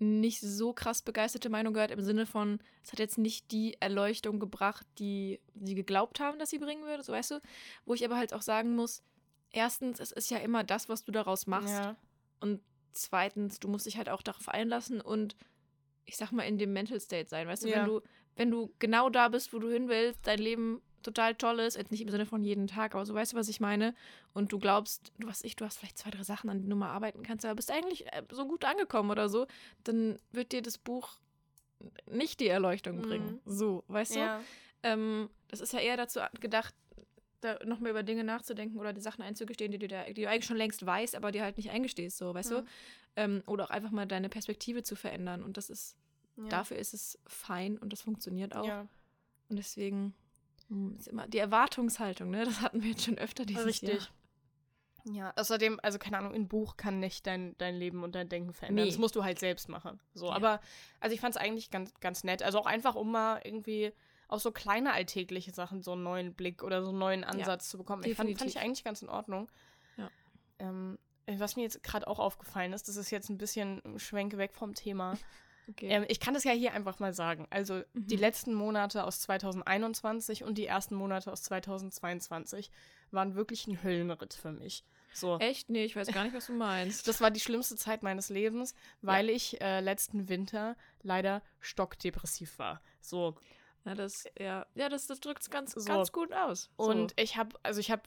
nicht 0.00 0.40
so 0.40 0.72
krass 0.72 1.02
begeisterte 1.02 1.50
Meinung 1.50 1.74
gehört, 1.74 1.90
im 1.90 2.00
Sinne 2.00 2.26
von, 2.26 2.58
es 2.82 2.90
hat 2.92 2.98
jetzt 2.98 3.18
nicht 3.18 3.52
die 3.52 3.76
Erleuchtung 3.80 4.40
gebracht, 4.40 4.86
die 4.98 5.40
sie 5.60 5.74
geglaubt 5.74 6.20
haben, 6.20 6.38
dass 6.38 6.50
sie 6.50 6.58
bringen 6.58 6.84
würde, 6.84 7.02
so 7.02 7.12
weißt 7.12 7.32
du. 7.32 7.40
Wo 7.84 7.94
ich 7.94 8.04
aber 8.04 8.16
halt 8.16 8.32
auch 8.32 8.42
sagen 8.42 8.74
muss, 8.74 9.02
erstens, 9.50 10.00
es 10.00 10.10
ist 10.12 10.30
ja 10.30 10.38
immer 10.38 10.64
das, 10.64 10.88
was 10.88 11.04
du 11.04 11.12
daraus 11.12 11.46
machst. 11.46 11.68
ja. 11.74 11.96
Und 12.40 12.60
zweitens, 12.92 13.60
du 13.60 13.68
musst 13.68 13.84
dich 13.86 13.98
halt 13.98 14.08
auch 14.08 14.22
darauf 14.22 14.48
einlassen 14.48 15.00
und 15.00 15.36
ich 16.06 16.16
sag 16.16 16.32
mal 16.32 16.42
in 16.44 16.56
dem 16.58 16.72
Mental 16.72 16.98
State 16.98 17.28
sein. 17.28 17.46
Weißt 17.46 17.64
du, 17.64 17.68
Ja. 17.68 17.80
wenn 17.80 17.84
du, 17.86 18.00
wenn 18.36 18.50
du 18.50 18.74
genau 18.78 19.10
da 19.10 19.28
bist, 19.28 19.52
wo 19.52 19.58
du 19.58 19.68
hin 19.70 19.88
willst, 19.88 20.26
dein 20.26 20.38
Leben 20.38 20.80
total 21.02 21.34
toll 21.34 21.60
ist, 21.60 21.76
jetzt 21.76 21.90
nicht 21.90 22.00
im 22.02 22.08
Sinne 22.10 22.26
von 22.26 22.42
jeden 22.42 22.66
Tag, 22.66 22.94
aber 22.94 23.04
so 23.06 23.14
weißt 23.14 23.32
du, 23.32 23.36
was 23.36 23.48
ich 23.48 23.60
meine. 23.60 23.94
Und 24.34 24.52
du 24.52 24.58
glaubst, 24.58 25.12
du 25.18 25.28
hast 25.28 25.44
ich, 25.44 25.56
du 25.56 25.64
hast 25.64 25.78
vielleicht 25.78 25.98
zwei, 25.98 26.10
drei 26.10 26.22
Sachen, 26.22 26.50
an 26.50 26.58
denen 26.58 26.70
du 26.70 26.76
mal 26.76 26.90
arbeiten 26.90 27.22
kannst, 27.22 27.44
aber 27.44 27.54
bist 27.54 27.70
eigentlich 27.70 28.06
äh, 28.12 28.22
so 28.30 28.46
gut 28.46 28.64
angekommen 28.64 29.10
oder 29.10 29.28
so, 29.28 29.46
dann 29.84 30.18
wird 30.32 30.52
dir 30.52 30.62
das 30.62 30.78
Buch 30.78 31.18
nicht 32.06 32.40
die 32.40 32.48
Erleuchtung 32.48 32.98
Mhm. 32.98 33.02
bringen. 33.02 33.40
So, 33.46 33.84
weißt 33.88 34.16
du? 34.16 34.20
ja. 34.20 34.42
Ähm, 34.82 35.28
das 35.48 35.60
ist 35.60 35.72
ja 35.74 35.78
eher 35.80 35.96
dazu 35.96 36.20
gedacht, 36.40 36.74
da 37.42 37.58
noch 37.64 37.80
mal 37.80 37.90
über 37.90 38.02
Dinge 38.02 38.24
nachzudenken 38.24 38.78
oder 38.78 38.92
die 38.92 39.00
Sachen 39.00 39.22
einzugestehen, 39.22 39.72
die 39.72 39.78
du, 39.78 39.88
da, 39.88 40.04
die 40.04 40.14
du 40.22 40.28
eigentlich 40.28 40.44
schon 40.46 40.56
längst 40.56 40.84
weißt, 40.84 41.16
aber 41.16 41.32
dir 41.32 41.42
halt 41.42 41.56
nicht 41.56 41.70
eingestehst, 41.70 42.18
so, 42.18 42.34
weißt 42.34 42.50
Ja. 42.50 42.60
du? 42.60 42.66
Ähm, 43.16 43.42
oder 43.46 43.64
auch 43.64 43.70
einfach 43.70 43.90
mal 43.90 44.06
deine 44.06 44.28
Perspektive 44.28 44.82
zu 44.82 44.94
verändern. 44.96 45.42
Und 45.42 45.56
das 45.56 45.68
ist, 45.70 45.96
Ja. 46.36 46.48
dafür 46.48 46.76
ist 46.78 46.94
es 46.94 47.18
fein 47.26 47.76
und 47.78 47.92
das 47.92 48.02
funktioniert 48.02 48.54
auch. 48.54 48.66
Ja, 48.66 48.86
Und 49.48 49.56
deswegen 49.56 50.14
ist 50.98 51.08
immer 51.08 51.26
die 51.26 51.38
Erwartungshaltung, 51.38 52.30
ne? 52.30 52.44
Das 52.44 52.60
hatten 52.60 52.82
wir 52.82 52.90
jetzt 52.90 53.04
schon 53.04 53.18
öfter 53.18 53.44
dieses 53.44 53.66
richtig. 53.66 53.88
Jahr. 53.90 54.08
Ja, 55.04 55.32
außerdem, 55.36 55.80
also 55.82 55.98
keine 55.98 56.18
Ahnung, 56.18 56.34
ein 56.34 56.46
Buch 56.46 56.76
kann 56.76 57.00
nicht 57.00 57.26
dein, 57.26 57.56
dein 57.58 57.74
Leben 57.74 58.04
und 58.04 58.14
dein 58.14 58.28
Denken 58.28 58.52
verändern. 58.52 58.84
Nee. 58.84 58.90
Das 58.90 58.98
musst 58.98 59.16
du 59.16 59.24
halt 59.24 59.38
selbst 59.38 59.68
machen. 59.68 59.98
So, 60.14 60.26
Ja. 60.26 60.32
aber, 60.34 60.60
also 61.00 61.14
ich 61.14 61.20
fand 61.20 61.34
es 61.34 61.40
eigentlich 61.40 61.70
ganz, 61.70 61.94
ganz 62.00 62.22
nett. 62.22 62.42
Also 62.42 62.58
auch 62.58 62.66
einfach, 62.66 62.94
um 62.94 63.10
mal 63.10 63.40
irgendwie 63.42 63.92
auf 64.28 64.42
so 64.42 64.52
kleine 64.52 64.92
alltägliche 64.92 65.52
Sachen 65.52 65.82
so 65.82 65.92
einen 65.92 66.02
neuen 66.02 66.34
Blick 66.34 66.62
oder 66.62 66.82
so 66.82 66.90
einen 66.90 66.98
neuen 66.98 67.24
Ansatz 67.24 67.68
zu 67.68 67.78
bekommen. 67.78 68.04
Ich 68.04 68.14
fand, 68.14 68.36
fand 68.38 68.50
ich 68.50 68.60
eigentlich 68.60 68.84
ganz 68.84 69.02
in 69.02 69.08
Ordnung. 69.08 69.50
Ja. 69.96 70.10
Ähm, 70.58 70.98
was 71.26 71.56
mir 71.56 71.62
jetzt 71.62 71.82
gerade 71.82 72.06
auch 72.06 72.18
aufgefallen 72.18 72.72
ist, 72.72 72.88
das 72.88 72.96
ist 72.96 73.10
jetzt 73.10 73.28
ein 73.30 73.38
bisschen 73.38 73.82
ein 73.84 73.98
Schwenk 73.98 74.36
weg 74.36 74.52
vom 74.54 74.74
Thema. 74.74 75.16
Okay. 75.70 75.88
Ähm, 75.88 76.04
ich 76.08 76.20
kann 76.20 76.34
das 76.34 76.44
ja 76.44 76.52
hier 76.52 76.72
einfach 76.72 76.98
mal 76.98 77.12
sagen. 77.14 77.46
Also 77.50 77.82
die 77.94 78.16
Mhm. 78.16 78.20
letzten 78.20 78.54
Monate 78.54 79.04
aus 79.04 79.20
2021 79.20 80.44
und 80.44 80.56
die 80.58 80.66
ersten 80.66 80.94
Monate 80.94 81.32
aus 81.32 81.42
2022 81.42 82.70
waren 83.10 83.34
wirklich 83.34 83.66
ein 83.66 83.82
Höllenritt 83.82 84.34
für 84.34 84.52
mich. 84.52 84.84
So. 85.12 85.38
Echt? 85.38 85.68
Nee, 85.70 85.84
ich 85.84 85.96
weiß 85.96 86.08
gar 86.12 86.22
nicht, 86.24 86.34
was 86.34 86.46
du 86.46 86.52
meinst. 86.52 87.08
Das 87.08 87.20
war 87.20 87.30
die 87.32 87.40
schlimmste 87.40 87.74
Zeit 87.76 88.02
meines 88.04 88.28
Lebens, 88.28 88.74
weil 89.02 89.28
ich 89.28 89.60
äh, 89.60 89.80
letzten 89.80 90.28
Winter 90.28 90.76
leider 91.02 91.42
stockdepressiv 91.58 92.58
war. 92.60 92.80
So. 93.00 93.34
ja, 93.84 93.94
das, 93.96 94.24
ja, 94.38 94.66
ja, 94.74 94.88
das, 94.88 95.08
das 95.08 95.18
drückt 95.20 95.42
es 95.42 95.50
ganz, 95.50 95.72
So. 95.72 95.84
ganz 95.84 96.12
gut 96.12 96.32
aus. 96.32 96.70
Und 96.76 97.12
ich 97.20 97.36
habe, 97.36 97.58
also 97.64 97.80
ich 97.80 97.90
habe 97.90 98.02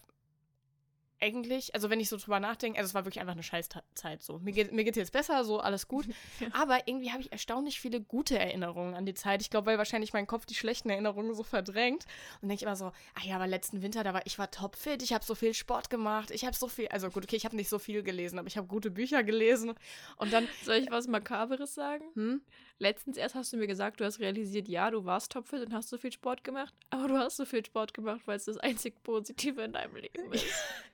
eigentlich, 1.24 1.74
also 1.74 1.90
wenn 1.90 2.02
ich 2.02 2.10
so 2.10 2.18
drüber 2.18 2.40
nachdenke, 2.42 2.78
also 2.78 2.90
es 2.90 2.94
war 2.94 3.06
wirklich 3.06 3.22
einfach 3.22 3.34
eine 3.34 3.44
Scheißzeit 3.44 4.22
so. 4.22 4.40
Mir 4.40 4.52
geht 4.52 4.74
mir 4.74 4.84
geht's 4.84 4.98
jetzt 4.98 5.14
besser, 5.14 5.46
so 5.46 5.60
alles 5.60 5.88
gut. 5.88 6.06
Aber 6.52 6.86
irgendwie 6.86 7.12
habe 7.12 7.22
ich 7.22 7.32
erstaunlich 7.32 7.80
viele 7.80 8.02
gute 8.02 8.38
Erinnerungen 8.38 8.94
an 8.94 9.06
die 9.06 9.14
Zeit. 9.14 9.42
Ich 9.42 9.50
glaube, 9.50 9.68
weil 9.68 9.78
wahrscheinlich 9.78 10.12
mein 10.12 10.28
Kopf 10.28 10.46
die 10.46 10.54
schlechten 10.54 10.90
Erinnerungen 10.90 11.34
so 11.34 11.44
verdrängt. 11.44 12.06
Und 12.42 12.50
denke 12.50 12.56
ich 12.56 12.64
immer 12.64 12.76
so, 12.76 12.92
ach 13.16 13.24
ja, 13.24 13.36
aber 13.36 13.48
letzten 13.48 13.82
Winter, 13.82 14.04
da 14.04 14.14
war 14.14 14.26
ich 14.26 14.38
war 14.38 14.52
topfit, 14.52 15.02
ich 15.02 15.14
habe 15.14 15.24
so 15.24 15.34
viel 15.34 15.54
Sport 15.54 15.90
gemacht, 15.90 16.30
ich 16.30 16.44
habe 16.46 16.56
so 16.56 16.68
viel, 16.68 16.90
also 16.90 17.10
gut, 17.10 17.24
okay, 17.24 17.38
ich 17.38 17.46
habe 17.46 17.56
nicht 17.56 17.70
so 17.70 17.80
viel 17.80 18.04
gelesen, 18.04 18.38
aber 18.38 18.48
ich 18.48 18.58
habe 18.58 18.68
gute 18.68 18.92
Bücher 18.92 19.24
gelesen. 19.24 19.74
Und 20.18 20.34
dann, 20.34 20.48
Soll 20.64 20.76
ich 20.76 20.92
was 20.92 21.08
Makaberes 21.08 21.74
sagen? 21.74 22.04
hm? 22.16 22.42
Letztens 22.80 23.18
erst 23.18 23.36
hast 23.36 23.54
du 23.54 23.58
mir 23.58 23.68
gesagt, 23.68 24.02
du 24.02 24.06
hast 24.06 24.20
realisiert, 24.20 24.68
ja, 24.68 24.92
du 24.92 25.06
warst 25.06 25.32
topfit 25.32 25.62
und 25.62 25.74
hast 25.74 25.90
so 25.90 25.98
viel 25.98 26.12
Sport 26.12 26.44
gemacht, 26.44 26.74
aber 26.90 27.08
du 27.08 27.18
hast 27.18 27.38
so 27.38 27.46
viel 27.46 27.66
Sport 27.66 27.94
gemacht, 27.94 28.22
weil 28.26 28.36
es 28.36 28.46
das 28.46 28.58
einzig 28.58 29.02
Positive 29.04 29.62
in 29.62 29.74
deinem 29.74 29.96
Leben 29.96 30.32
ist. 30.34 30.46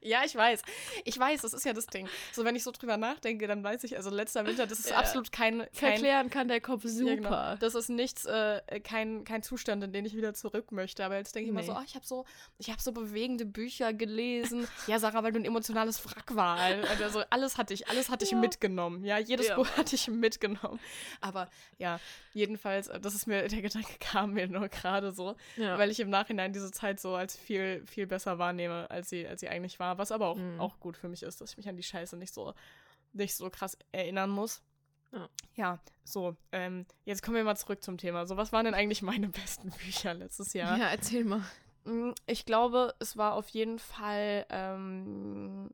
Ja, 0.01 0.18
ich 0.25 0.35
weiß. 0.35 0.61
Ich 1.05 1.17
weiß, 1.19 1.41
das 1.41 1.53
ist 1.53 1.65
ja 1.65 1.73
das 1.73 1.87
Ding. 1.87 2.07
So, 2.31 2.43
wenn 2.45 2.55
ich 2.55 2.63
so 2.63 2.71
drüber 2.71 2.97
nachdenke, 2.97 3.47
dann 3.47 3.63
weiß 3.63 3.83
ich, 3.83 3.97
also 3.97 4.09
letzter 4.09 4.45
Winter, 4.45 4.67
das 4.67 4.79
ist 4.79 4.89
Ja. 4.89 4.97
absolut 4.97 5.31
kein, 5.31 5.59
kein 5.59 5.67
Verklären 5.73 6.29
kann 6.29 6.47
der 6.47 6.61
Kopf 6.61 6.83
Ja, 6.83 6.89
super. 6.89 7.15
genau. 7.15 7.55
Das 7.57 7.75
ist 7.75 7.89
nichts, 7.89 8.25
äh, 8.25 8.61
kein, 8.83 9.23
kein 9.23 9.43
Zustand, 9.43 9.83
in 9.83 9.91
den 9.93 10.05
ich 10.05 10.15
wieder 10.15 10.33
zurück 10.33 10.71
möchte. 10.71 11.03
Aber 11.05 11.17
jetzt 11.17 11.35
denke 11.35 11.49
ich 11.49 11.53
mal 11.53 11.63
so, 11.63 11.73
Nee. 11.73 11.79
oh, 11.81 11.83
ich 11.85 11.95
habe 11.95 12.05
so, 12.05 12.25
ich 12.57 12.69
habe 12.69 12.81
so 12.81 12.91
bewegende 12.91 13.45
Bücher 13.45 13.93
gelesen. 13.93 14.67
ja, 14.87 14.99
Sarah, 14.99 15.23
weil 15.23 15.31
du 15.31 15.39
ein 15.39 15.45
emotionales 15.45 16.03
Wrack 16.05 16.35
war. 16.35 16.57
Also 17.01 17.23
alles 17.29 17.57
hatte 17.57 17.73
ich, 17.73 17.87
alles 17.89 18.09
hatte 18.09 18.25
ich 18.25 18.31
Ja. 18.31 18.37
mitgenommen. 18.37 19.03
Ja, 19.03 19.17
jedes 19.17 19.47
Ja, 19.47 19.55
Buch 19.55 19.67
hatte 19.77 19.95
ich 19.95 20.07
mitgenommen. 20.07 20.79
Aber 21.21 21.49
ja, 21.77 21.99
jedenfalls, 22.33 22.87
äh, 22.87 22.99
das 22.99 23.15
ist 23.15 23.27
mir, 23.27 23.47
der 23.47 23.61
Gedanke 23.61 23.93
kam 23.99 24.33
mir 24.33 24.47
nur 24.47 24.67
gerade 24.69 25.11
so, 25.11 25.35
Ja. 25.57 25.77
weil 25.77 25.89
ich 25.91 25.99
im 25.99 26.09
Nachhinein 26.09 26.53
diese 26.53 26.71
Zeit 26.71 26.99
so 26.99 27.15
als 27.15 27.35
viel, 27.35 27.85
viel 27.85 28.07
besser 28.07 28.37
wahrnehme, 28.39 28.89
als 28.89 29.09
sie, 29.09 29.27
als 29.27 29.41
sie 29.41 29.49
eigentlich 29.49 29.79
war. 29.79 29.97
Was 29.97 30.08
aber 30.11 30.27
auch, 30.27 30.37
Mhm. 30.37 30.59
auch 30.59 30.79
gut 30.79 30.97
für 30.97 31.09
mich 31.09 31.23
ist, 31.23 31.41
dass 31.41 31.51
ich 31.51 31.57
mich 31.57 31.67
an 31.69 31.77
die 31.77 31.83
Scheiße 31.83 32.17
nicht 32.17 32.33
so, 32.33 32.53
nicht 33.13 33.35
so 33.35 33.49
krass 33.49 33.77
erinnern 33.91 34.29
muss. 34.29 34.61
Ja. 35.11 35.29
Ja, 35.55 35.79
so, 36.03 36.35
ähm, 36.51 36.85
jetzt 37.05 37.23
kommen 37.23 37.35
wir 37.35 37.43
mal 37.43 37.55
zurück 37.57 37.83
zum 37.83 37.97
Thema. 37.97 38.25
So, 38.27 38.37
was 38.37 38.51
waren 38.51 38.65
denn 38.65 38.73
eigentlich 38.75 39.01
meine 39.01 39.27
besten 39.29 39.71
Bücher 39.71 40.13
letztes 40.13 40.53
Jahr? 40.53 40.77
ja, 40.77 40.87
erzähl 40.89 41.23
mal. 41.25 41.43
Mm, 41.85 42.11
Ich 42.27 42.45
glaube, 42.45 42.93
es 42.99 43.17
war 43.17 43.33
auf 43.33 43.49
jeden 43.49 43.79
Fall, 43.79 44.45
ähm, 44.49 45.71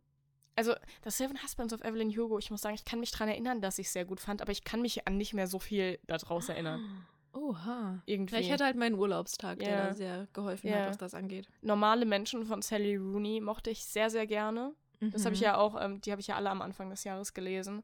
also 0.55 0.73
das 1.01 1.17
Seven 1.17 1.41
Husbands 1.43 1.73
of 1.73 1.83
Evelyn 1.83 2.09
Hugo, 2.15 2.39
ich 2.39 2.49
muss 2.51 2.61
sagen, 2.61 2.75
ich 2.75 2.85
kann 2.85 2.99
mich 3.01 3.11
daran 3.11 3.27
erinnern, 3.27 3.59
dass 3.61 3.77
ich 3.79 3.87
es 3.87 3.93
sehr 3.93 4.05
gut 4.05 4.21
fand, 4.21 4.41
aber 4.41 4.51
ich 4.53 4.63
kann 4.63 4.81
mich 4.81 5.05
an 5.07 5.17
nicht 5.17 5.33
mehr 5.33 5.47
so 5.47 5.59
viel 5.59 5.99
daraus 6.07 6.47
erinnern. 6.47 7.05
Oha. 7.35 8.01
Irgendwie. 8.05 8.35
Ja, 8.35 8.41
ich 8.41 8.51
hatte 8.51 8.63
halt 8.65 8.77
meinen 8.77 8.95
Urlaubstag, 8.95 9.59
der 9.59 9.69
Ja. 9.69 9.87
da 9.87 9.93
sehr 9.93 10.27
geholfen 10.33 10.69
Ja. 10.69 10.77
hat, 10.77 10.89
was 10.89 10.97
das 10.97 11.13
angeht. 11.13 11.47
Normale 11.61 12.05
Menschen 12.05 12.45
von 12.45 12.61
Sally 12.61 12.95
Rooney 12.95 13.41
mochte 13.41 13.69
ich 13.69 13.83
sehr, 13.85 14.09
sehr 14.09 14.25
gerne. 14.25 14.73
Das 15.01 15.25
habe 15.25 15.35
ich 15.35 15.41
Mhm. 15.41 15.45
ja 15.45 15.57
auch, 15.57 15.79
ähm, 15.79 15.99
die 16.01 16.11
habe 16.11 16.21
ich 16.21 16.27
ja 16.27 16.35
alle 16.37 16.49
am 16.49 16.61
Anfang 16.61 16.89
des 16.89 17.03
Jahres 17.03 17.33
gelesen. 17.33 17.83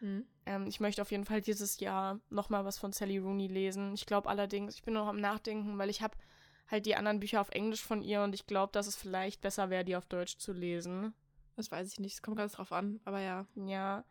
Mhm. 0.00 0.24
Ähm, 0.46 0.66
ich 0.66 0.78
möchte 0.80 1.02
auf 1.02 1.10
jeden 1.10 1.24
Fall 1.24 1.40
dieses 1.40 1.80
Jahr 1.80 2.20
nochmal 2.30 2.64
was 2.64 2.78
von 2.78 2.92
Sally 2.92 3.18
Rooney 3.18 3.48
lesen. 3.48 3.92
Ich 3.94 4.06
glaube 4.06 4.28
allerdings, 4.28 4.74
ich 4.76 4.82
bin 4.84 4.94
noch 4.94 5.08
am 5.08 5.20
Nachdenken, 5.20 5.76
weil 5.78 5.90
ich 5.90 6.00
habe 6.00 6.16
halt 6.70 6.86
die 6.86 6.94
anderen 6.96 7.18
Bücher 7.20 7.40
auf 7.40 7.50
Englisch 7.50 7.82
von 7.82 8.00
ihr 8.00 8.22
und 8.22 8.34
ich 8.34 8.46
glaube, 8.46 8.72
dass 8.72 8.86
es 8.86 8.96
vielleicht 8.96 9.40
besser 9.40 9.68
wäre, 9.70 9.84
die 9.84 9.96
auf 9.96 10.06
Deutsch 10.06 10.38
zu 10.38 10.52
lesen. 10.52 11.12
Das 11.56 11.70
weiß 11.70 11.92
ich 11.92 12.00
nicht, 12.00 12.14
es 12.14 12.22
kommt 12.22 12.36
ganz 12.36 12.52
drauf 12.52 12.72
an, 12.72 13.00
aber 13.04 13.20
ja. 13.20 13.46
Ja. 13.56 14.04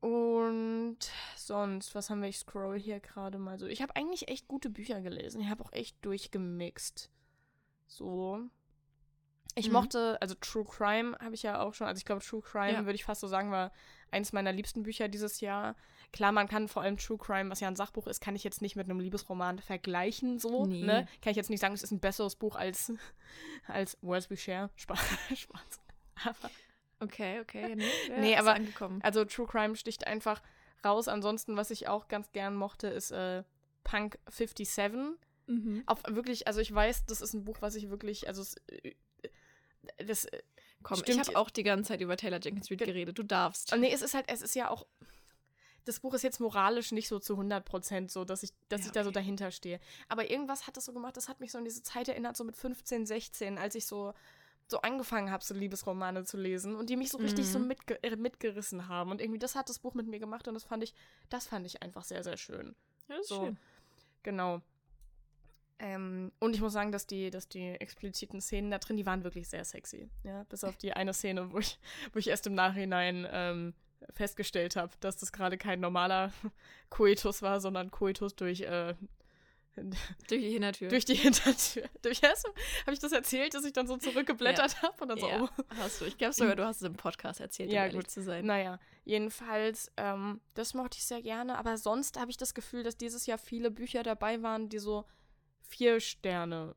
Und 0.00 0.98
sonst, 1.36 1.94
was 1.94 2.08
haben 2.08 2.22
wir? 2.22 2.28
Ich 2.28 2.38
scroll 2.38 2.78
hier 2.78 3.00
gerade 3.00 3.38
mal 3.38 3.58
so. 3.58 3.66
Ich 3.66 3.82
habe 3.82 3.96
eigentlich 3.96 4.28
echt 4.28 4.46
gute 4.46 4.70
Bücher 4.70 5.00
gelesen. 5.00 5.40
Ich 5.40 5.48
habe 5.48 5.64
auch 5.64 5.72
echt 5.72 5.96
durchgemixt. 6.04 7.10
So. 7.86 8.40
Ich 9.56 9.66
Mhm. 9.68 9.72
mochte, 9.72 10.18
also 10.20 10.36
True 10.40 10.64
Crime 10.64 11.16
habe 11.20 11.34
ich 11.34 11.42
ja 11.42 11.60
auch 11.60 11.74
schon, 11.74 11.88
also 11.88 11.98
ich 11.98 12.04
glaube, 12.04 12.22
True 12.24 12.42
Crime, 12.42 12.72
Ja. 12.74 12.84
würde 12.84 12.94
ich 12.94 13.04
fast 13.04 13.20
so 13.20 13.26
sagen, 13.26 13.50
war 13.50 13.72
eins 14.12 14.32
meiner 14.32 14.52
liebsten 14.52 14.84
Bücher 14.84 15.08
dieses 15.08 15.40
Jahr. 15.40 15.74
Klar, 16.12 16.30
man 16.30 16.46
kann 16.48 16.68
vor 16.68 16.82
allem 16.82 16.96
True 16.96 17.18
Crime, 17.18 17.50
was 17.50 17.58
ja 17.58 17.66
ein 17.66 17.74
Sachbuch 17.74 18.06
ist, 18.06 18.20
kann 18.20 18.36
ich 18.36 18.44
jetzt 18.44 18.62
nicht 18.62 18.76
mit 18.76 18.88
einem 18.88 19.00
Liebesroman 19.00 19.58
vergleichen, 19.58 20.38
so, 20.38 20.64
Nee. 20.64 20.82
ne? 20.84 21.08
Kann 21.22 21.32
ich 21.32 21.36
jetzt 21.36 21.50
nicht 21.50 21.60
sagen, 21.60 21.74
es 21.74 21.82
ist 21.82 21.90
ein 21.90 21.98
besseres 22.00 22.36
Buch 22.36 22.54
als, 22.54 22.92
als 23.66 23.98
Words 24.00 24.30
We 24.30 24.36
Share. 24.36 24.70
Spaß. 24.76 25.00
Spaß. 25.36 25.80
Aber 26.24 26.50
Okay, 27.00 27.40
okay. 27.40 27.76
Nee, 27.76 27.84
ja, 28.08 28.18
Nee, 28.18 28.36
aber- 28.36 28.54
angekommen. 28.54 29.00
also 29.02 29.24
True 29.24 29.46
Crime 29.46 29.76
sticht 29.76 30.06
einfach 30.06 30.42
raus. 30.84 31.08
Ansonsten, 31.08 31.56
was 31.56 31.70
ich 31.70 31.88
auch 31.88 32.08
ganz 32.08 32.32
gern 32.32 32.54
mochte, 32.54 32.88
ist 32.88 33.10
äh, 33.10 33.42
Punk 33.84 34.18
57. 34.28 35.16
Mhm. 35.46 35.82
Auf 35.86 36.02
wirklich, 36.08 36.46
also 36.46 36.60
ich 36.60 36.74
weiß, 36.74 37.06
das 37.06 37.20
ist 37.20 37.32
ein 37.34 37.44
Buch, 37.44 37.56
was 37.60 37.74
ich 37.74 37.88
wirklich, 37.90 38.28
also 38.28 38.42
es, 38.42 38.56
äh, 38.82 38.92
das, 40.04 40.24
äh, 40.26 40.42
Komm, 40.82 40.98
Stimmt. 40.98 41.20
ich 41.22 41.26
habe 41.28 41.38
auch 41.38 41.50
die 41.50 41.64
ganze 41.64 41.88
Zeit 41.88 42.00
über 42.00 42.16
Taylor 42.16 42.38
Jenkins 42.40 42.70
Reid 42.70 42.78
Ge- 42.78 42.86
geredet. 42.86 43.18
Du 43.18 43.24
darfst. 43.24 43.74
nee, 43.76 43.90
es 43.92 44.00
ist 44.02 44.14
halt, 44.14 44.26
es 44.28 44.42
ist 44.42 44.54
ja 44.54 44.70
auch, 44.70 44.86
das 45.86 45.98
Buch 45.98 46.14
ist 46.14 46.22
jetzt 46.22 46.38
moralisch 46.38 46.92
nicht 46.92 47.08
so 47.08 47.18
zu 47.18 47.34
100% 47.36 48.08
so, 48.10 48.24
dass 48.24 48.44
ich, 48.44 48.52
dass 48.68 48.82
Ja, 48.82 48.86
ich 48.86 48.92
da 48.92 49.02
so 49.02 49.10
dahinter 49.10 49.50
stehe. 49.50 49.80
Aber 50.08 50.30
irgendwas 50.30 50.66
hat 50.68 50.76
das 50.76 50.84
so 50.84 50.92
gemacht, 50.92 51.16
das 51.16 51.28
hat 51.28 51.40
mich 51.40 51.50
so 51.50 51.58
an 51.58 51.64
diese 51.64 51.82
Zeit 51.82 52.06
erinnert, 52.08 52.36
so 52.36 52.44
mit 52.44 52.56
15, 52.56 53.06
16, 53.06 53.58
als 53.58 53.74
ich 53.74 53.86
so, 53.86 54.12
so 54.70 54.80
angefangen 54.82 55.30
habe, 55.30 55.42
so 55.44 55.54
Liebesromane 55.54 56.24
zu 56.24 56.36
lesen 56.36 56.74
und 56.76 56.90
die 56.90 56.96
mich 56.96 57.10
so 57.10 57.18
richtig 57.18 57.48
so 57.50 57.58
Mhm. 57.58 57.68
mitge 57.68 58.02
äh, 58.02 58.16
mitgerissen 58.16 58.88
haben. 58.88 59.10
Und 59.10 59.20
irgendwie, 59.20 59.38
das 59.38 59.54
hat 59.54 59.68
das 59.68 59.78
Buch 59.78 59.94
mit 59.94 60.06
mir 60.06 60.18
gemacht 60.18 60.46
und 60.46 60.54
das 60.54 60.64
fand 60.64 60.82
ich, 60.84 60.94
das 61.30 61.46
fand 61.46 61.66
ich 61.66 61.82
einfach 61.82 62.04
sehr, 62.04 62.22
sehr 62.22 62.36
schön. 62.36 62.74
Ja, 63.08 63.16
das 63.16 63.20
ist 63.22 63.28
So. 63.28 63.44
schön. 63.44 63.58
Genau. 64.22 64.60
Ähm, 65.80 66.32
und 66.40 66.54
ich 66.54 66.60
muss 66.60 66.72
sagen, 66.72 66.90
dass 66.90 67.06
die, 67.06 67.30
dass 67.30 67.48
die 67.48 67.68
expliziten 67.80 68.40
Szenen 68.40 68.70
da 68.70 68.78
drin, 68.78 68.96
die 68.96 69.06
waren 69.06 69.22
wirklich 69.24 69.48
sehr 69.48 69.64
sexy. 69.64 70.10
Ja, 70.24 70.42
bis 70.44 70.64
auf 70.64 70.76
die 70.76 70.92
eine 70.92 71.14
Szene, 71.14 71.52
wo 71.52 71.58
ich, 71.58 71.78
wo 72.12 72.18
ich 72.18 72.28
erst 72.28 72.46
im 72.48 72.54
Nachhinein 72.54 73.26
ähm, 73.30 73.74
festgestellt 74.10 74.74
habe, 74.76 74.92
dass 75.00 75.16
das 75.16 75.30
gerade 75.32 75.56
kein 75.56 75.78
normaler 75.80 76.32
Koitus 76.90 77.42
war, 77.42 77.60
sondern 77.60 77.90
Koitus 77.92 78.34
durch, 78.34 78.62
äh, 78.62 78.94
Durch 80.28 80.40
die 80.42 80.50
Hintertür. 80.50 80.88
durch 80.88 81.04
die 81.04 81.14
Hintertür. 81.14 81.84
Durch 82.02 82.22
habe 82.22 82.92
ich 82.92 82.98
das 82.98 83.12
erzählt, 83.12 83.54
dass 83.54 83.64
ich 83.64 83.72
dann 83.72 83.86
so 83.86 83.96
zurückgeblättert 83.96 84.82
habe 84.82 84.94
und 85.02 85.08
dann 85.08 85.18
so, 85.18 85.28
ja, 85.28 85.42
oh. 85.42 85.48
hast 85.76 86.00
du. 86.00 86.04
Ich 86.06 86.18
glaube 86.18 86.34
sogar, 86.34 86.56
du 86.56 86.64
hast 86.64 86.76
es 86.76 86.82
im 86.82 86.94
Podcast 86.94 87.40
erzählt, 87.40 87.70
Ja, 87.70 87.82
um 87.82 87.86
ehrlich 87.86 88.04
gut. 88.04 88.10
zu 88.10 88.22
sein. 88.22 88.46
Naja, 88.46 88.78
jedenfalls, 89.04 89.90
ähm, 89.96 90.40
das 90.54 90.74
mochte 90.74 90.98
ich 90.98 91.04
sehr 91.04 91.22
gerne. 91.22 91.58
Aber 91.58 91.76
sonst 91.76 92.18
habe 92.18 92.30
ich 92.30 92.36
das 92.36 92.54
Gefühl, 92.54 92.82
dass 92.82 92.96
dieses 92.96 93.26
Jahr 93.26 93.38
viele 93.38 93.70
Bücher 93.70 94.02
dabei 94.02 94.42
waren, 94.42 94.68
die 94.68 94.78
so 94.78 95.04
vier 95.60 96.00
Sterne 96.00 96.74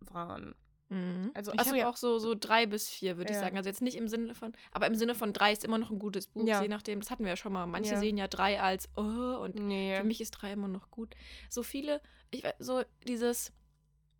waren. 0.00 0.54
Mhm. 0.90 1.30
Also, 1.34 1.52
ich 1.52 1.58
habe 1.60 1.78
ja. 1.78 1.88
auch 1.90 1.96
so, 1.96 2.18
so 2.18 2.34
drei 2.34 2.66
bis 2.66 2.88
vier, 2.88 3.16
würde 3.18 3.30
ich 3.30 3.36
Ja. 3.36 3.42
sagen. 3.42 3.56
Also 3.56 3.68
jetzt 3.68 3.82
nicht 3.82 3.96
im 3.96 4.08
Sinne 4.08 4.34
von, 4.34 4.52
aber 4.72 4.86
im 4.86 4.94
Sinne 4.94 5.14
von 5.14 5.32
drei 5.32 5.52
ist 5.52 5.64
immer 5.64 5.78
noch 5.78 5.90
ein 5.90 5.98
gutes 5.98 6.26
Buch, 6.26 6.46
Ja. 6.46 6.62
je 6.62 6.68
nachdem. 6.68 7.00
Das 7.00 7.10
hatten 7.10 7.24
wir 7.24 7.30
ja 7.30 7.36
schon 7.36 7.52
mal. 7.52 7.66
Manche 7.66 7.96
sehen 7.98 8.16
ja 8.16 8.26
drei 8.28 8.60
als, 8.60 8.88
oh, 8.96 9.02
und 9.02 9.54
Nee. 9.56 9.96
für 9.96 10.04
mich 10.04 10.20
ist 10.20 10.30
drei 10.32 10.52
immer 10.52 10.68
noch 10.68 10.90
gut. 10.90 11.14
So 11.50 11.62
viele, 11.62 12.00
ich 12.30 12.42
weiß, 12.44 12.54
so 12.58 12.82
dieses, 13.06 13.52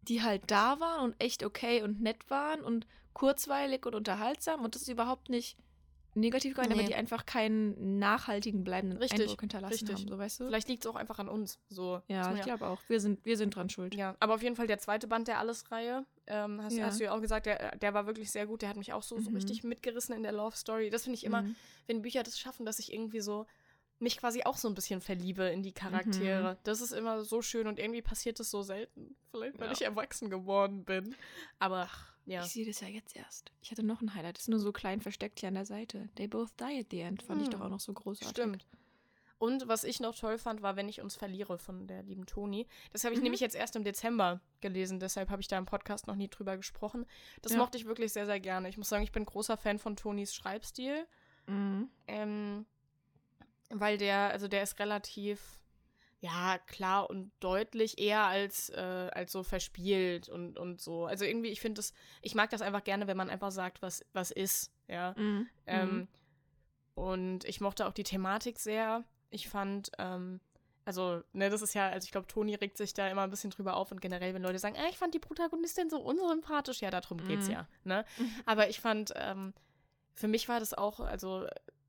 die 0.02 0.22
halt 0.22 0.42
da 0.50 0.78
waren 0.80 1.04
und 1.10 1.22
echt 1.22 1.44
okay 1.44 1.82
und 1.82 2.00
nett 2.00 2.28
waren 2.30 2.60
und 2.62 2.86
kurzweilig 3.14 3.84
und 3.86 3.94
unterhaltsam 3.94 4.64
und 4.64 4.74
das 4.74 4.82
ist 4.82 4.88
überhaupt 4.88 5.28
nicht 5.28 5.56
negativ 6.20 6.54
gemeint, 6.54 6.72
Nee. 6.72 6.78
aber 6.80 6.86
die 6.88 6.94
einfach 6.94 7.26
keinen 7.26 7.98
nachhaltigen, 7.98 8.64
bleibenden 8.64 8.98
Richtig, 8.98 9.20
Eindruck 9.20 9.40
hinterlassen 9.40 9.72
richtig. 9.72 9.94
haben, 9.96 10.08
so 10.08 10.18
weißt 10.18 10.40
du? 10.40 10.46
Vielleicht 10.46 10.68
liegt 10.68 10.84
es 10.84 10.90
auch 10.90 10.96
einfach 10.96 11.18
an 11.18 11.28
uns. 11.28 11.58
So, 11.68 12.00
ja, 12.08 12.34
ich 12.34 12.42
glaube 12.42 12.66
auch. 12.66 12.80
Wir 12.88 13.00
sind, 13.00 13.24
wir 13.24 13.36
sind 13.36 13.54
dran 13.56 13.68
schuld. 13.68 13.94
Ja, 13.94 14.16
aber 14.20 14.34
auf 14.34 14.42
jeden 14.42 14.56
Fall 14.56 14.66
der 14.66 14.78
zweite 14.78 15.06
Band 15.08 15.28
der 15.28 15.38
Alles-Reihe, 15.38 16.04
ähm, 16.26 16.62
hast, 16.62 16.76
Ja. 16.76 16.86
hast 16.86 17.00
du 17.00 17.04
ja 17.04 17.14
auch 17.14 17.20
gesagt, 17.20 17.46
der, 17.46 17.76
der 17.76 17.94
war 17.94 18.06
wirklich 18.06 18.30
sehr 18.30 18.46
gut. 18.46 18.62
Der 18.62 18.68
hat 18.68 18.76
mich 18.76 18.92
auch 18.92 19.02
so, 19.02 19.18
so 19.18 19.30
Mhm. 19.30 19.36
richtig 19.36 19.64
mitgerissen 19.64 20.14
in 20.14 20.22
der 20.22 20.32
Love 20.32 20.56
Story. 20.56 20.90
Das 20.90 21.04
finde 21.04 21.16
ich 21.16 21.24
immer, 21.24 21.42
Mhm. 21.42 21.56
wenn 21.86 22.02
Bücher 22.02 22.22
das 22.22 22.38
schaffen, 22.38 22.66
dass 22.66 22.78
ich 22.78 22.92
irgendwie 22.92 23.20
so 23.20 23.46
mich 24.00 24.16
quasi 24.16 24.44
auch 24.44 24.56
so 24.56 24.68
ein 24.68 24.74
bisschen 24.74 25.00
verliebe 25.00 25.42
in 25.44 25.62
die 25.64 25.72
Charaktere. 25.72 26.56
Das 26.62 26.80
ist 26.80 26.92
immer 26.92 27.24
so 27.24 27.42
schön 27.42 27.66
und 27.66 27.80
irgendwie 27.80 28.00
passiert 28.02 28.38
das 28.38 28.48
so 28.48 28.62
selten. 28.62 29.16
Vielleicht, 29.32 29.58
weil 29.58 29.66
Ja. 29.66 29.72
ich 29.72 29.82
erwachsen 29.82 30.30
geworden 30.30 30.84
bin. 30.84 31.16
Aber 31.58 31.88
ja. 32.28 32.44
Ich 32.44 32.52
sehe 32.52 32.66
das 32.66 32.80
ja 32.80 32.88
jetzt 32.88 33.16
erst. 33.16 33.50
Ich 33.62 33.70
hatte 33.70 33.82
noch 33.82 34.00
ein 34.00 34.14
Highlight. 34.14 34.36
Das 34.36 34.42
ist 34.44 34.48
nur 34.48 34.60
so 34.60 34.72
klein 34.72 35.00
versteckt 35.00 35.40
hier 35.40 35.48
an 35.48 35.54
der 35.54 35.66
Seite. 35.66 36.08
They 36.16 36.28
both 36.28 36.50
die 36.60 36.80
at 36.80 36.86
the 36.90 37.00
end. 37.00 37.22
Fand 37.22 37.40
ich 37.42 37.48
Hm. 37.48 37.52
doch 37.52 37.60
auch 37.62 37.70
noch 37.70 37.80
so 37.80 37.92
großartig. 37.92 38.30
Stimmt. 38.30 38.66
Und 39.40 39.68
was 39.68 39.84
ich 39.84 40.00
noch 40.00 40.16
toll 40.16 40.36
fand, 40.36 40.62
war, 40.62 40.74
wenn 40.74 40.88
ich 40.88 41.00
uns 41.00 41.14
verliere 41.14 41.58
von 41.58 41.86
der 41.86 42.02
lieben 42.02 42.26
Toni. 42.26 42.66
Das 42.92 43.04
habe 43.04 43.14
ich 43.14 43.18
Mhm. 43.20 43.24
nämlich 43.24 43.40
jetzt 43.40 43.54
erst 43.54 43.76
im 43.76 43.84
Dezember 43.84 44.40
gelesen, 44.60 44.98
deshalb 44.98 45.30
habe 45.30 45.40
ich 45.40 45.46
da 45.46 45.56
im 45.56 45.64
Podcast 45.64 46.08
noch 46.08 46.16
nie 46.16 46.26
drüber 46.28 46.56
gesprochen. 46.56 47.06
Das 47.42 47.52
Ja. 47.52 47.58
mochte 47.58 47.78
ich 47.78 47.84
wirklich 47.86 48.12
sehr, 48.12 48.26
sehr 48.26 48.40
gerne. 48.40 48.68
Ich 48.68 48.76
muss 48.78 48.88
sagen, 48.88 49.04
ich 49.04 49.12
bin 49.12 49.24
großer 49.24 49.56
Fan 49.56 49.78
von 49.78 49.94
Tonis 49.94 50.34
Schreibstil. 50.34 51.06
Mhm. 51.46 51.88
Ähm, 52.08 52.66
weil 53.70 53.96
der, 53.96 54.30
also 54.30 54.48
der 54.48 54.62
ist 54.64 54.78
relativ, 54.80 55.40
ja, 56.20 56.58
klar 56.66 57.08
und 57.08 57.30
deutlich 57.40 57.98
eher 57.98 58.24
als, 58.24 58.70
äh, 58.70 59.10
als 59.12 59.30
so 59.30 59.42
verspielt 59.42 60.28
und, 60.28 60.58
und 60.58 60.80
so. 60.80 61.06
Also 61.06 61.24
irgendwie, 61.24 61.48
ich 61.48 61.60
finde 61.60 61.78
das, 61.78 61.92
ich 62.22 62.34
mag 62.34 62.50
das 62.50 62.62
einfach 62.62 62.82
gerne, 62.82 63.06
wenn 63.06 63.16
man 63.16 63.30
einfach 63.30 63.52
sagt, 63.52 63.82
was, 63.82 64.04
was 64.12 64.30
ist, 64.30 64.72
ja. 64.88 65.14
Mhm. 65.16 65.48
Ähm, 65.66 66.08
und 66.94 67.44
ich 67.44 67.60
mochte 67.60 67.86
auch 67.86 67.92
die 67.92 68.02
Thematik 68.02 68.58
sehr. 68.58 69.04
Ich 69.30 69.48
fand, 69.48 69.92
ähm, 69.98 70.40
also, 70.84 71.22
ne, 71.32 71.50
das 71.50 71.62
ist 71.62 71.74
ja, 71.74 71.88
also 71.88 72.06
ich 72.06 72.10
glaube, 72.10 72.26
Toni 72.26 72.56
regt 72.56 72.76
sich 72.76 72.94
da 72.94 73.08
immer 73.08 73.22
ein 73.22 73.30
bisschen 73.30 73.50
drüber 73.50 73.76
auf 73.76 73.92
und 73.92 74.00
generell, 74.00 74.34
wenn 74.34 74.42
Leute 74.42 74.58
sagen, 74.58 74.76
ah, 74.76 74.88
ich 74.88 74.98
fand 74.98 75.14
die 75.14 75.20
Protagonistin 75.20 75.90
so 75.90 76.00
unsympathisch, 76.00 76.80
ja, 76.80 76.90
darum 76.90 77.18
geht's 77.28 77.46
Mhm. 77.46 77.52
ja, 77.52 77.68
ne? 77.84 78.04
Mhm. 78.18 78.30
Aber 78.46 78.68
ich 78.68 78.80
fand, 78.80 79.12
ähm, 79.14 79.54
für 80.14 80.26
mich 80.26 80.48
war 80.48 80.58
das 80.58 80.74
auch, 80.74 80.98
also 80.98 81.46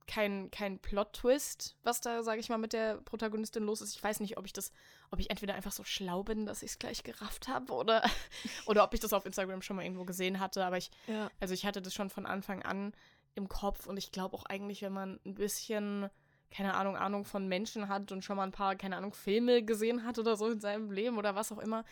kein, 0.10 0.50
kein 0.50 0.80
Plot-Twist, 0.80 1.78
was 1.84 2.02
da, 2.02 2.24
sage 2.24 2.40
ich 2.40 2.50
mal, 2.50 2.58
mit 2.58 2.74
der 2.74 2.96
Protagonistin 2.96 3.64
los 3.64 3.80
ist. 3.80 3.96
Ich 3.96 4.04
weiß 4.04 4.20
nicht, 4.22 4.38
ob 4.40 4.46
ich 4.48 4.54
das, 4.54 4.72
ob 5.12 5.20
ich 5.20 5.30
entweder 5.30 5.54
einfach 5.54 5.72
so 5.72 5.84
schlau 5.84 6.24
bin, 6.24 6.48
dass 6.48 6.64
ich 6.64 6.72
es 6.72 6.80
gleich 6.80 7.04
gerafft 7.04 7.48
habe 7.48 7.72
oder, 7.74 8.02
oder 8.66 8.84
ob 8.84 8.94
ich 8.96 9.00
das 9.00 9.14
auf 9.14 9.26
Instagram 9.28 9.62
schon 9.62 9.76
mal 9.76 9.84
irgendwo 9.84 10.06
gesehen 10.06 10.40
hatte, 10.40 10.66
aber 10.66 10.78
ich 10.78 10.90
Ja. 11.06 11.30
also 11.40 11.54
ich 11.54 11.64
hatte 11.66 11.82
das 11.82 11.94
schon 11.94 12.10
von 12.10 12.26
Anfang 12.26 12.64
an 12.64 12.94
im 13.36 13.48
Kopf 13.48 13.86
und 13.86 13.98
ich 13.98 14.12
glaube 14.12 14.36
auch 14.36 14.46
eigentlich, 14.46 14.82
wenn 14.82 14.94
man 14.94 15.20
ein 15.26 15.36
bisschen, 15.36 16.10
keine 16.50 16.74
Ahnung, 16.74 16.98
Ahnung 16.98 17.24
von 17.24 17.48
Menschen 17.48 17.88
hat 17.88 18.12
und 18.12 18.26
schon 18.26 18.36
mal 18.38 18.44
ein 18.44 18.52
paar, 18.52 18.76
keine 18.76 18.98
Ahnung, 18.98 19.14
Filme 19.14 19.64
gesehen 19.64 20.04
hat 20.04 20.18
oder 20.18 20.36
so 20.36 20.50
in 20.50 20.60
seinem 20.60 20.90
Leben 20.92 21.20
oder 21.20 21.36
was 21.36 21.52
auch 21.52 21.60
immer, 21.60 21.86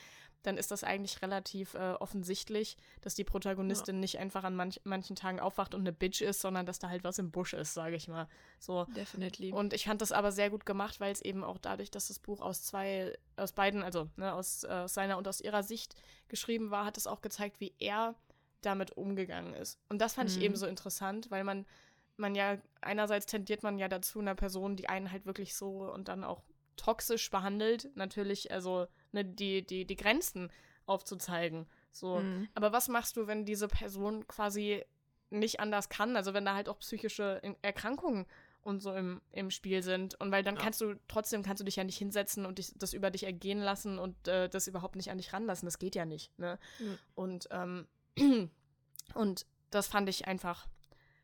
dann 0.44 0.58
ist 0.58 0.72
das 0.72 0.84
eigentlich 0.84 1.22
relativ 1.22 1.74
äh, 1.74 1.94
offensichtlich, 2.00 2.78
dass 3.02 3.16
die 3.16 3.24
Protagonistin 3.24 4.00
nicht 4.00 4.20
einfach 4.20 4.44
an 4.44 4.56
manch, 4.56 4.80
manchen 4.84 5.16
Tagen 5.16 5.40
aufwacht 5.40 5.76
und 5.76 5.82
eine 5.82 5.92
Bitch 5.92 6.22
ist, 6.22 6.40
sondern 6.42 6.66
dass 6.66 6.80
da 6.80 6.90
halt 6.90 7.04
was 7.04 7.20
im 7.20 7.32
Busch 7.32 7.54
ist, 7.54 7.74
sage 7.74 7.96
ich 7.96 8.08
mal. 8.08 8.28
So. 8.60 8.86
Definitely. 8.96 9.52
Und 9.52 9.74
ich 9.74 9.86
fand 9.86 10.02
das 10.02 10.12
aber 10.12 10.32
sehr 10.32 10.50
gut 10.50 10.66
gemacht, 10.66 11.00
weil 11.00 11.12
es 11.12 11.22
eben 11.22 11.44
auch 11.44 11.58
dadurch, 11.58 11.92
dass 11.92 12.08
das 12.08 12.20
Buch 12.20 12.42
aus 12.42 12.64
zwei, 12.64 13.18
aus 13.36 13.52
beiden, 13.52 13.84
also 13.84 14.10
ne, 14.16 14.34
aus, 14.34 14.64
äh, 14.64 14.68
aus 14.68 14.94
seiner 14.94 15.18
und 15.18 15.28
aus 15.28 15.42
ihrer 15.42 15.64
Sicht 15.64 15.96
geschrieben 16.28 16.72
war, 16.72 16.86
hat 16.86 16.98
es 16.98 17.08
auch 17.08 17.22
gezeigt, 17.22 17.60
wie 17.60 17.74
er 17.80 18.16
damit 18.62 18.92
umgegangen 18.92 19.54
ist. 19.54 19.80
Und 19.90 20.00
das 20.00 20.14
fand 20.14 20.30
ich 20.30 20.38
Mhm. 20.38 20.44
eben 20.44 20.56
so 20.56 20.66
interessant, 20.66 21.30
weil 21.30 21.44
man, 21.44 21.66
man 22.16 22.36
ja, 22.36 22.58
einerseits 22.82 23.26
tendiert 23.26 23.64
man 23.64 23.78
ja 23.78 23.88
dazu, 23.88 24.20
einer 24.20 24.36
Person, 24.36 24.76
die 24.76 24.90
einen 24.90 25.12
halt 25.12 25.26
wirklich 25.26 25.56
so 25.56 25.92
und 25.92 26.08
dann 26.08 26.24
auch 26.24 26.44
toxisch 26.76 27.30
behandelt, 27.30 27.90
natürlich, 27.96 28.52
also 28.52 28.88
ne, 29.12 29.26
die, 29.26 29.66
die, 29.66 29.86
die 29.86 29.96
Grenzen 29.96 30.52
aufzuzeigen. 30.86 31.68
So. 31.92 32.20
Mhm. 32.20 32.48
Aber 32.54 32.72
was 32.72 32.88
machst 32.88 33.18
du, 33.18 33.28
wenn 33.28 33.46
diese 33.46 33.68
Person 33.68 34.28
quasi 34.28 34.84
nicht 35.30 35.60
anders 35.60 35.90
kann? 35.90 36.16
Also 36.16 36.34
wenn 36.34 36.46
da 36.46 36.56
halt 36.56 36.70
auch 36.70 36.80
psychische 36.80 37.42
Erkrankungen 37.62 38.26
und 38.62 38.82
so 38.82 38.94
im, 38.94 39.22
im 39.32 39.50
Spiel 39.50 39.82
sind. 39.82 40.20
Und 40.20 40.32
weil 40.32 40.44
dann 40.44 40.56
Ja. 40.56 40.62
kannst 40.62 40.82
du, 40.82 40.96
trotzdem 41.08 41.42
kannst 41.42 41.62
du 41.62 41.66
dich 41.66 41.78
ja 41.78 41.84
nicht 41.84 41.98
hinsetzen 41.98 42.46
und 42.46 42.58
dich, 42.58 42.74
das 42.76 42.94
über 42.94 43.12
dich 43.12 43.24
ergehen 43.24 43.60
lassen 43.60 43.98
und 43.98 44.28
äh, 44.28 44.50
das 44.50 44.68
überhaupt 44.68 44.96
nicht 44.98 45.10
an 45.10 45.18
dich 45.18 45.32
ranlassen. 45.32 45.66
Das 45.66 45.80
geht 45.80 45.96
ja 45.96 46.06
nicht. 46.06 46.38
Ne? 46.38 46.60
Mhm. 46.80 46.98
Und, 47.16 47.48
ähm, 47.52 47.88
und 49.14 49.46
das 49.72 49.88
fand 49.88 50.10
ich 50.10 50.28
einfach, 50.28 50.68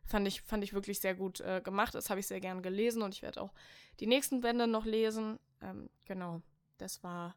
fand 0.06 0.28
ich, 0.28 0.42
fand 0.42 0.64
ich 0.64 0.74
wirklich 0.74 1.00
sehr 1.00 1.16
gut 1.16 1.42
äh, 1.42 1.62
gemacht. 1.62 1.96
Das 1.96 2.10
habe 2.10 2.20
ich 2.20 2.28
sehr 2.28 2.40
gern 2.40 2.62
gelesen 2.62 3.02
und 3.02 3.14
ich 3.14 3.22
werde 3.22 3.42
auch 3.42 3.54
die 4.00 4.08
nächsten 4.08 4.42
Bände 4.42 4.68
noch 4.68 4.86
lesen. 4.86 5.38
Ähm, 5.62 5.90
genau. 6.06 6.42
Das 6.78 7.04
war, 7.04 7.36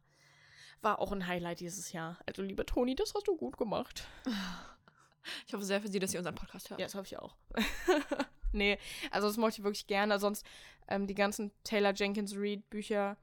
war 0.82 0.98
auch 1.00 1.12
ein 1.12 1.26
Highlight 1.26 1.60
dieses 1.60 1.92
Jahr. 1.92 2.18
Also, 2.26 2.42
liebe 2.42 2.64
Toni, 2.66 2.94
das 2.94 3.14
hast 3.14 3.26
du 3.28 3.36
gut 3.36 3.56
gemacht. 3.56 4.06
Ich 5.46 5.54
hoffe 5.54 5.64
sehr 5.64 5.80
für 5.80 5.88
Sie, 5.88 5.98
dass 5.98 6.12
Sie 6.12 6.18
unseren 6.18 6.34
Podcast 6.36 6.70
hören. 6.70 6.78
Ja, 6.78 6.86
das 6.86 6.94
hoffe 6.94 7.06
ich 7.06 7.18
auch. 7.18 7.34
nee, 8.52 8.78
also 9.10 9.26
das 9.26 9.36
mochte 9.36 9.58
ich 9.58 9.64
wirklich 9.64 9.86
gerne. 9.86 10.18
Sonst 10.20 10.46
ähm, 10.88 11.06
die 11.06 11.14
ganzen 11.14 11.50
Taylor 11.64 11.92
Jenkins 11.94 12.34
Reid 12.36 12.68
Bücher 12.70 13.16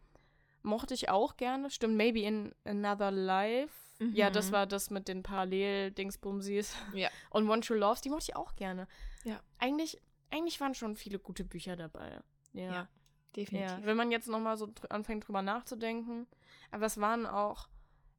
mochte 0.64 0.94
ich 0.94 1.10
auch 1.10 1.38
gerne. 1.38 1.70
Stimmt, 1.70 1.96
Maybe 1.96 2.22
in 2.22 2.54
Another 2.66 3.12
Life. 3.12 3.74
Ja, 4.14 4.30
das 4.30 4.48
Mhm. 4.48 4.52
war 4.52 4.68
das 4.68 4.90
mit 4.90 5.08
den 5.08 5.24
Parallel-Dingsbumsies. 5.24 6.76
Ja. 6.94 7.10
Und 7.30 7.50
One 7.50 7.62
True 7.62 7.78
Loves, 7.78 8.02
die 8.02 8.10
mochte 8.10 8.26
ich 8.30 8.36
auch 8.36 8.56
gerne. 8.56 8.88
Ja. 9.24 9.40
Eigentlich, 9.60 10.02
eigentlich 10.30 10.60
waren 10.60 10.76
schon 10.76 10.96
viele 10.98 11.20
gute 11.20 11.44
Bücher 11.46 11.76
dabei. 11.78 12.20
Ja. 12.54 12.74
Ja, 12.74 12.88
Definitiv. 13.36 13.70
Ja, 13.70 13.80
wenn 13.86 13.98
man 13.98 14.12
jetzt 14.12 14.28
nochmal 14.28 14.58
so 14.58 14.68
dr 14.68 14.92
anfängt 14.92 15.28
drüber 15.28 15.42
nachzudenken. 15.42 16.28
Aber 16.72 16.86
es 16.86 17.00
waren 17.00 17.26
auch, 17.26 17.68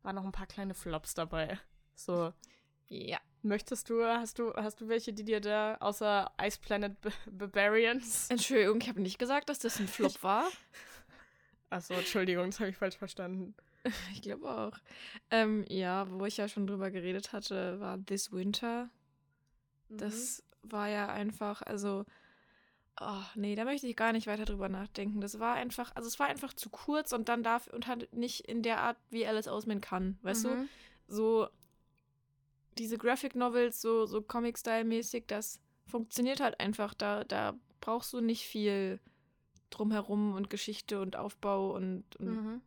waren 0.03 0.17
noch 0.17 0.25
ein 0.25 0.33
paar 0.33 0.47
kleine 0.47 0.75
Flops 0.75 1.15
dabei. 1.15 1.59
So, 1.95 2.33
Ja. 2.89 3.19
möchtest 3.43 3.91
du, 3.91 4.05
hast 4.05 4.39
du, 4.39 4.53
hast 4.55 4.81
du 4.81 4.89
welche, 4.89 5.13
die 5.13 5.25
dir 5.25 5.41
da 5.41 5.77
außer 5.81 6.31
Ice 6.43 6.59
Planet 6.61 7.01
B 7.01 7.11
Barbarians? 7.31 8.29
Entschuldigung, 8.31 8.81
ich 8.81 8.89
habe 8.89 9.01
nicht 9.01 9.19
gesagt, 9.19 9.49
dass 9.49 9.59
das 9.61 9.79
ein 9.81 9.89
Flop 9.89 10.23
war. 10.23 10.49
Achso, 11.71 11.95
Entschuldigung, 11.95 12.47
das 12.47 12.61
habe 12.61 12.71
ich 12.71 12.77
falsch 12.77 12.97
verstanden. 12.97 13.55
Ich 14.15 14.23
glaube 14.23 14.49
auch. 14.49 14.79
Ähm, 15.31 15.67
ja, 15.69 16.11
wo 16.11 16.25
ich 16.25 16.39
ja 16.39 16.49
schon 16.49 16.67
drüber 16.67 16.91
geredet 16.91 17.35
hatte, 17.35 17.79
war 17.81 18.03
This 18.03 18.33
Winter. 18.33 18.89
Mhm. 19.91 19.99
Das 19.99 20.43
war 20.63 20.89
ja 20.89 21.09
einfach, 21.09 21.61
also, 21.61 22.07
oh, 23.01 23.23
nee, 23.35 23.55
da 23.55 23.65
möchte 23.65 23.87
ich 23.87 23.97
gar 23.97 24.13
nicht 24.13 24.27
weiter 24.27 24.45
drüber 24.45 24.69
nachdenken. 24.69 25.21
Das 25.21 25.39
war 25.41 25.55
einfach, 25.55 25.95
also 25.95 26.09
es 26.09 26.19
war 26.19 26.27
einfach 26.27 26.53
zu 26.53 26.71
kurz 26.71 27.13
und 27.13 27.29
dann 27.29 27.43
darf 27.43 27.67
und 27.69 27.87
hat 27.87 28.13
nicht 28.13 28.41
in 28.41 28.63
der 28.63 28.81
Art, 28.81 28.97
wie 29.11 29.27
Alice 29.27 29.49
Oseman 29.49 29.81
kann, 29.81 30.19
weißt 30.23 30.45
du? 30.45 30.49
Mhm. 30.49 30.69
So 31.09 31.49
diese 32.79 32.99
Graphic 32.99 33.35
Novels, 33.35 33.81
so, 33.81 34.07
so 34.07 34.21
Comic-Style-mäßig, 34.23 35.25
das 35.27 35.61
funktioniert 35.87 36.41
halt 36.41 36.59
einfach. 36.61 36.95
Da, 36.95 37.25
da 37.25 37.55
brauchst 37.81 38.13
du 38.13 38.21
nicht 38.21 38.45
viel 38.47 39.01
drumherum 39.71 40.35
und 40.35 40.51
Geschichte 40.51 41.01
und 41.01 41.17
Aufbau 41.17 41.73
und, 41.75 42.05
und 42.17 42.27
Mhm. 42.27 42.63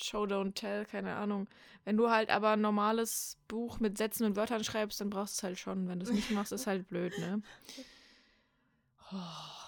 Show, 0.00 0.24
don't 0.24 0.54
tell, 0.54 0.86
keine 0.86 1.14
Ahnung. 1.16 1.48
Wenn 1.84 1.98
du 1.98 2.08
halt 2.10 2.30
aber 2.30 2.52
ein 2.52 2.62
normales 2.62 3.38
Buch 3.46 3.78
mit 3.78 3.98
Sätzen 3.98 4.24
und 4.24 4.36
Wörtern 4.36 4.64
schreibst, 4.64 5.00
dann 5.00 5.10
brauchst 5.10 5.36
du 5.36 5.40
es 5.40 5.42
halt 5.42 5.58
schon. 5.58 5.86
Wenn 5.86 6.00
du 6.00 6.06
es 6.06 6.12
nicht 6.12 6.30
machst, 6.30 6.50
ist 6.50 6.66
halt 6.66 6.88
blöd, 6.88 7.16
ne? 7.18 7.42
Oh, 9.14 9.61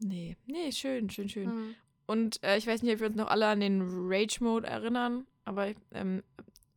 nee, 0.00 0.36
nee, 0.46 0.72
schön, 0.72 1.10
schön, 1.10 1.28
schön. 1.28 1.48
Mhm. 1.48 1.74
Und 2.06 2.42
äh, 2.44 2.56
ich 2.56 2.66
weiß 2.66 2.82
nicht, 2.82 2.94
ob 2.94 3.00
wir 3.00 3.06
uns 3.08 3.16
noch 3.16 3.28
alle 3.28 3.46
an 3.48 3.60
den 3.60 3.82
Rage-Mode 3.84 4.66
erinnern, 4.66 5.26
aber 5.44 5.72
ähm, 5.92 6.22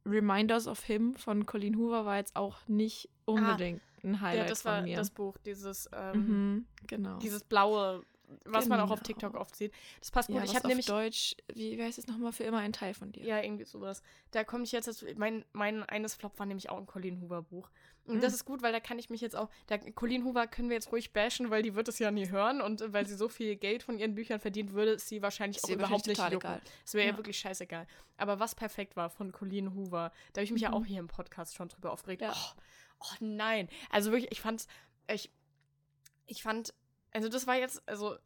Reminders 0.05 0.67
of 0.67 0.83
Him 0.83 1.13
von 1.15 1.45
Colleen 1.45 1.77
Hoover 1.77 2.05
war 2.05 2.17
jetzt 2.17 2.35
auch 2.35 2.57
nicht 2.67 3.09
unbedingt 3.25 3.81
ein 4.03 4.13
Ja, 4.13 4.21
Highlight 4.21 4.49
das 4.49 4.61
von 4.63 4.71
war 4.71 4.81
mir. 4.81 4.95
das 4.95 5.11
Buch, 5.11 5.37
dieses, 5.45 5.89
ähm, 5.93 6.13
mhm, 6.53 6.65
genau. 6.87 7.17
dieses 7.19 7.43
blaue, 7.43 8.03
was 8.45 8.67
man 8.67 8.79
auch 8.79 8.89
auf 8.91 8.99
Genau. 8.99 9.07
TikTok 9.07 9.35
oft 9.35 9.55
sieht. 9.55 9.71
Das 9.99 10.09
passt 10.11 10.27
gut. 10.29 10.37
ja, 10.37 10.43
ich 10.43 10.55
habe 10.55 10.67
nämlich 10.67 10.85
Deutsch, 10.87 11.35
wie, 11.53 11.77
wie 11.77 11.83
heißt 11.83 11.97
es 11.99 12.07
nochmal, 12.07 12.31
für 12.31 12.43
immer 12.43 12.59
ein 12.59 12.73
Teil 12.73 12.93
von 12.93 13.11
dir. 13.11 13.23
Ja, 13.23 13.41
irgendwie 13.43 13.65
sowas. 13.65 14.01
Da 14.31 14.43
komme 14.43 14.63
ich 14.63 14.71
jetzt 14.71 14.87
dazu. 14.87 15.05
Mein, 15.17 15.43
mein 15.51 15.83
eines 15.83 16.15
Flop 16.15 16.37
war 16.39 16.45
nämlich 16.45 16.69
auch 16.69 16.77
ein 16.77 16.85
Colleen 16.87 17.21
Hoover 17.21 17.41
Buch. 17.41 17.69
Und 18.05 18.23
das 18.23 18.31
Mhm. 18.31 18.35
ist 18.35 18.45
gut, 18.45 18.61
weil 18.63 18.71
da 18.73 18.79
kann 18.79 18.97
ich 18.97 19.09
mich 19.11 19.21
jetzt 19.21 19.35
auch. 19.35 19.49
Da, 19.67 19.77
Colleen 19.77 20.23
Hoover 20.25 20.47
können 20.47 20.69
wir 20.69 20.75
jetzt 20.75 20.91
ruhig 20.91 21.13
bashen, 21.13 21.51
weil 21.51 21.61
die 21.61 21.75
wird 21.75 21.87
es 21.87 21.99
ja 21.99 22.09
nie 22.09 22.29
hören 22.29 22.59
und 22.61 22.81
äh, 22.81 22.91
weil 22.91 23.05
sie 23.05 23.15
so 23.15 23.29
viel 23.29 23.55
Geld 23.55 23.83
von 23.83 23.99
ihren 23.99 24.15
Büchern 24.15 24.39
verdient, 24.39 24.73
würde 24.73 24.93
es 24.93 25.07
sie 25.07 25.21
wahrscheinlich 25.21 25.57
Ist 25.57 25.65
auch 25.65 25.69
überhaupt 25.69 26.07
nicht 26.07 26.17
jucken. 26.17 26.37
egal. 26.37 26.61
Es 26.85 26.93
wäre 26.95 27.05
ja 27.05 27.11
Ja. 27.11 27.17
wirklich 27.17 27.37
scheißegal. 27.39 27.85
Aber 28.17 28.39
was 28.39 28.55
perfekt 28.55 28.95
war 28.95 29.09
von 29.11 29.31
Colleen 29.31 29.75
Hoover, 29.75 30.11
da 30.33 30.39
habe 30.39 30.43
ich 30.45 30.51
mich 30.51 30.63
ja 30.63 30.69
Mhm. 30.69 30.75
auch 30.75 30.85
hier 30.85 30.99
im 30.99 31.07
Podcast 31.07 31.55
schon 31.55 31.69
drüber 31.69 31.91
aufgeregt. 31.91 32.21
Ja. 32.23 32.33
Oh, 32.35 32.61
oh 33.01 33.15
nein. 33.19 33.69
Also 33.91 34.11
wirklich, 34.11 34.31
ich 34.31 34.41
fand's. 34.41 34.67
Ich, 35.07 35.31
ich 36.25 36.41
fand. 36.41 36.73
Also 37.11 37.29
das 37.29 37.45
war 37.45 37.57
jetzt. 37.57 37.87
Also 37.87 38.17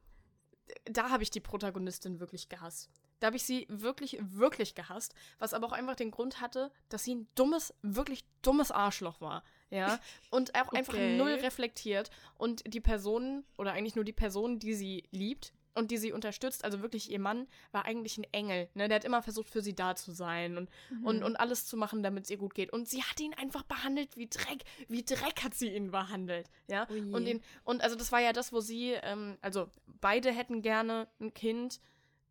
da 0.86 1.10
habe 1.10 1.24
ich 1.24 1.30
die 1.30 1.42
Protagonistin 1.42 2.20
wirklich 2.22 2.48
gehasst. 2.48 2.90
Da 3.20 3.28
habe 3.28 3.36
ich 3.38 3.44
sie 3.44 3.66
wirklich, 3.70 4.18
wirklich 4.22 4.76
gehasst, 4.76 5.14
was 5.40 5.54
aber 5.54 5.68
auch 5.68 5.72
einfach 5.72 5.96
den 5.96 6.12
Grund 6.12 6.42
hatte, 6.42 6.72
dass 6.90 7.04
sie 7.04 7.16
ein 7.16 7.28
dummes, 7.36 7.74
wirklich 7.82 8.26
dummes 8.42 8.70
Arschloch 8.72 9.22
war. 9.22 9.44
Ja. 9.74 10.00
Und 10.30 10.56
auch 10.56 10.72
einfach 10.74 10.94
Okay. 10.94 11.18
null 11.18 11.32
reflektiert. 11.34 12.10
Und 12.38 12.64
die 12.74 12.80
Person, 12.82 13.44
oder 13.58 13.74
eigentlich 13.74 13.96
nur 13.96 14.06
die 14.06 14.14
Person, 14.14 14.60
die 14.60 14.74
sie 14.74 15.04
liebt 15.12 15.54
und 15.76 15.90
die 15.90 15.98
sie 15.98 16.12
unterstützt, 16.12 16.64
also 16.64 16.82
wirklich 16.84 17.10
ihr 17.10 17.20
Mann, 17.20 17.48
war 17.72 17.86
eigentlich 17.86 18.18
ein 18.20 18.26
Engel. 18.32 18.70
Ne? 18.76 18.88
Der 18.88 18.98
hat 18.98 19.06
immer 19.06 19.24
versucht, 19.24 19.50
für 19.50 19.64
sie 19.64 19.74
da 19.76 19.96
zu 19.96 20.12
sein 20.12 20.56
und, 20.58 20.70
und, 21.04 21.24
und 21.24 21.36
alles 21.38 21.66
zu 21.66 21.78
machen, 21.78 22.04
damit 22.04 22.26
es 22.26 22.30
ihr 22.30 22.38
gut 22.38 22.54
geht. 22.54 22.72
Und 22.72 22.88
sie 22.88 23.02
hat 23.02 23.20
ihn 23.20 23.34
einfach 23.34 23.64
behandelt 23.64 24.16
wie 24.16 24.28
Dreck. 24.28 24.64
Wie 24.88 25.04
Dreck 25.04 25.44
hat 25.44 25.56
sie 25.56 25.70
ihn 25.76 25.90
behandelt. 25.90 26.48
Ja. 26.68 26.86
Je. 26.92 27.02
Und, 27.12 27.26
ihn, 27.26 27.42
und 27.64 27.82
also 27.82 27.96
das 27.96 28.12
war 28.12 28.22
ja 28.22 28.34
das, 28.34 28.54
wo 28.54 28.60
sie, 28.60 28.92
ähm, 29.02 29.38
also 29.42 29.68
beide 30.00 30.32
hätten 30.32 30.62
gerne 30.62 31.08
ein 31.20 31.34
Kind. 31.34 31.80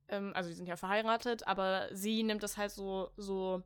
Ähm, 0.09 0.31
also 0.37 0.49
die 0.49 0.55
sind 0.55 0.67
ja 0.69 0.77
verheiratet, 0.77 1.45
aber 1.47 1.89
sie 1.93 2.23
nimmt 2.23 2.45
das 2.45 2.57
halt 2.57 2.71
so, 2.71 3.11
so 3.17 3.63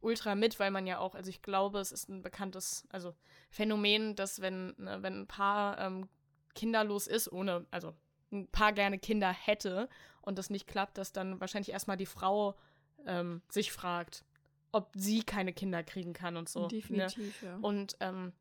ultra 0.00 0.34
mit, 0.34 0.58
weil 0.58 0.70
man 0.70 0.86
ja 0.86 0.98
auch, 0.98 1.14
also 1.14 1.30
ich 1.30 1.42
glaube, 1.42 1.80
es 1.80 1.92
ist 1.92 2.08
ein 2.08 2.22
bekanntes, 2.22 2.86
also 2.90 3.14
Phänomen, 3.50 4.14
dass 4.16 4.40
wenn, 4.40 4.74
ne, 4.78 4.98
wenn 5.02 5.22
ein 5.22 5.26
Paar 5.26 5.78
ähm, 5.78 6.08
kinderlos 6.54 7.06
ist, 7.06 7.30
ohne, 7.30 7.66
also 7.70 7.94
ein 8.32 8.48
Paar 8.48 8.72
gerne 8.72 8.98
Kinder 8.98 9.32
hätte 9.32 9.88
und 10.22 10.38
das 10.38 10.50
nicht 10.50 10.66
klappt, 10.66 10.98
dass 10.98 11.12
dann 11.12 11.40
wahrscheinlich 11.40 11.70
erstmal 11.70 11.96
die 11.96 12.06
Frau 12.06 12.56
ähm, 13.06 13.42
sich 13.48 13.72
fragt, 13.72 14.24
ob 14.72 14.90
sie 14.94 15.22
keine 15.22 15.52
Kinder 15.52 15.82
kriegen 15.82 16.12
kann 16.12 16.36
und 16.36 16.48
so. 16.48 16.62
Ne? 16.62 16.68
Definitiv, 16.68 17.42
ja. 17.42 17.56
Und 17.62 17.96
ähm, 18.00 18.32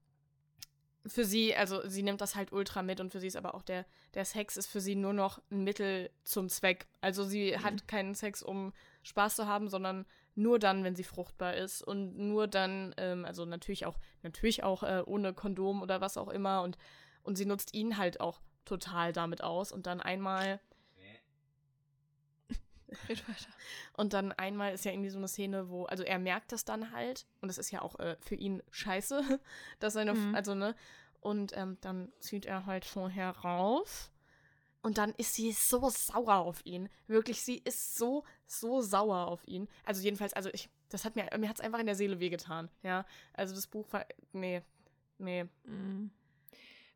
für 1.08 1.24
sie, 1.24 1.56
also 1.56 1.88
sie 1.88 2.04
nimmt 2.04 2.22
das 2.22 2.36
halt 2.36 2.52
ultra 2.52 2.82
mit 2.82 3.00
und 3.00 3.12
für 3.12 3.20
sie 3.20 3.28
ist 3.28 3.36
aber 3.36 3.54
auch 3.54 3.62
der, 3.62 3.86
der 4.16 4.26
Sex 4.26 4.58
ist 4.58 4.68
für 4.68 4.82
sie 4.82 4.96
nur 4.96 5.14
noch 5.14 5.42
ein 5.52 5.64
Mittel 5.64 6.10
zum 6.24 6.50
Zweck. 6.50 6.88
Also 7.02 7.24
sie 7.24 7.58
hat 7.58 7.88
keinen 7.88 8.16
Sex, 8.16 8.42
um 8.42 8.74
Spaß 9.04 9.36
zu 9.36 9.48
haben, 9.48 9.70
sondern 9.70 10.06
nur 10.36 10.60
dann, 10.60 10.84
wenn 10.84 10.96
sie 10.96 11.04
fruchtbar 11.04 11.56
ist 11.56 11.82
und 11.82 12.18
nur 12.18 12.48
dann, 12.48 12.94
ähm, 12.98 13.26
also 13.26 13.46
natürlich 13.46 13.86
auch, 13.86 13.98
natürlich 14.22 14.64
auch 14.64 14.84
äh, 14.84 15.02
ohne 15.06 15.34
Kondom 15.34 15.82
oder 15.82 16.02
was 16.02 16.18
auch 16.18 16.28
immer 16.30 16.62
und, 16.62 16.78
und 17.24 17.38
sie 17.38 17.46
nutzt 17.46 17.74
ihn 17.74 17.98
halt 17.98 18.20
auch 18.20 18.42
total 18.66 19.14
damit 19.14 19.44
aus 19.44 19.72
und 19.72 19.86
dann 19.88 20.02
einmal 20.02 20.60
Red 23.10 23.28
weiter. 23.28 23.50
und 23.94 24.14
dann 24.14 24.32
einmal 24.34 24.74
ist 24.74 24.86
ja 24.86 24.92
irgendwie 24.92 25.10
so 25.10 25.18
eine 25.18 25.28
Szene, 25.28 25.70
wo, 25.70 25.86
also 25.86 26.04
er 26.04 26.20
merkt 26.20 26.52
das 26.52 26.66
dann 26.66 26.92
halt, 26.92 27.26
und 27.42 27.48
das 27.48 27.58
ist 27.58 27.72
ja 27.72 27.82
auch 27.82 28.00
äh, 28.00 28.16
für 28.22 28.36
ihn 28.36 28.62
scheiße, 28.72 29.22
dass 29.80 29.94
seine, 29.94 30.14
Mhm. 30.14 30.36
also 30.36 30.54
ne, 30.56 30.76
und 31.20 31.58
ähm, 31.58 31.78
dann 31.82 32.12
zieht 32.20 32.46
er 32.46 32.66
halt 32.66 32.86
vorher 32.86 33.32
raus. 33.32 34.12
Und 34.86 35.00
dann 35.00 35.16
ist 35.18 35.34
sie 35.34 35.52
so 35.52 35.90
sauer 35.90 36.36
auf 36.36 36.64
ihn. 36.64 36.90
Wirklich, 37.08 37.42
sie 37.42 37.58
ist 37.66 37.98
so, 37.98 38.24
so 38.46 38.82
sauer 38.82 39.26
auf 39.26 39.42
ihn. 39.48 39.68
Also 39.84 40.04
jedenfalls, 40.04 40.34
also 40.34 40.52
ich, 40.54 40.70
das 40.90 41.06
hat 41.06 41.16
mir, 41.16 41.28
mir 41.40 41.50
hat 41.50 41.56
es 41.56 41.66
einfach 41.66 41.80
in 41.80 41.88
der 41.88 41.96
Seele 41.96 42.20
wehgetan, 42.20 42.70
ja. 42.84 43.04
Also 43.34 43.56
das 43.56 43.66
Buch 43.66 43.88
war, 43.90 44.06
nee, 44.32 44.62
nee. 45.18 45.46
Mhm. 45.64 46.12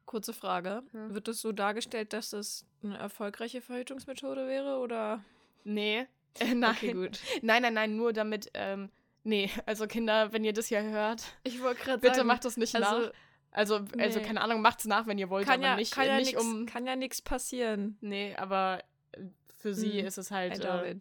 Kurze 0.05 0.33
Frage. 0.33 0.83
Ja. 0.93 1.15
Wird 1.15 1.29
es 1.29 1.41
so 1.41 1.51
dargestellt, 1.51 2.13
dass 2.13 2.31
es 2.31 2.63
eine 2.83 2.95
erfolgreiche 2.95 3.59
Verhütungsmethode 3.59 4.45
wäre 4.45 4.77
oder? 4.77 5.23
Nee, 5.63 6.05
äh, 6.37 6.53
nein. 6.53 6.75
Okay, 6.75 6.93
gut. 6.93 7.19
Nein, 7.41 7.63
nein, 7.63 7.73
nein, 7.73 7.95
nur 7.95 8.13
damit, 8.13 8.51
ähm, 8.53 8.91
nee, 9.23 9.49
also 9.65 9.87
Kinder, 9.87 10.31
wenn 10.31 10.43
ihr 10.43 10.53
das 10.53 10.67
hier 10.67 10.83
hört, 10.83 11.23
Ich 11.41 11.59
wollte 11.59 11.81
gerade 11.81 11.97
bitte 11.97 12.17
sagen, 12.17 12.27
macht 12.27 12.45
das 12.45 12.55
nicht 12.55 12.75
nach. 12.75 13.11
Also 13.51 13.75
Also, 13.75 13.87
also 13.97 14.19
Nee. 14.19 14.25
keine 14.25 14.41
Ahnung, 14.41 14.61
macht's 14.61 14.85
nach, 14.85 15.07
wenn 15.07 15.17
ihr 15.17 15.29
wollt, 15.29 15.45
kann 15.45 15.55
aber 15.59 15.67
ja, 15.71 15.75
nicht, 15.75 15.93
kann 15.93 16.07
ja 16.07 16.17
nicht 16.17 16.33
nix, 16.35 16.41
um. 16.41 16.65
kann 16.65 16.85
ja 16.85 16.95
nichts 16.95 17.21
passieren. 17.21 17.97
Nee, 18.01 18.35
aber 18.35 18.83
äh, 19.13 19.21
für 19.57 19.73
sie 19.73 19.99
Hm, 19.99 20.07
ist 20.07 20.17
es 20.17 20.31
halt. 20.31 20.63
Äh. 20.63 20.95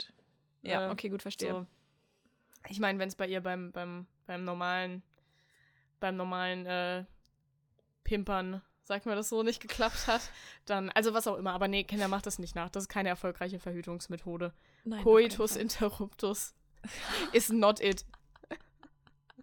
Ja, 0.62 0.88
äh, 0.88 0.90
okay, 0.90 1.08
gut, 1.08 1.22
verstehe. 1.22 1.50
so. 1.52 1.66
Ich 2.68 2.80
meine, 2.80 2.98
wenn 2.98 3.08
es 3.08 3.14
bei 3.14 3.26
ihr 3.26 3.40
beim, 3.40 3.70
beim, 3.72 4.06
beim 4.26 4.44
normalen, 4.44 5.02
beim 6.00 6.16
normalen 6.16 6.66
äh, 6.66 7.04
Pimpern, 8.04 8.62
sagt 8.82 9.06
man 9.06 9.16
das 9.16 9.28
so, 9.28 9.42
nicht 9.42 9.60
geklappt 9.60 10.06
hat, 10.06 10.22
dann, 10.66 10.90
also 10.90 11.14
was 11.14 11.26
auch 11.26 11.36
immer, 11.36 11.52
aber 11.52 11.68
nee, 11.68 11.84
Kinder 11.84 12.08
macht 12.08 12.26
das 12.26 12.38
nicht 12.38 12.54
nach. 12.54 12.70
Das 12.70 12.84
ist 12.84 12.88
keine 12.88 13.08
erfolgreiche 13.10 13.58
Verhütungsmethode. 13.58 14.52
Nein, 14.84 15.02
Coitus 15.02 15.56
interruptus 15.56 16.54
is 17.32 17.50
not 17.50 17.80
it. 17.80 18.04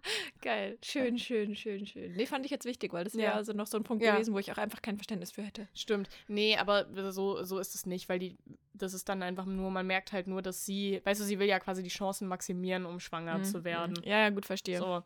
Geil. 0.42 0.78
Schön, 0.82 1.18
schön, 1.18 1.54
schön, 1.56 1.86
schön. 1.86 2.12
Nee, 2.12 2.26
fand 2.26 2.44
ich 2.44 2.50
jetzt 2.50 2.64
wichtig, 2.64 2.92
weil 2.92 3.04
das 3.04 3.14
Ja. 3.14 3.20
wäre 3.20 3.32
also 3.34 3.52
noch 3.52 3.66
so 3.66 3.76
ein 3.76 3.84
Punkt 3.84 4.04
Ja. 4.04 4.14
gewesen, 4.14 4.34
wo 4.34 4.38
ich 4.38 4.50
auch 4.52 4.58
einfach 4.58 4.82
kein 4.82 4.96
Verständnis 4.96 5.32
für 5.32 5.42
hätte. 5.42 5.68
Stimmt. 5.74 6.08
Nee, 6.28 6.56
aber 6.56 6.86
so, 7.12 7.42
so 7.44 7.58
ist 7.58 7.74
es 7.74 7.86
nicht, 7.86 8.08
weil 8.08 8.18
die, 8.18 8.36
das 8.74 8.94
ist 8.94 9.08
dann 9.08 9.22
einfach 9.22 9.44
nur, 9.46 9.70
man 9.70 9.86
merkt 9.86 10.12
halt 10.12 10.26
nur, 10.26 10.42
dass 10.42 10.64
sie, 10.64 11.00
weißt 11.04 11.20
du, 11.20 11.24
sie 11.24 11.38
will 11.38 11.48
ja 11.48 11.58
quasi 11.60 11.82
die 11.82 11.88
Chancen 11.88 12.28
maximieren, 12.28 12.86
um 12.86 13.00
schwanger 13.00 13.38
Mhm, 13.38 13.44
zu 13.44 13.64
werden. 13.64 13.94
mhm. 13.98 14.04
Ja, 14.08 14.18
ja, 14.20 14.30
gut, 14.30 14.46
verstehe. 14.46 14.78
So. 14.78 15.02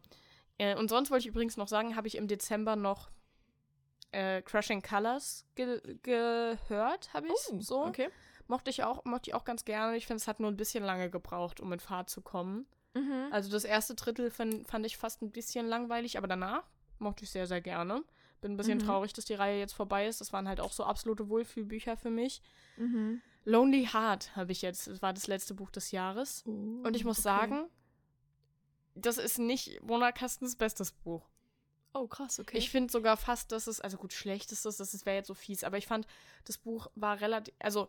Äh, 0.58 0.76
und 0.76 0.88
sonst 0.90 1.10
wollte 1.10 1.22
ich 1.22 1.28
übrigens 1.28 1.56
noch 1.56 1.68
sagen, 1.68 1.96
habe 1.96 2.06
ich 2.08 2.16
im 2.16 2.28
Dezember 2.28 2.76
noch 2.76 3.10
äh, 4.12 4.42
Crushing 4.42 4.82
Colors 4.82 5.46
ge 5.54 5.80
gehört, 6.02 7.14
habe 7.14 7.28
ich. 7.28 7.32
Oh, 7.52 7.60
so. 7.60 7.84
Okay. 7.86 8.08
Mochte 8.48 8.68
ich 8.70 8.82
auch, 8.82 9.04
mochte 9.04 9.30
ich 9.30 9.34
auch 9.34 9.44
ganz 9.44 9.64
gerne. 9.64 9.96
Ich 9.96 10.06
finde, 10.06 10.16
es 10.20 10.26
hat 10.26 10.40
nur 10.40 10.50
ein 10.50 10.56
bisschen 10.56 10.82
lange 10.82 11.08
gebraucht, 11.08 11.60
um 11.60 11.72
in 11.72 11.78
Fahrt 11.78 12.10
zu 12.10 12.20
kommen. 12.20 12.66
Mhm. 12.94 13.28
Also 13.30 13.50
das 13.50 13.64
erste 13.64 13.94
Drittel 13.94 14.30
fand, 14.30 14.66
fand 14.68 14.84
ich 14.86 14.96
fast 14.96 15.22
ein 15.22 15.30
bisschen 15.30 15.66
langweilig, 15.66 16.18
aber 16.18 16.26
danach 16.26 16.64
mochte 16.98 17.24
ich 17.24 17.30
sehr, 17.30 17.46
sehr 17.46 17.60
gerne. 17.60 18.02
Bin 18.40 18.52
ein 18.52 18.56
bisschen 18.56 18.78
Mhm. 18.78 18.84
traurig, 18.84 19.12
dass 19.12 19.26
die 19.26 19.34
Reihe 19.34 19.58
jetzt 19.58 19.74
vorbei 19.74 20.06
ist. 20.06 20.20
Das 20.20 20.32
waren 20.32 20.48
halt 20.48 20.60
auch 20.60 20.72
so 20.72 20.84
absolute 20.84 21.28
Wohlfühlbücher 21.28 21.96
für 21.96 22.10
mich. 22.10 22.42
Mhm. 22.76 23.20
Lonely 23.44 23.86
Heart 23.92 24.34
habe 24.36 24.52
ich 24.52 24.62
jetzt. 24.62 24.86
Das 24.86 25.02
war 25.02 25.12
das 25.12 25.26
letzte 25.26 25.54
Buch 25.54 25.70
des 25.70 25.90
Jahres. 25.92 26.42
Und 26.46 26.94
ich 26.94 27.04
muss 27.04 27.18
okay. 27.18 27.24
sagen, 27.24 27.68
das 28.94 29.18
ist 29.18 29.38
nicht 29.38 29.82
Mona 29.82 30.12
Kastens 30.12 30.56
bestes 30.56 30.92
Buch. 30.92 31.28
Oh, 31.92 32.06
krass, 32.06 32.38
okay. 32.38 32.56
Ich 32.56 32.70
finde 32.70 32.92
sogar 32.92 33.16
fast, 33.16 33.50
dass 33.50 33.66
es, 33.66 33.80
also 33.80 33.96
gut, 33.96 34.12
schlecht 34.12 34.52
ist 34.52 34.64
es, 34.64 34.76
das 34.76 35.06
wäre 35.06 35.16
jetzt 35.16 35.26
so 35.26 35.34
fies, 35.34 35.64
aber 35.64 35.76
ich 35.76 35.88
fand, 35.88 36.06
das 36.44 36.56
Buch 36.56 36.88
war 36.94 37.20
relativ, 37.20 37.52
also 37.58 37.88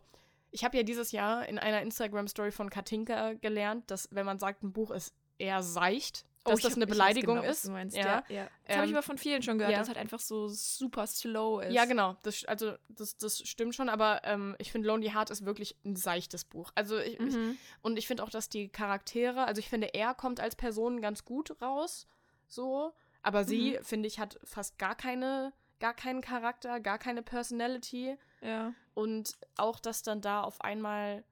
ich 0.52 0.64
habe 0.64 0.76
ja 0.76 0.82
dieses 0.84 1.10
Jahr 1.12 1.48
in 1.48 1.58
einer 1.58 1.82
Instagram-Story 1.82 2.52
von 2.52 2.70
Katinka 2.70 3.32
gelernt, 3.34 3.90
dass 3.90 4.08
wenn 4.12 4.24
man 4.26 4.38
sagt, 4.38 4.62
ein 4.62 4.72
Buch 4.72 4.90
ist 4.92 5.12
eher 5.38 5.62
seicht, 5.62 6.24
dass 6.44 6.54
Oh, 6.54 6.56
ich 6.58 6.62
das 6.64 6.74
eine 6.74 6.84
ich 6.84 6.90
weiß 6.90 6.96
Beleidigung 6.96 7.36
genau, 7.36 7.48
ist. 7.50 7.68
Meinst, 7.68 7.96
ja. 7.96 8.02
ja. 8.04 8.24
ja. 8.28 8.48
Das 8.66 8.76
habe 8.76 8.86
ich 8.86 8.90
Ähm, 8.90 8.96
aber 8.96 9.02
von 9.04 9.16
vielen 9.18 9.42
schon 9.42 9.58
gehört, 9.58 9.72
ja. 9.72 9.78
dass 9.78 9.88
es 9.88 9.94
halt 9.94 9.98
einfach 10.02 10.18
so 10.20 10.48
super 10.48 11.06
slow 11.06 11.60
ist. 11.64 11.72
Ja, 11.72 11.84
genau. 11.84 12.16
Das, 12.22 12.44
also, 12.46 12.74
das, 12.88 13.16
das 13.16 13.38
stimmt 13.38 13.74
schon, 13.76 13.88
aber 13.88 14.22
ähm, 14.24 14.56
ich 14.58 14.72
finde, 14.72 14.88
Lonely 14.88 15.10
Heart 15.10 15.30
ist 15.30 15.44
wirklich 15.44 15.76
ein 15.84 15.94
seichtes 15.96 16.44
Buch. 16.44 16.70
Also, 16.74 16.98
ich, 16.98 17.18
ich, 17.20 17.34
Mhm. 17.34 17.56
und 17.80 17.96
ich 17.96 18.06
finde 18.08 18.24
auch, 18.24 18.30
dass 18.30 18.48
die 18.48 18.68
Charaktere, 18.68 19.44
also 19.46 19.60
ich 19.60 19.68
finde, 19.68 19.94
er 19.94 20.14
kommt 20.14 20.40
als 20.40 20.56
Person 20.56 21.00
ganz 21.00 21.24
gut 21.24 21.62
raus, 21.62 22.08
so, 22.48 22.92
aber 23.22 23.44
sie, 23.44 23.78
Mhm. 23.78 23.84
finde 23.84 24.08
ich, 24.08 24.18
hat 24.18 24.38
fast 24.42 24.78
gar 24.78 24.96
keine, 24.96 25.52
gar 25.78 25.94
keinen 25.94 26.22
Charakter, 26.22 26.80
gar 26.80 26.98
keine 26.98 27.22
Personality. 27.22 28.16
Ja. 28.40 28.74
Und 28.94 29.36
auch, 29.56 29.80
dass 29.80 30.02
dann 30.02 30.20
da 30.20 30.42
auf 30.42 30.60
einmal 30.60 31.24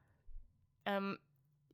ähm, 0.85 1.19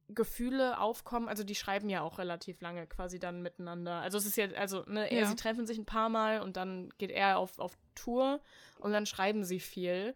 Gefühle 0.09 0.79
aufkommen, 0.79 1.29
also 1.29 1.43
die 1.43 1.55
schreiben 1.55 1.89
ja 1.89 2.03
auch 2.03 2.19
relativ 2.19 2.61
lange 2.61 2.87
quasi 2.87 3.19
dann 3.19 3.43
miteinander. 3.43 4.01
Also 4.01 4.19
es 4.19 4.27
ist 4.27 4.37
ja, 4.37 4.47
also, 4.53 4.83
ne, 4.87 5.11
er, 5.11 5.21
Ja. 5.21 5.27
sie 5.27 5.37
treffen 5.37 5.67
sich 5.67 5.79
ein 5.79 5.87
paar 5.87 6.09
Mal 6.09 6.43
und 6.43 6.57
dann 6.57 6.91
geht 6.99 7.11
er 7.11 7.39
auf, 7.39 7.59
auf 7.59 7.77
Tour 7.95 8.41
und 8.79 8.93
dann 8.93 9.07
schreiben 9.07 9.45
sie 9.45 9.61
viel. 9.61 10.15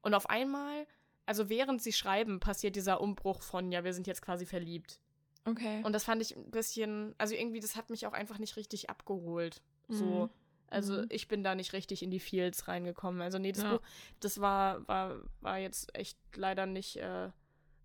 Und 0.00 0.14
auf 0.14 0.28
einmal, 0.30 0.86
also 1.26 1.48
während 1.48 1.82
sie 1.82 1.92
schreiben, 1.92 2.40
passiert 2.40 2.76
dieser 2.76 3.00
Umbruch 3.00 3.42
von, 3.42 3.72
ja, 3.72 3.84
wir 3.84 3.94
sind 3.94 4.06
jetzt 4.06 4.22
quasi 4.22 4.46
verliebt. 4.46 5.00
Okay. 5.44 5.82
Und 5.84 5.92
das 5.92 6.04
fand 6.04 6.22
ich 6.22 6.36
ein 6.36 6.50
bisschen, 6.52 7.14
also 7.18 7.34
irgendwie, 7.34 7.58
das 7.60 7.74
hat 7.74 7.90
mich 7.90 8.06
auch 8.06 8.12
einfach 8.12 8.38
nicht 8.38 8.56
richtig 8.56 8.90
abgeholt. 8.90 9.60
So. 9.88 10.30
Also 10.72 11.02
Mhm. 11.02 11.06
ich 11.10 11.28
bin 11.28 11.44
da 11.44 11.54
nicht 11.54 11.72
richtig 11.72 12.02
in 12.02 12.10
die 12.10 12.20
Fields 12.20 12.66
reingekommen. 12.68 13.20
Also 13.22 13.38
nee, 13.38 13.52
das 13.52 13.62
Ja. 13.62 13.72
Buch, 13.76 13.82
das 14.20 14.40
war, 14.40 14.86
war, 14.88 15.20
war 15.40 15.58
jetzt 15.58 15.94
echt 15.96 16.18
leider 16.34 16.66
nicht, 16.66 16.96
äh, 16.96 17.30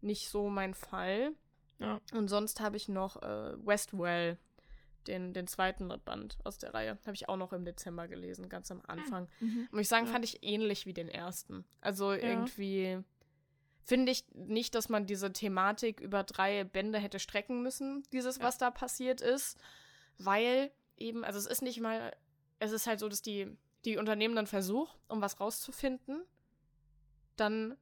nicht 0.02 0.30
so 0.30 0.50
mein 0.50 0.74
Fall. 0.74 1.32
Ja. 1.80 2.00
Und 2.14 2.28
sonst 2.28 2.60
habe 2.60 2.78
ich 2.78 2.88
noch 2.90 3.22
äh, 3.22 3.54
Westwell, 3.66 4.38
den, 5.08 5.32
den 5.34 5.48
zweiten 5.48 5.88
Band 6.04 6.38
aus 6.44 6.58
der 6.58 6.74
Reihe. 6.74 6.98
Habe 7.06 7.14
ich 7.14 7.30
auch 7.30 7.38
noch 7.38 7.54
im 7.54 7.64
Dezember 7.64 8.08
gelesen, 8.10 8.50
ganz 8.50 8.72
am 8.72 8.82
Anfang. 8.88 9.30
Mhm. 9.40 9.68
Muss 9.72 9.82
ich 9.82 9.88
sagen, 9.88 10.06
Ja. 10.08 10.12
fand 10.12 10.26
ich 10.26 10.44
ähnlich 10.44 10.86
wie 10.86 10.94
den 10.94 11.08
ersten. 11.08 11.64
Also 11.82 12.12
irgendwie 12.12 13.00
finde 13.86 14.12
ich 14.12 14.26
nicht, 14.34 14.76
dass 14.76 14.90
man 14.90 15.06
diese 15.06 15.32
Thematik 15.32 16.02
über 16.02 16.24
drei 16.24 16.66
Bände 16.66 17.00
hätte 17.00 17.20
strecken 17.20 17.64
müssen, 17.64 18.04
dieses, 18.12 18.42
was 18.42 18.58
da 18.58 18.70
passiert 18.70 19.22
ist. 19.22 19.58
Weil 20.18 20.72
eben, 20.98 21.24
also 21.24 21.40
es 21.40 21.46
ist 21.46 21.62
nicht 21.62 21.80
mal, 21.80 22.14
es 22.60 22.72
ist 22.72 22.88
halt 22.88 22.99
so, 22.99 23.10
dass 23.10 23.22
die, 23.22 23.58
die 23.86 23.97
Unternehmen 23.97 24.36
dann 24.36 24.47
versuchen, 24.47 24.95
um 25.08 25.22
was 25.22 25.39
rauszufinden. 25.39 26.22
Dann 27.36 27.78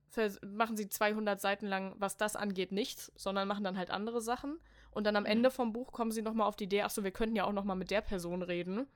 machen 0.45 0.76
sie 0.76 0.89
200 0.89 1.39
Seiten 1.39 1.65
lang, 1.67 1.95
was 1.97 2.17
das 2.17 2.36
angeht, 2.36 2.71
nichts, 2.73 3.11
sondern 3.15 3.47
machen 3.47 3.63
dann 3.63 3.78
halt 3.78 3.89
andere 3.89 4.19
Sachen. 4.21 4.59
Und 4.91 5.05
dann 5.05 5.15
am 5.15 5.23
Mhm. 5.23 5.30
Ende 5.30 5.51
vom 5.51 5.71
Buch 5.71 5.91
kommen 5.93 6.11
sie 6.11 6.21
nochmal 6.21 6.47
auf 6.47 6.57
die 6.57 6.65
Idee, 6.65 6.82
ach 6.82 6.89
so, 6.89 7.03
wir 7.03 7.11
könnten 7.11 7.36
ja 7.38 7.45
auch 7.45 7.53
nochmal 7.53 7.78
mit 7.78 7.89
der 7.91 8.01
Person 8.01 8.41
reden. 8.41 8.88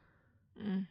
Mhm. 0.56 0.88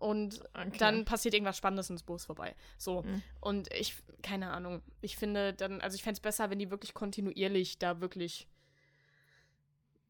Und 0.00 0.40
Okay. 0.54 0.76
dann 0.78 1.04
passiert 1.04 1.34
irgendwas 1.34 1.56
Spannendes 1.56 1.88
und 1.88 1.94
das 1.94 2.02
Buch 2.02 2.16
ist 2.16 2.24
vorbei. 2.24 2.56
So. 2.76 3.02
Mhm. 3.02 3.22
Und 3.40 3.72
ich, 3.72 3.94
keine 4.22 4.50
Ahnung, 4.50 4.82
ich 5.00 5.16
finde 5.16 5.54
dann, 5.54 5.80
also 5.80 5.94
ich 5.94 6.02
fände 6.02 6.14
es 6.16 6.20
besser, 6.20 6.50
wenn 6.50 6.58
die 6.58 6.72
wirklich 6.72 6.92
kontinuierlich 6.92 7.78
da 7.78 8.00
wirklich 8.00 8.48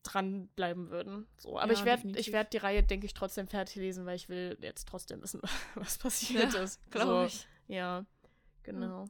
dranbleiben 0.02 0.90
würden. 0.90 1.26
So, 1.38 1.58
aber 1.58 1.72
Ja, 1.72 1.78
ich 1.78 1.84
werde 1.84 2.18
ich 2.18 2.32
werd 2.32 2.52
die 2.52 2.58
Reihe, 2.58 2.82
denke 2.82 3.06
ich, 3.06 3.14
trotzdem 3.14 3.46
fertig 3.46 3.76
lesen, 3.76 4.06
weil 4.06 4.16
ich 4.16 4.28
will 4.28 4.56
jetzt 4.60 4.88
trotzdem 4.88 5.22
wissen, 5.22 5.40
was 5.74 5.98
passiert 5.98 6.52
Ja, 6.54 6.60
ist. 6.62 6.80
Glaube 6.90 7.12
so, 7.12 7.24
ich. 7.24 7.46
Ja, 7.68 8.04
genau. 8.62 9.06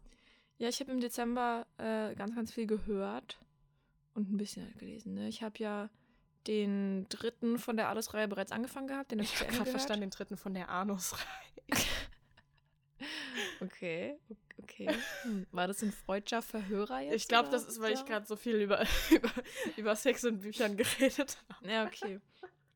Ja, 0.59 0.68
ich 0.68 0.80
habe 0.80 0.93
im 0.93 1.01
Dezember 1.01 1.66
äh, 1.78 2.14
ganz, 2.14 2.34
ganz 2.34 2.53
viel 2.53 2.66
gehört 2.66 3.40
und 4.14 4.30
ein 4.30 4.36
bisschen 4.36 4.64
halt 4.64 4.78
gelesen. 4.78 5.14
Ne? 5.14 5.28
Ich 5.28 5.43
habe 5.43 5.59
ja 5.59 5.90
den 6.47 7.07
dritten 7.09 7.59
von 7.59 7.76
der 7.76 7.88
Alles-Reihe 7.88 8.28
bereits 8.28 8.53
angefangen 8.53 8.88
gehabt. 8.88 9.11
Den 9.11 9.18
habe 9.18 9.24
ich 9.24 9.34
Ich 9.34 9.40
habe 9.40 9.53
gerade 9.53 9.70
verstanden, 9.70 10.03
den 10.03 10.11
dritten 10.11 10.36
von 10.36 10.55
der 10.55 10.68
Anus-Reihe. 10.68 11.22
Okay, 13.61 14.16
okay. 14.62 14.88
Hm, 15.22 15.46
War 15.53 15.66
das 15.68 15.82
ein 15.82 15.92
freudscher 15.92 16.42
Verhörer 16.42 17.00
jetzt? 17.00 17.14
Ich 17.14 17.28
glaube, 17.28 17.48
das 17.50 17.64
ist, 17.64 17.80
weil 17.80 17.92
ich 17.92 17.98
so? 18.00 18.05
gerade 18.05 18.26
so 18.26 18.36
viel 18.36 18.57
über, 18.57 18.84
über, 19.11 19.30
über 19.76 19.96
Sex 19.96 20.24
in 20.24 20.38
Büchern 20.38 20.76
geredet 20.76 21.38
habe. 21.48 21.68
Ja, 21.68 21.84
okay. 21.86 22.20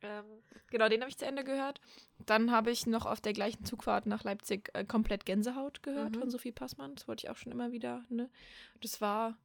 ähm, 0.02 0.24
genau, 0.70 0.88
den 0.88 1.00
habe 1.00 1.10
ich 1.10 1.16
zu 1.18 1.26
Ende 1.26 1.44
gehört. 1.44 1.80
Dann 2.24 2.50
habe 2.50 2.70
ich 2.70 2.86
noch 2.86 3.06
auf 3.06 3.20
der 3.20 3.32
gleichen 3.32 3.64
Zugfahrt 3.64 4.06
nach 4.06 4.24
Leipzig 4.24 4.70
äh, 4.74 4.84
komplett 4.84 5.26
Gänsehaut 5.26 5.82
gehört 5.82 6.14
Mhm. 6.16 6.20
von 6.20 6.30
Sophie 6.30 6.52
Passmann. 6.52 6.94
Das 6.94 7.06
wollte 7.08 7.26
ich 7.26 7.30
auch 7.30 7.36
schon 7.36 7.52
immer 7.52 7.72
wieder. 7.72 8.04
Ne? 8.08 8.30
Das 8.80 9.00
war 9.00 9.36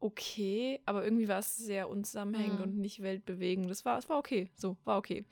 okay, 0.00 0.80
aber 0.84 1.04
irgendwie 1.04 1.26
war 1.28 1.38
es 1.38 1.56
sehr 1.56 1.88
unzusammenhängend 1.88 2.58
Mhm. 2.58 2.62
und 2.64 2.78
nicht 2.78 3.00
weltbewegend. 3.02 3.70
Das 3.70 3.84
war, 3.84 3.98
es 3.98 4.08
war 4.08 4.18
okay. 4.18 4.50
So, 4.54 4.76
war 4.84 4.98
okay. 4.98 5.24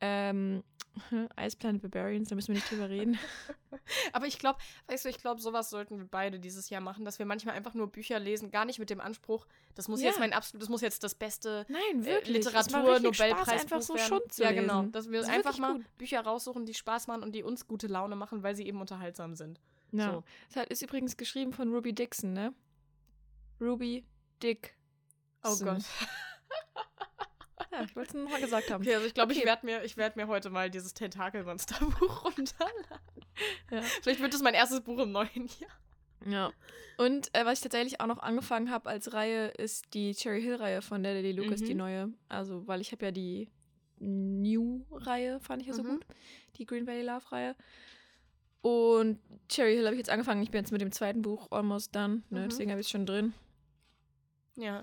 Ähm, 0.00 0.62
Ice 1.40 1.56
Planet 1.56 1.82
Barbarians, 1.82 2.28
da 2.28 2.34
müssen 2.34 2.48
wir 2.48 2.56
nicht 2.56 2.70
drüber 2.70 2.88
reden. 2.88 3.18
Aber 4.12 4.26
ich 4.26 4.38
glaube, 4.38 4.58
weißt 4.86 5.04
du, 5.04 5.08
ich 5.08 5.18
glaube, 5.18 5.40
sowas 5.40 5.70
sollten 5.70 5.98
wir 5.98 6.06
beide 6.06 6.38
dieses 6.40 6.68
Jahr 6.70 6.80
machen, 6.80 7.04
dass 7.04 7.18
wir 7.18 7.26
manchmal 7.26 7.54
einfach 7.54 7.74
nur 7.74 7.86
Bücher 7.86 8.18
lesen, 8.18 8.50
gar 8.50 8.64
nicht 8.64 8.78
mit 8.78 8.90
dem 8.90 9.00
Anspruch, 9.00 9.46
das 9.74 9.88
muss 9.88 10.00
Ja. 10.00 10.08
jetzt 10.08 10.18
mein 10.18 10.32
absolut, 10.32 10.62
das 10.62 10.68
muss 10.68 10.80
jetzt 10.80 11.02
das 11.04 11.14
beste 11.14 11.64
Nein, 11.68 12.02
äh, 12.02 12.04
wirklich. 12.04 12.44
Macht 12.44 12.54
Literatur 12.54 13.00
Nobelpreis 13.00 13.48
einfach 13.48 13.82
so 13.82 13.94
werden. 13.94 14.06
schon 14.08 14.20
zu 14.30 14.42
Ja, 14.42 14.52
genau, 14.52 14.82
dass 14.84 15.10
wir 15.10 15.20
Das 15.20 15.28
einfach 15.28 15.58
mal 15.58 15.74
gut. 15.78 15.98
Bücher 15.98 16.20
raussuchen, 16.20 16.66
die 16.66 16.74
Spaß 16.74 17.06
machen 17.06 17.22
und 17.22 17.32
die 17.34 17.42
uns 17.42 17.66
gute 17.66 17.86
Laune 17.86 18.16
machen, 18.16 18.42
weil 18.42 18.54
sie 18.56 18.66
eben 18.66 18.80
unterhaltsam 18.80 19.34
sind. 19.34 19.60
Ja. 19.92 20.12
So. 20.52 20.60
Hat- 20.60 20.68
ist 20.68 20.82
übrigens 20.82 21.16
geschrieben 21.16 21.52
von 21.52 21.72
Ruby 21.72 21.94
Dixon, 21.94 22.32
ne? 22.32 22.52
Ruby 23.60 24.04
Dick. 24.42 24.76
Oh 25.44 25.56
Gott. 25.58 25.82
Ja, 27.70 27.82
ich 27.82 27.94
wollte 27.96 28.16
es 28.16 28.22
nochmal 28.24 28.40
gesagt 28.40 28.70
haben. 28.70 28.82
Okay, 28.82 28.94
also 28.94 29.06
ich 29.06 29.14
glaube, 29.14 29.32
ich 29.32 29.38
Okay. 29.38 29.46
werde 29.46 29.66
mir, 29.66 29.84
ich 29.84 29.96
werd 29.96 30.16
mir 30.16 30.26
heute 30.26 30.48
mal 30.50 30.70
dieses 30.70 30.94
Tentakelmonster-Buch 30.94 32.24
runterladen. 32.36 32.84
Ja. 33.70 33.82
Vielleicht 34.02 34.20
wird 34.20 34.32
es 34.34 34.42
mein 34.42 34.54
erstes 34.54 34.80
Buch 34.80 34.98
im 35.00 35.12
neuen 35.12 35.48
Jahr. 35.60 35.70
Ja. 36.26 36.52
Und 36.96 37.32
äh, 37.34 37.44
was 37.44 37.58
ich 37.58 37.62
tatsächlich 37.62 38.00
auch 38.00 38.06
noch 38.06 38.18
angefangen 38.18 38.70
habe 38.70 38.88
als 38.88 39.12
Reihe, 39.12 39.48
ist 39.48 39.94
die 39.94 40.14
Cherry 40.14 40.42
Hill-Reihe 40.42 40.82
von 40.82 41.02
der 41.02 41.14
Lady 41.14 41.32
Lucas, 41.32 41.60
Mhm. 41.60 41.64
die 41.66 41.74
neue. 41.74 42.08
Also, 42.28 42.66
weil 42.66 42.80
ich 42.80 42.90
habe 42.92 43.04
ja 43.06 43.10
die 43.12 43.50
New-Reihe, 44.00 45.38
fand 45.40 45.62
ich 45.62 45.68
ja 45.68 45.74
so 45.74 45.82
Mhm. 45.82 45.88
gut. 45.90 46.06
Die 46.56 46.66
Green 46.66 46.86
Valley 46.86 47.02
Love-Reihe. 47.02 47.54
Und 48.62 49.20
Cherry 49.48 49.74
Hill 49.76 49.84
habe 49.84 49.94
ich 49.94 49.98
jetzt 50.00 50.10
angefangen. 50.10 50.42
Ich 50.42 50.50
bin 50.50 50.60
jetzt 50.62 50.72
mit 50.72 50.80
dem 50.80 50.90
zweiten 50.92 51.22
Buch 51.22 51.46
almost 51.52 51.94
done. 51.94 52.22
Ne? 52.30 52.40
Mhm. 52.40 52.48
Deswegen 52.48 52.70
habe 52.70 52.80
ich 52.80 52.86
es 52.86 52.90
schon 52.90 53.06
drin. 53.06 53.32
Ja. 54.56 54.82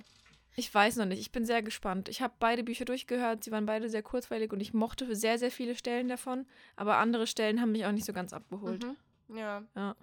Ich 0.57 0.73
weiß 0.73 0.95
noch 0.95 1.05
nicht. 1.05 1.19
Ich 1.19 1.31
bin 1.31 1.45
sehr 1.45 1.61
gespannt. 1.61 2.07
Ich 2.07 2.21
habe 2.21 2.33
beide 2.39 2.63
Bücher 2.63 2.85
durchgehört. 2.85 3.43
Sie 3.43 3.51
waren 3.51 3.65
beide 3.65 3.89
sehr 3.89 4.03
kurzweilig 4.03 4.53
und 4.53 4.61
ich 4.61 4.73
mochte 4.73 5.13
sehr, 5.15 5.37
sehr 5.37 5.51
viele 5.51 5.75
Stellen 5.75 6.07
davon. 6.07 6.45
Aber 6.77 6.97
andere 6.97 7.27
Stellen 7.27 7.59
haben 7.59 7.73
mich 7.73 7.85
auch 7.85 7.91
nicht 7.91 8.05
so 8.05 8.13
ganz 8.13 8.31
abgeholt. 8.31 8.85
Mhm. 8.85 9.37
Ja. 9.37 9.63
Ja. 9.75 9.95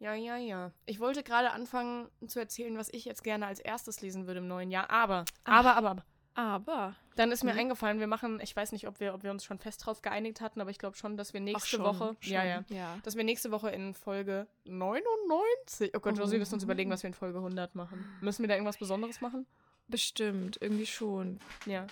Ja, 0.00 0.14
ja, 0.14 0.36
ja. 0.36 0.70
Ich 0.84 1.00
wollte 1.00 1.22
gerade 1.22 1.52
anfangen 1.52 2.08
zu 2.26 2.38
erzählen, 2.38 2.76
was 2.76 2.92
ich 2.92 3.06
jetzt 3.06 3.24
gerne 3.24 3.46
als 3.46 3.58
erstes 3.58 4.02
lesen 4.02 4.26
würde 4.26 4.40
im 4.40 4.48
neuen 4.48 4.70
Jahr. 4.70 4.90
Aber, 4.90 5.24
aber, 5.44 5.76
aber, 5.76 5.90
aber. 5.90 6.04
Aber. 6.34 6.96
Dann 7.16 7.30
ist 7.30 7.44
mir 7.44 7.52
Mhm. 7.52 7.60
eingefallen, 7.60 8.00
wir 8.00 8.08
machen, 8.08 8.40
ich 8.40 8.56
weiß 8.56 8.72
nicht, 8.72 8.88
ob 8.88 8.98
wir, 8.98 9.14
ob 9.14 9.22
wir 9.22 9.30
uns 9.30 9.44
schon 9.44 9.58
fest 9.60 9.86
drauf 9.86 10.02
geeinigt 10.02 10.40
hatten, 10.40 10.60
aber 10.60 10.70
ich 10.70 10.78
glaube 10.78 10.96
schon, 10.96 11.16
dass 11.16 11.32
wir 11.32 11.40
nächste 11.40 11.68
schon, 11.76 11.84
Woche. 11.84 12.16
schon, 12.20 12.32
Ja, 12.32 12.42
ja. 12.44 12.64
ja. 12.68 12.98
Dass 13.04 13.14
wir 13.16 13.22
nächste 13.24 13.52
Woche 13.52 13.70
in 13.70 13.94
Folge 13.94 14.48
99. 14.64 15.92
Oh 15.96 16.00
Gott. 16.00 16.18
Josie, 16.18 16.32
wir 16.32 16.38
müssen 16.40 16.54
uns 16.54 16.64
überlegen, 16.64 16.90
was 16.90 17.02
wir 17.02 17.08
in 17.08 17.14
Folge 17.14 17.38
100 17.38 17.74
machen. 17.76 18.04
Müssen 18.20 18.42
wir 18.42 18.48
da 18.48 18.54
irgendwas 18.54 18.78
Besonderes 18.78 19.20
machen? 19.20 19.46
Bestimmt, 19.86 20.58
irgendwie 20.60 20.86
schon. 20.86 21.38
Ja. 21.66 21.86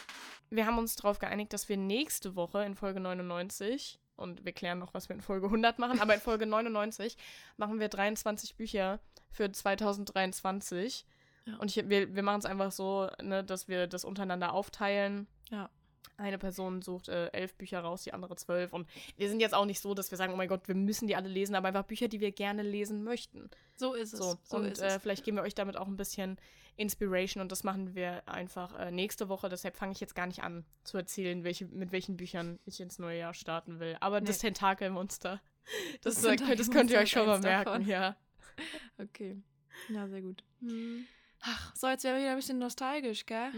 Wir 0.50 0.66
haben 0.66 0.78
uns 0.78 0.96
darauf 0.96 1.18
geeinigt, 1.18 1.52
dass 1.52 1.68
wir 1.68 1.76
nächste 1.76 2.34
Woche 2.34 2.64
in 2.64 2.74
Folge 2.74 3.00
99 3.00 4.00
und 4.16 4.44
wir 4.44 4.52
klären 4.52 4.78
noch, 4.78 4.94
was 4.94 5.08
wir 5.08 5.14
in 5.16 5.22
Folge 5.22 5.46
100 5.46 5.78
machen, 5.78 6.00
aber 6.00 6.14
in 6.14 6.20
Folge 6.20 6.46
99 6.46 7.16
machen 7.58 7.78
wir 7.80 7.88
23 7.88 8.56
Bücher 8.56 8.98
für 9.30 9.50
2023. 9.52 11.04
Ja. 11.46 11.56
Und 11.56 11.74
ich, 11.76 11.88
wir, 11.88 12.14
wir 12.14 12.22
machen 12.22 12.38
es 12.38 12.44
einfach 12.46 12.70
so, 12.72 13.08
ne, 13.22 13.42
dass 13.44 13.68
wir 13.68 13.86
das 13.86 14.04
untereinander 14.04 14.52
aufteilen. 14.52 15.26
Ja. 15.50 15.70
Eine 16.18 16.38
Person 16.38 16.82
sucht 16.82 17.08
äh, 17.08 17.28
elf 17.28 17.54
Bücher 17.54 17.80
raus, 17.80 18.02
die 18.04 18.12
andere 18.12 18.36
zwölf. 18.36 18.72
Und 18.72 18.86
wir 19.16 19.28
sind 19.28 19.40
jetzt 19.40 19.54
auch 19.54 19.64
nicht 19.64 19.80
so, 19.80 19.94
dass 19.94 20.10
wir 20.10 20.18
sagen, 20.18 20.32
oh 20.32 20.36
mein 20.36 20.48
Gott, 20.48 20.68
wir 20.68 20.74
müssen 20.76 21.08
die 21.08 21.16
alle 21.16 21.28
lesen, 21.28 21.54
aber 21.56 21.68
einfach 21.68 21.84
Bücher, 21.84 22.06
die 22.06 22.20
wir 22.20 22.30
gerne 22.32 22.62
lesen 22.62 23.02
möchten. 23.02 23.50
So 23.74 23.94
ist 23.94 24.12
es. 24.12 24.18
So, 24.20 24.36
So, 24.44 24.56
und 24.58 24.66
ist 24.66 24.80
äh, 24.80 24.86
es. 24.88 25.02
vielleicht 25.02 25.24
geben 25.24 25.38
wir 25.38 25.42
euch 25.42 25.54
damit 25.54 25.76
auch 25.76 25.88
ein 25.88 25.96
bisschen 25.96 26.36
Inspiration 26.76 27.40
und 27.42 27.50
das 27.50 27.64
machen 27.64 27.94
wir 27.94 28.28
einfach 28.28 28.78
äh, 28.78 28.90
nächste 28.90 29.28
Woche. 29.28 29.48
Deshalb 29.48 29.76
fange 29.76 29.92
ich 29.92 30.00
jetzt 30.00 30.14
gar 30.14 30.26
nicht 30.26 30.42
an 30.42 30.64
zu 30.84 30.96
erzählen, 30.96 31.42
welche, 31.44 31.66
mit 31.66 31.92
welchen 31.92 32.16
Büchern 32.16 32.60
ich 32.66 32.80
ins 32.80 32.98
neue 32.98 33.18
Jahr 33.18 33.34
starten 33.34 33.80
will. 33.80 33.96
Aber 34.00 34.20
das 34.20 34.36
Nee. 34.42 34.48
Tentakelmonster, 34.48 35.40
das, 36.02 36.16
Das 36.16 36.22
das, 36.22 36.48
äh, 36.48 36.56
das 36.56 36.70
könnt 36.70 36.90
ihr 36.90 36.98
euch 36.98 37.10
schon 37.10 37.26
mal 37.26 37.40
Tentakelmonster 37.40 37.48
merken, 37.48 37.64
davon. 37.64 37.88
ja. 37.88 38.16
Okay. 38.98 39.42
Ja, 39.88 40.06
sehr 40.08 40.20
gut. 40.22 40.44
Ach, 41.42 41.74
so, 41.74 41.88
jetzt 41.88 42.04
wären 42.04 42.14
wir 42.14 42.22
wieder 42.22 42.30
ein 42.30 42.36
bisschen 42.36 42.58
nostalgisch, 42.58 43.26
gell? 43.26 43.52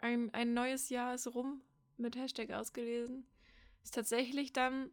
Ein, 0.00 0.34
ein 0.34 0.54
neues 0.54 0.88
Jahr 0.90 1.14
ist 1.14 1.26
rum 1.34 1.62
mit 1.96 2.16
Hashtag 2.16 2.50
ausgelesen. 2.50 3.26
Ist 3.82 3.94
tatsächlich 3.94 4.52
dann 4.52 4.90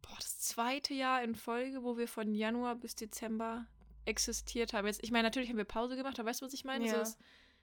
boah, 0.00 0.16
das 0.16 0.38
zweite 0.40 0.94
Jahr 0.94 1.22
in 1.22 1.34
Folge, 1.34 1.82
wo 1.82 1.96
wir 1.96 2.06
von 2.06 2.34
Januar 2.34 2.76
bis 2.76 2.94
Dezember 2.94 3.66
existiert 4.04 4.72
haben. 4.72 4.86
Jetzt, 4.86 5.02
ich 5.02 5.10
meine, 5.10 5.24
natürlich 5.24 5.48
haben 5.48 5.56
wir 5.56 5.64
Pause 5.64 5.96
gemacht, 5.96 6.18
aber 6.18 6.28
weißt 6.28 6.40
du, 6.40 6.46
was 6.46 6.54
ich 6.54 6.64
meine? 6.64 6.86
Ja. 6.86 7.00
ist, 7.00 7.18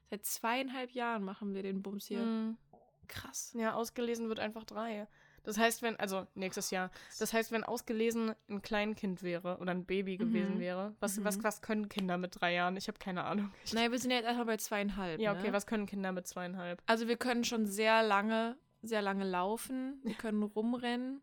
seit 0.09 0.25
zweieinhalb 0.25 0.91
Jahren 0.91 1.23
machen 1.23 1.53
wir 1.53 1.63
den 1.63 1.81
Bums 1.81 2.07
hier. 2.07 2.19
Mhm. 2.19 2.57
Krass. 3.07 3.53
Ja, 3.57 3.73
ausgelesen 3.73 4.27
wird 4.27 4.39
einfach 4.39 4.65
drei. 4.65 5.07
Das 5.43 5.57
heißt, 5.57 5.81
wenn, 5.81 5.95
also 5.97 6.27
nächstes 6.35 6.71
Jahr, 6.71 6.91
das 7.19 7.33
heißt, 7.33 7.51
wenn 7.51 7.63
ausgelesen 7.63 8.33
ein 8.49 8.61
Kleinkind 8.61 9.23
wäre 9.23 9.57
oder 9.59 9.71
ein 9.71 9.85
Baby 9.85 10.17
gewesen 10.17 10.55
Mhm. 10.55 10.59
wäre, 10.59 10.95
was, 10.99 11.17
Mhm. 11.17 11.23
was, 11.25 11.43
was 11.43 11.61
können 11.61 11.89
Kinder 11.89 12.17
mit 12.17 12.39
drei 12.39 12.53
Jahren? 12.53 12.77
Ich 12.77 12.87
habe 12.87 12.99
keine 12.99 13.23
Ahnung. 13.23 13.51
Ich, 13.65 13.73
Naja, 13.73 13.91
wir 13.91 13.99
sind 13.99 14.11
ja 14.11 14.17
jetzt 14.17 14.25
erstmal 14.25 14.45
bei 14.45 14.57
zweieinhalb. 14.57 15.19
ja, 15.19 15.31
okay, 15.33 15.47
ne? 15.47 15.53
was 15.53 15.65
können 15.67 15.85
Kinder 15.85 16.11
mit 16.11 16.27
zweieinhalb? 16.27 16.81
Also 16.85 17.07
wir 17.07 17.17
können 17.17 17.43
schon 17.43 17.65
sehr 17.65 18.03
lange, 18.03 18.57
sehr 18.81 19.01
lange 19.01 19.25
laufen. 19.25 19.99
Wir 20.03 20.15
können 20.15 20.43
rumrennen. 20.43 21.21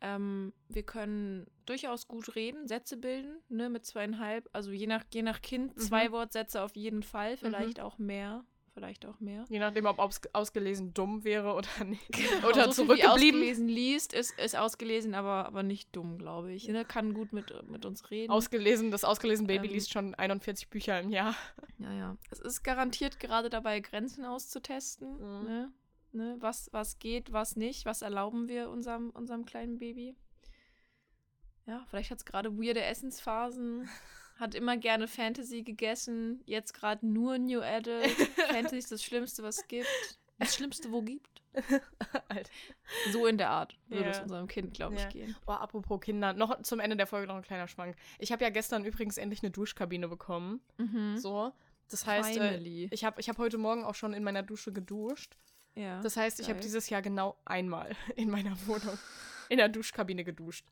Ähm, 0.00 0.52
wir 0.68 0.82
können 0.82 1.46
durchaus 1.64 2.08
gut 2.08 2.34
reden, 2.34 2.66
Sätze 2.68 2.98
bilden, 2.98 3.38
ne, 3.48 3.70
mit 3.70 3.86
zweieinhalb. 3.86 4.50
Also 4.52 4.70
je 4.70 4.86
nach, 4.86 5.02
je 5.12 5.22
nach 5.22 5.40
Kind 5.40 5.76
Mhm. 5.76 5.80
zwei 5.80 6.12
Wortsätze 6.12 6.60
auf 6.62 6.76
jeden 6.76 7.02
Fall, 7.02 7.38
vielleicht 7.38 7.80
auch 7.80 7.96
mehr. 7.96 8.44
Vielleicht 8.74 9.06
auch 9.06 9.20
mehr. 9.20 9.44
Je 9.48 9.60
nachdem, 9.60 9.86
ob 9.86 10.00
aus, 10.00 10.20
ausgelesen 10.32 10.92
dumm 10.94 11.22
wäre 11.22 11.54
oder 11.54 11.68
nicht. 11.84 12.10
Genau, 12.10 12.48
oder 12.48 12.72
so 12.72 12.84
zurückgeblieben. 12.84 13.38
ausgelesen 13.38 13.68
liest, 13.68 14.12
ist, 14.12 14.36
ist 14.38 14.56
ausgelesen, 14.56 15.14
aber, 15.14 15.46
aber 15.46 15.62
nicht 15.62 15.94
dumm, 15.94 16.18
glaube 16.18 16.52
ich. 16.52 16.66
Ne? 16.66 16.84
Kann 16.84 17.14
gut 17.14 17.32
mit, 17.32 17.54
mit 17.70 17.86
uns 17.86 18.10
reden. 18.10 18.32
Ausgelesen, 18.32 18.90
das 18.90 19.04
ausgelesen 19.04 19.46
Baby 19.46 19.68
Ähm, 19.68 19.72
liest 19.74 19.92
schon 19.92 20.16
41 20.16 20.70
Bücher 20.70 21.00
im 21.00 21.10
Jahr. 21.10 21.34
Ja, 21.78 21.92
ja. 21.92 22.16
Es 22.30 22.38
ist 22.38 22.62
garantiert 22.62 23.18
gerade 23.18 23.50
dabei, 23.50 23.80
Grenzen 23.80 24.24
auszutesten. 24.24 25.14
Mhm. 25.16 25.44
Ne? 25.44 25.72
Ne? 26.12 26.36
Was, 26.38 26.72
was 26.72 26.98
geht, 26.98 27.32
was 27.32 27.56
nicht. 27.56 27.84
Was 27.84 28.00
erlauben 28.02 28.48
wir 28.48 28.70
unserem, 28.70 29.10
unserem 29.10 29.44
kleinen 29.44 29.78
Baby? 29.78 30.16
Ja, 31.66 31.84
vielleicht 31.88 32.10
hat 32.10 32.18
es 32.18 32.24
gerade 32.24 32.56
weirde 32.56 32.82
Essensphasen. 32.82 33.88
Hat 34.36 34.54
immer 34.54 34.76
gerne 34.76 35.06
Fantasy 35.08 35.62
gegessen. 35.62 36.42
Jetzt 36.44 36.74
gerade 36.74 37.06
nur 37.06 37.38
New 37.38 37.60
Adult. 37.62 38.04
Fantasy 38.50 38.78
ist 38.78 38.90
das 38.92 39.02
Schlimmste, 39.02 39.42
was 39.42 39.58
es 39.58 39.68
gibt. 39.68 39.86
Das 40.38 40.54
Schlimmste, 40.56 40.90
wo 40.90 41.02
gibt. 41.02 41.40
Alter. 42.28 42.50
So 43.12 43.26
in 43.26 43.38
der 43.38 43.50
Art 43.50 43.78
würde 43.86 44.10
es 44.10 44.16
Ja. 44.16 44.22
unserem 44.24 44.48
Kind, 44.48 44.74
glaube 44.74 44.96
ich, 44.96 45.02
Ja. 45.02 45.08
gehen. 45.08 45.36
Oh, 45.46 45.52
apropos 45.52 46.00
Kinder, 46.00 46.32
noch 46.32 46.60
zum 46.62 46.80
Ende 46.80 46.96
der 46.96 47.06
Folge 47.06 47.28
noch 47.28 47.36
ein 47.36 47.42
kleiner 47.42 47.68
Schwank. 47.68 47.94
Ich 48.18 48.32
habe 48.32 48.42
ja 48.42 48.50
gestern 48.50 48.84
übrigens 48.84 49.18
endlich 49.18 49.42
eine 49.44 49.52
Duschkabine 49.52 50.08
bekommen. 50.08 50.60
Mhm. 50.78 51.16
So. 51.18 51.52
Das 51.90 52.04
heißt, 52.06 52.30
äh, 52.30 52.32
Finally. 52.40 52.88
ich 52.90 53.04
habe 53.04 53.20
ich 53.20 53.28
hab 53.28 53.38
heute 53.38 53.58
Morgen 53.58 53.84
auch 53.84 53.94
schon 53.94 54.14
in 54.14 54.24
meiner 54.24 54.42
Dusche 54.42 54.72
geduscht. 54.72 55.36
ja. 55.76 56.00
Das 56.00 56.16
heißt, 56.16 56.40
ich 56.40 56.48
habe 56.48 56.58
dieses 56.58 56.88
Jahr 56.90 57.02
genau 57.02 57.36
einmal 57.44 57.92
in 58.16 58.30
meiner 58.30 58.56
Wohnung 58.66 58.98
in 59.48 59.58
der 59.58 59.68
Duschkabine 59.68 60.24
geduscht. 60.24 60.66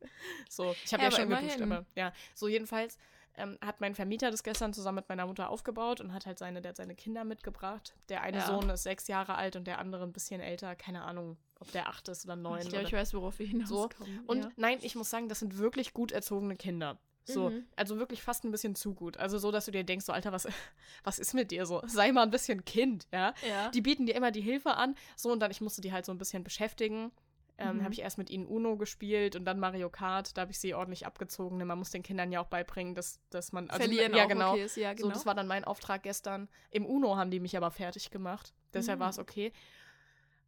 So, 0.49 0.75
ich 0.85 0.93
habe 0.93 1.05
Ja, 1.05 1.11
ja, 1.11 1.17
schon 1.17 1.29
geduscht, 1.29 1.57
immerhin. 1.61 1.73
aber 1.73 1.87
ja. 1.95 2.13
So, 2.35 2.49
jedenfalls 2.49 2.99
ähm, 3.37 3.59
hat 3.64 3.80
mein 3.80 3.95
Vermieter 3.95 4.30
das 4.30 4.43
gestern 4.43 4.72
zusammen 4.72 4.97
mit 4.97 5.09
meiner 5.09 5.26
Mutter 5.26 5.49
aufgebaut 5.51 6.01
und 6.01 6.12
hat 6.12 6.26
halt 6.26 6.39
seine, 6.39 6.61
der 6.61 6.70
hat 6.70 6.76
seine 6.76 6.95
Kinder 6.95 7.24
mitgebracht. 7.24 7.95
Der 8.09 8.22
eine 8.22 8.39
Ja. 8.39 8.47
Sohn 8.47 8.68
ist 8.70 8.83
sechs 8.83 9.09
Jahre 9.09 9.35
alt 9.37 9.57
und 9.57 9.66
der 9.66 9.78
andere 9.78 10.03
ein 10.05 10.12
bisschen 10.12 10.41
älter. 10.41 10.74
Keine 10.76 11.03
Ahnung, 11.03 11.37
ob 11.61 11.70
der 11.72 11.89
acht 11.89 12.09
ist 12.09 12.24
oder 12.24 12.37
neun. 12.37 12.59
ich 12.61 12.68
glaube, 12.68 12.78
oder 12.80 12.87
ich 12.89 12.93
weiß, 12.93 13.14
worauf 13.14 13.39
wir 13.39 13.47
hinauskommen. 13.47 14.20
und 14.26 14.45
ja. 14.45 14.51
nein, 14.57 14.78
ich 14.83 14.95
muss 14.97 15.11
sagen, 15.11 15.28
das 15.28 15.39
sind 15.41 15.59
wirklich 15.59 15.95
gut 15.95 16.12
erzogene 16.12 16.57
Kinder. 16.57 16.99
So, 17.24 17.51
Mhm. 17.51 17.66
also 17.76 17.99
wirklich 17.99 18.20
fast 18.20 18.43
ein 18.45 18.51
bisschen 18.51 18.74
zu 18.74 18.95
gut. 18.95 19.16
Also 19.16 19.39
so, 19.39 19.53
dass 19.53 19.66
du 19.66 19.70
dir 19.70 19.85
denkst, 19.85 20.05
so, 20.07 20.12
Alter, 20.12 20.33
was, 20.33 20.47
was 21.05 21.20
ist 21.20 21.35
mit 21.35 21.53
dir 21.53 21.66
so? 21.66 21.80
Sei 21.87 22.11
mal 22.11 22.24
ein 22.24 22.30
bisschen 22.33 22.64
Kind, 22.64 23.07
ja? 23.12 23.33
Ja. 23.49 23.70
Die 23.70 23.80
bieten 23.80 24.07
dir 24.07 24.16
immer 24.16 24.33
die 24.33 24.41
Hilfe 24.41 24.74
an. 24.74 24.97
So, 25.14 25.30
und 25.30 25.39
dann, 25.39 25.53
ich 25.53 25.61
musste 25.61 25.80
die 25.80 25.93
halt 25.93 26.05
so 26.05 26.11
ein 26.11 26.18
bisschen 26.18 26.43
beschäftigen. 26.43 27.12
Ähm, 27.59 27.78
Mhm. 27.78 27.82
Habe 27.84 27.92
ich 27.94 28.00
erst 28.00 28.18
mit 28.18 28.30
ihnen 28.30 28.46
Uno 28.46 28.76
gespielt 28.76 29.36
und 29.36 29.44
dann 29.44 29.59
Mario 29.61 29.90
Kart. 29.90 30.36
Da 30.36 30.42
habe 30.42 30.50
ich 30.53 30.59
sie 30.59 30.74
ordentlich 30.74 31.07
abgezogen. 31.07 31.59
Denn 31.59 31.68
man 31.68 31.78
muss 31.78 31.90
den 31.90 32.03
Kindern 32.03 32.32
ja 32.32 32.40
auch 32.40 32.46
beibringen, 32.46 32.94
dass, 32.94 33.20
dass 33.30 33.53
man. 33.53 33.68
Also, 33.70 33.82
Verlieren 33.84 34.14
ja, 34.14 34.24
auch 34.24 34.28
genau. 34.28 34.53
okay 34.53 34.64
ist. 34.64 34.76
Ja, 34.76 34.92
genau. 34.94 35.09
So, 35.09 35.12
das 35.12 35.26
war 35.26 35.34
dann 35.34 35.46
mein 35.46 35.64
Auftrag 35.64 36.03
gestern. 36.03 36.48
Im 36.70 36.86
Uno 36.86 37.16
haben 37.16 37.30
die 37.30 37.40
mich 37.40 37.57
aber 37.57 37.70
fertig 37.70 38.11
gemacht. 38.11 38.55
Deshalb 38.72 38.98
Mhm. 38.98 39.03
war 39.03 39.11
es 39.11 39.18
okay. 39.18 39.53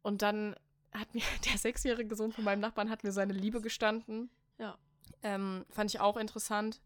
Und 0.01 0.21
dann 0.21 0.55
hat 0.93 1.13
mir 1.13 1.21
der 1.45 1.57
sechsjährige 1.57 2.15
Sohn 2.15 2.31
von 2.31 2.43
meinem 2.43 2.59
Nachbarn 2.59 2.89
hat 2.89 3.03
mir 3.03 3.11
seine 3.11 3.33
Liebe 3.33 3.61
gestanden. 3.61 4.29
Ja. 4.57 4.77
Ähm, 5.23 5.65
fand 5.69 5.93
ich 5.93 5.99
auch 5.99 6.17
interessant. 6.17 6.81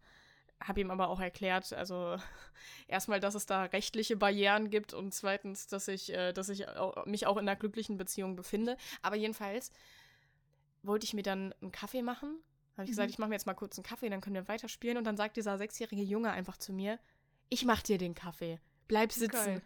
Habe 0.62 0.82
ihm 0.82 0.92
aber 0.92 1.08
auch 1.08 1.22
erklärt, 1.22 1.72
also 1.72 2.18
erstmal, 2.88 3.22
dass 3.22 3.34
es 3.36 3.46
da 3.46 3.64
rechtliche 3.64 4.18
Barrieren 4.18 4.70
gibt 4.70 4.94
und 4.94 5.14
zweitens, 5.14 5.68
dass 5.68 5.88
ich, 5.88 6.12
äh, 6.14 6.34
dass 6.34 6.50
ich 6.50 6.68
au- 6.68 7.02
mich 7.06 7.26
auch 7.28 7.38
in 7.38 7.48
einer 7.48 7.56
glücklichen 7.58 7.96
Beziehung 7.96 8.36
befinde. 8.36 8.76
Aber 9.02 9.16
jedenfalls 9.16 9.72
wollte 10.84 11.06
ich 11.06 11.14
mir 11.14 11.24
dann 11.24 11.54
einen 11.62 11.72
Kaffee 11.72 12.02
machen. 12.02 12.38
Habe 12.74 12.84
ich 12.86 12.90
gesagt, 12.92 13.10
Mhm. 13.10 13.14
ich 13.14 13.20
mache 13.20 13.30
mir 13.30 13.36
jetzt 13.36 13.46
mal 13.46 13.54
kurz 13.54 13.78
einen 13.78 13.84
Kaffee, 13.84 14.10
dann 14.10 14.22
können 14.22 14.36
wir 14.36 14.48
weiterspielen. 14.48 14.98
Und 14.98 15.04
dann 15.04 15.18
sagt 15.18 15.38
dieser 15.38 15.58
sechsjährige 15.58 16.02
Junge 16.04 16.32
einfach 16.32 16.58
zu 16.58 16.72
mir, 16.74 17.00
ich 17.50 17.66
mach 17.66 17.82
dir 17.82 17.98
den 17.98 18.16
Kaffee. 18.16 18.60
Bleib 18.88 19.12
sitzen. 19.12 19.32
Geil. 19.32 19.62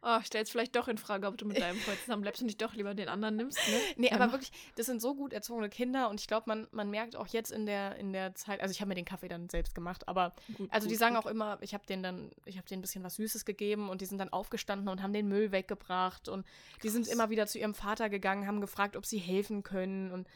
Oh, 0.00 0.20
stellst 0.22 0.52
vielleicht 0.52 0.76
doch 0.76 0.86
in 0.86 0.96
Frage, 0.96 1.26
ob 1.26 1.36
du 1.38 1.44
mit 1.44 1.60
deinem 1.60 1.76
Freund 1.78 1.98
zusammen 2.00 2.22
bleibst 2.22 2.40
und 2.40 2.46
nicht 2.46 2.62
doch 2.62 2.72
lieber 2.74 2.94
den 2.94 3.08
anderen 3.08 3.34
nimmst, 3.34 3.58
ne? 3.68 3.80
Nee, 3.96 4.06
Ja, 4.08 4.14
aber 4.14 4.26
mach. 4.26 4.32
wirklich, 4.34 4.52
das 4.76 4.86
sind 4.86 5.00
so 5.02 5.14
gut 5.14 5.32
erzogene 5.32 5.68
Kinder 5.68 6.08
und 6.08 6.20
ich 6.20 6.28
glaube, 6.28 6.44
man, 6.46 6.68
man 6.70 6.88
merkt 6.88 7.16
auch 7.16 7.26
jetzt 7.26 7.50
in 7.50 7.66
der, 7.66 7.96
in 7.96 8.12
der 8.12 8.34
Zeit, 8.36 8.60
also 8.60 8.70
ich 8.70 8.80
habe 8.80 8.90
mir 8.90 8.94
den 8.94 9.04
Kaffee 9.04 9.26
dann 9.26 9.48
selbst 9.48 9.74
gemacht, 9.74 10.06
aber 10.06 10.34
Gut, 10.54 10.72
also 10.72 10.86
die 10.86 10.94
gut, 10.94 11.00
sagen 11.00 11.16
gut. 11.16 11.24
auch 11.24 11.28
immer, 11.28 11.58
ich 11.62 11.74
habe 11.74 11.84
denen 11.86 12.02
dann, 12.04 12.30
ich 12.44 12.56
habe 12.58 12.68
denen 12.68 12.78
ein 12.78 12.82
bisschen 12.82 13.02
was 13.02 13.16
Süßes 13.16 13.44
gegeben 13.44 13.88
und 13.90 14.00
die 14.00 14.06
sind 14.06 14.18
dann 14.18 14.28
aufgestanden 14.28 14.88
und 14.88 15.02
haben 15.02 15.12
den 15.12 15.26
Müll 15.26 15.50
weggebracht 15.50 16.28
und 16.28 16.46
die 16.84 16.88
sind 16.90 17.04
Krass. 17.04 17.12
immer 17.14 17.30
wieder 17.30 17.48
zu 17.48 17.58
ihrem 17.58 17.74
Vater 17.74 18.08
gegangen, 18.08 18.46
haben 18.46 18.60
gefragt, 18.60 18.96
ob 18.96 19.04
sie 19.04 19.18
helfen 19.18 19.62
können 19.64 20.12
und 20.12 20.28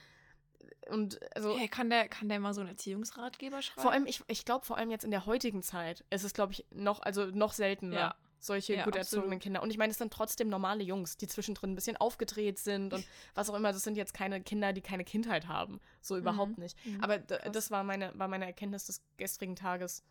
und 0.90 1.20
also 1.36 1.56
Hey, 1.56 1.68
kann 1.68 1.90
der, 1.90 2.08
kann 2.08 2.28
der 2.28 2.40
mal 2.40 2.54
so 2.54 2.60
einen 2.60 2.70
Erziehungsratgeber 2.70 3.62
schreiben? 3.62 3.80
vor 3.82 3.92
allem, 3.92 4.06
ich, 4.06 4.20
ich 4.26 4.44
glaube 4.44 4.64
vor 4.64 4.76
allem 4.76 4.90
jetzt 4.90 5.04
in 5.04 5.10
der 5.12 5.26
heutigen 5.26 5.62
Zeit 5.62 6.04
ist 6.10 6.24
es, 6.24 6.34
glaube 6.34 6.52
ich, 6.52 6.66
noch, 6.70 7.00
also 7.02 7.26
noch 7.26 7.52
seltener. 7.52 7.96
Ja. 7.96 8.14
Solche 8.45 8.74
Ja, 8.74 8.84
gut 8.84 8.97
erzogenen 8.97 9.24
absolut. 9.34 9.43
Kinder. 9.43 9.62
Und 9.62 9.70
ich 9.70 9.78
meine, 9.78 9.93
es 9.93 9.99
sind 9.99 10.12
trotzdem 10.12 10.49
normale 10.49 10.82
Jungs, 10.82 11.16
die 11.16 11.28
zwischendrin 11.28 11.70
ein 11.72 11.74
bisschen 11.76 11.97
aufgedreht 11.97 12.59
sind 12.59 12.93
und 12.93 13.05
was 13.34 13.49
auch 13.49 13.55
immer. 13.55 13.72
Das 13.72 13.84
sind 13.84 13.97
jetzt 13.97 14.14
keine 14.14 14.40
Kinder, 14.43 14.72
die 14.72 14.80
keine 14.80 15.05
Kindheit 15.05 15.47
haben. 15.47 15.80
So 16.01 16.16
überhaupt 16.16 16.59
nicht. 16.59 16.76
Mhm. 16.84 17.03
Aber 17.05 17.18
das 17.18 17.70
war 17.70 17.84
meine, 17.84 18.12
war 18.18 18.26
meine 18.28 18.47
Erkenntnis 18.47 18.86
des 18.86 19.01
gestrigen 19.16 19.55
Tages, 19.57 20.03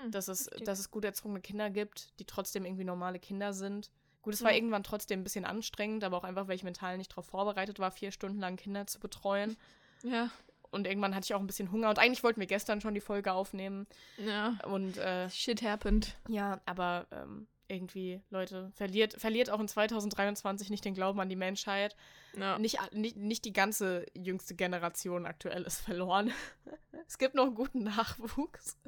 Hm, 0.00 0.12
dass 0.12 0.28
es, 0.28 0.48
dass 0.64 0.78
es 0.78 0.92
gut 0.92 1.04
erzogene 1.04 1.40
Kinder 1.40 1.68
gibt, 1.68 2.16
die 2.20 2.24
trotzdem 2.24 2.64
irgendwie 2.64 2.84
normale 2.84 3.18
Kinder 3.18 3.52
sind. 3.52 3.90
Gut, 4.22 4.34
es 4.34 4.42
war 4.44 4.50
Ja. 4.52 4.56
irgendwann 4.56 4.84
trotzdem 4.84 5.18
ein 5.20 5.24
bisschen 5.24 5.44
anstrengend, 5.44 6.04
aber 6.04 6.16
auch 6.18 6.22
einfach, 6.22 6.46
weil 6.46 6.54
ich 6.54 6.62
mental 6.62 6.96
nicht 6.96 7.10
darauf 7.10 7.26
vorbereitet 7.26 7.80
war, 7.80 7.90
vier 7.90 8.12
Stunden 8.12 8.38
lang 8.38 8.54
Kinder 8.56 8.86
zu 8.86 9.00
betreuen. 9.00 9.56
Ja, 10.04 10.30
Und 10.70 10.86
irgendwann 10.86 11.14
hatte 11.16 11.24
ich 11.24 11.34
auch 11.34 11.40
ein 11.40 11.46
bisschen 11.48 11.72
Hunger. 11.72 11.88
Und 11.90 11.98
eigentlich 11.98 12.22
wollten 12.22 12.38
wir 12.38 12.46
gestern 12.46 12.80
schon 12.80 12.94
die 12.94 13.00
Folge 13.00 13.32
aufnehmen. 13.32 13.88
ja. 14.16 14.56
Und 14.64 14.96
äh, 14.96 15.28
Shit 15.28 15.60
happened. 15.62 16.16
ja, 16.28 16.60
aber 16.66 17.06
ähm, 17.10 17.48
irgendwie, 17.70 18.20
Leute, 18.30 18.70
verliert, 18.74 19.14
verliert 19.14 19.50
auch 19.50 19.60
in 19.60 19.68
2023 19.68 20.70
nicht 20.70 20.84
den 20.84 20.94
Glauben 20.94 21.20
an 21.20 21.28
die 21.28 21.36
Menschheit. 21.36 21.96
Ja. 22.36 22.58
Nicht, 22.58 22.78
nicht, 22.92 23.16
nicht 23.16 23.44
die 23.44 23.52
ganze 23.52 24.04
jüngste 24.14 24.54
Generation 24.54 25.26
aktuell 25.26 25.62
ist 25.62 25.80
verloren. 25.80 26.32
es 27.06 27.18
gibt 27.18 27.34
noch 27.34 27.54
guten 27.54 27.84
Nachwuchs. 27.84 28.78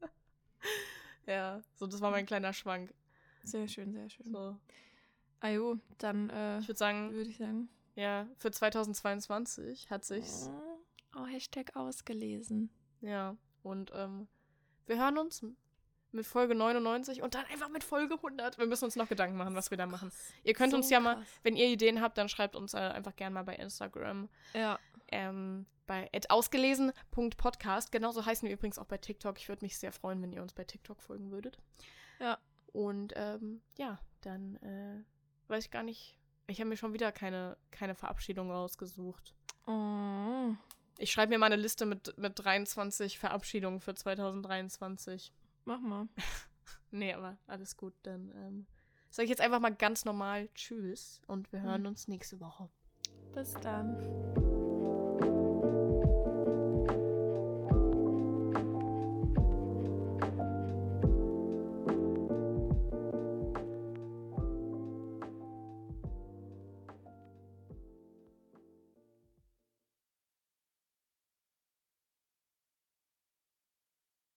ja, 1.26 1.62
so, 1.74 1.86
das 1.86 2.00
war 2.00 2.10
mein 2.10 2.26
kleiner 2.26 2.52
Schwank. 2.52 2.92
Sehr 3.44 3.68
schön, 3.68 3.92
sehr 3.92 4.08
schön. 4.10 4.30
So. 4.30 4.56
Ajo, 5.40 5.78
dann 5.98 6.30
äh, 6.30 6.58
Ich 6.60 6.68
würde 6.68 6.78
sagen, 6.78 7.12
würde 7.12 7.30
ich 7.30 7.38
sagen. 7.38 7.68
ja, 7.94 8.28
für 8.38 8.50
2022 8.50 9.90
hat 9.90 10.04
sich's. 10.04 10.50
Oh, 11.16 11.26
Hashtag 11.26 11.76
ausgelesen. 11.76 12.70
Ja, 13.00 13.36
und 13.62 13.90
ähm, 13.94 14.28
wir 14.86 14.98
hören 14.98 15.18
uns 15.18 15.44
mit 16.14 16.26
Folge 16.26 16.54
99 16.54 17.22
und 17.22 17.34
dann 17.34 17.44
einfach 17.46 17.68
mit 17.68 17.84
Folge 17.84 18.14
100. 18.14 18.58
Wir 18.58 18.66
müssen 18.66 18.84
uns 18.84 18.96
noch 18.96 19.08
Gedanken 19.08 19.36
machen, 19.36 19.54
was 19.54 19.70
wir 19.70 19.78
da 19.78 19.86
machen. 19.86 20.10
Ihr 20.44 20.54
könnt 20.54 20.72
So 20.72 20.76
uns 20.76 20.90
ja 20.90 21.00
mal, 21.00 21.16
krass. 21.16 21.26
wenn 21.42 21.56
ihr 21.56 21.66
Ideen 21.66 22.00
habt, 22.00 22.18
dann 22.18 22.28
schreibt 22.28 22.56
uns 22.56 22.74
äh, 22.74 22.78
einfach 22.78 23.16
gerne 23.16 23.34
mal 23.34 23.44
bei 23.44 23.56
Instagram. 23.56 24.28
Ja. 24.54 24.78
Ähm, 25.08 25.66
bei 25.86 26.10
ausgelesen.podcast. 26.28 27.92
Genauso 27.92 28.24
heißen 28.24 28.46
wir 28.46 28.54
übrigens 28.54 28.78
auch 28.78 28.86
bei 28.86 28.98
TikTok. 28.98 29.38
Ich 29.38 29.48
würde 29.48 29.64
mich 29.64 29.78
sehr 29.78 29.92
freuen, 29.92 30.22
wenn 30.22 30.32
ihr 30.32 30.42
uns 30.42 30.52
bei 30.52 30.64
TikTok 30.64 31.02
folgen 31.02 31.30
würdet. 31.30 31.58
Ja. 32.20 32.38
Und 32.72 33.12
ähm, 33.16 33.60
ja, 33.76 33.98
dann 34.22 34.56
äh, 34.56 35.02
weiß 35.48 35.64
ich 35.64 35.70
gar 35.70 35.82
nicht. 35.82 36.18
Ich 36.46 36.60
habe 36.60 36.68
mir 36.68 36.76
schon 36.76 36.92
wieder 36.92 37.12
keine, 37.12 37.56
keine 37.70 37.94
Verabschiedung 37.94 38.50
rausgesucht. 38.50 39.34
Oh. 39.66 40.54
Ich 40.98 41.10
schreibe 41.12 41.30
mir 41.30 41.38
mal 41.38 41.46
eine 41.46 41.56
Liste 41.56 41.86
mit, 41.86 42.16
mit 42.18 42.38
23 42.38 43.18
Verabschiedungen 43.18 43.80
für 43.80 43.94
2023. 43.94 45.32
Mach 45.64 45.80
mal. 45.80 46.08
Nee, 46.94 47.14
aber 47.14 47.38
alles 47.46 47.78
gut. 47.78 47.94
Dann 48.02 48.30
ähm, 48.34 48.66
sage 49.08 49.24
ich 49.24 49.30
jetzt 49.30 49.40
einfach 49.40 49.60
mal 49.60 49.74
ganz 49.74 50.04
normal 50.04 50.50
Tschüss 50.54 51.22
und 51.26 51.50
wir 51.50 51.62
hören 51.62 51.80
Mhm. 51.82 51.86
uns 51.88 52.06
nächste 52.06 52.38
Woche. 52.38 52.68
Bis 53.32 53.54
dann. 53.54 53.96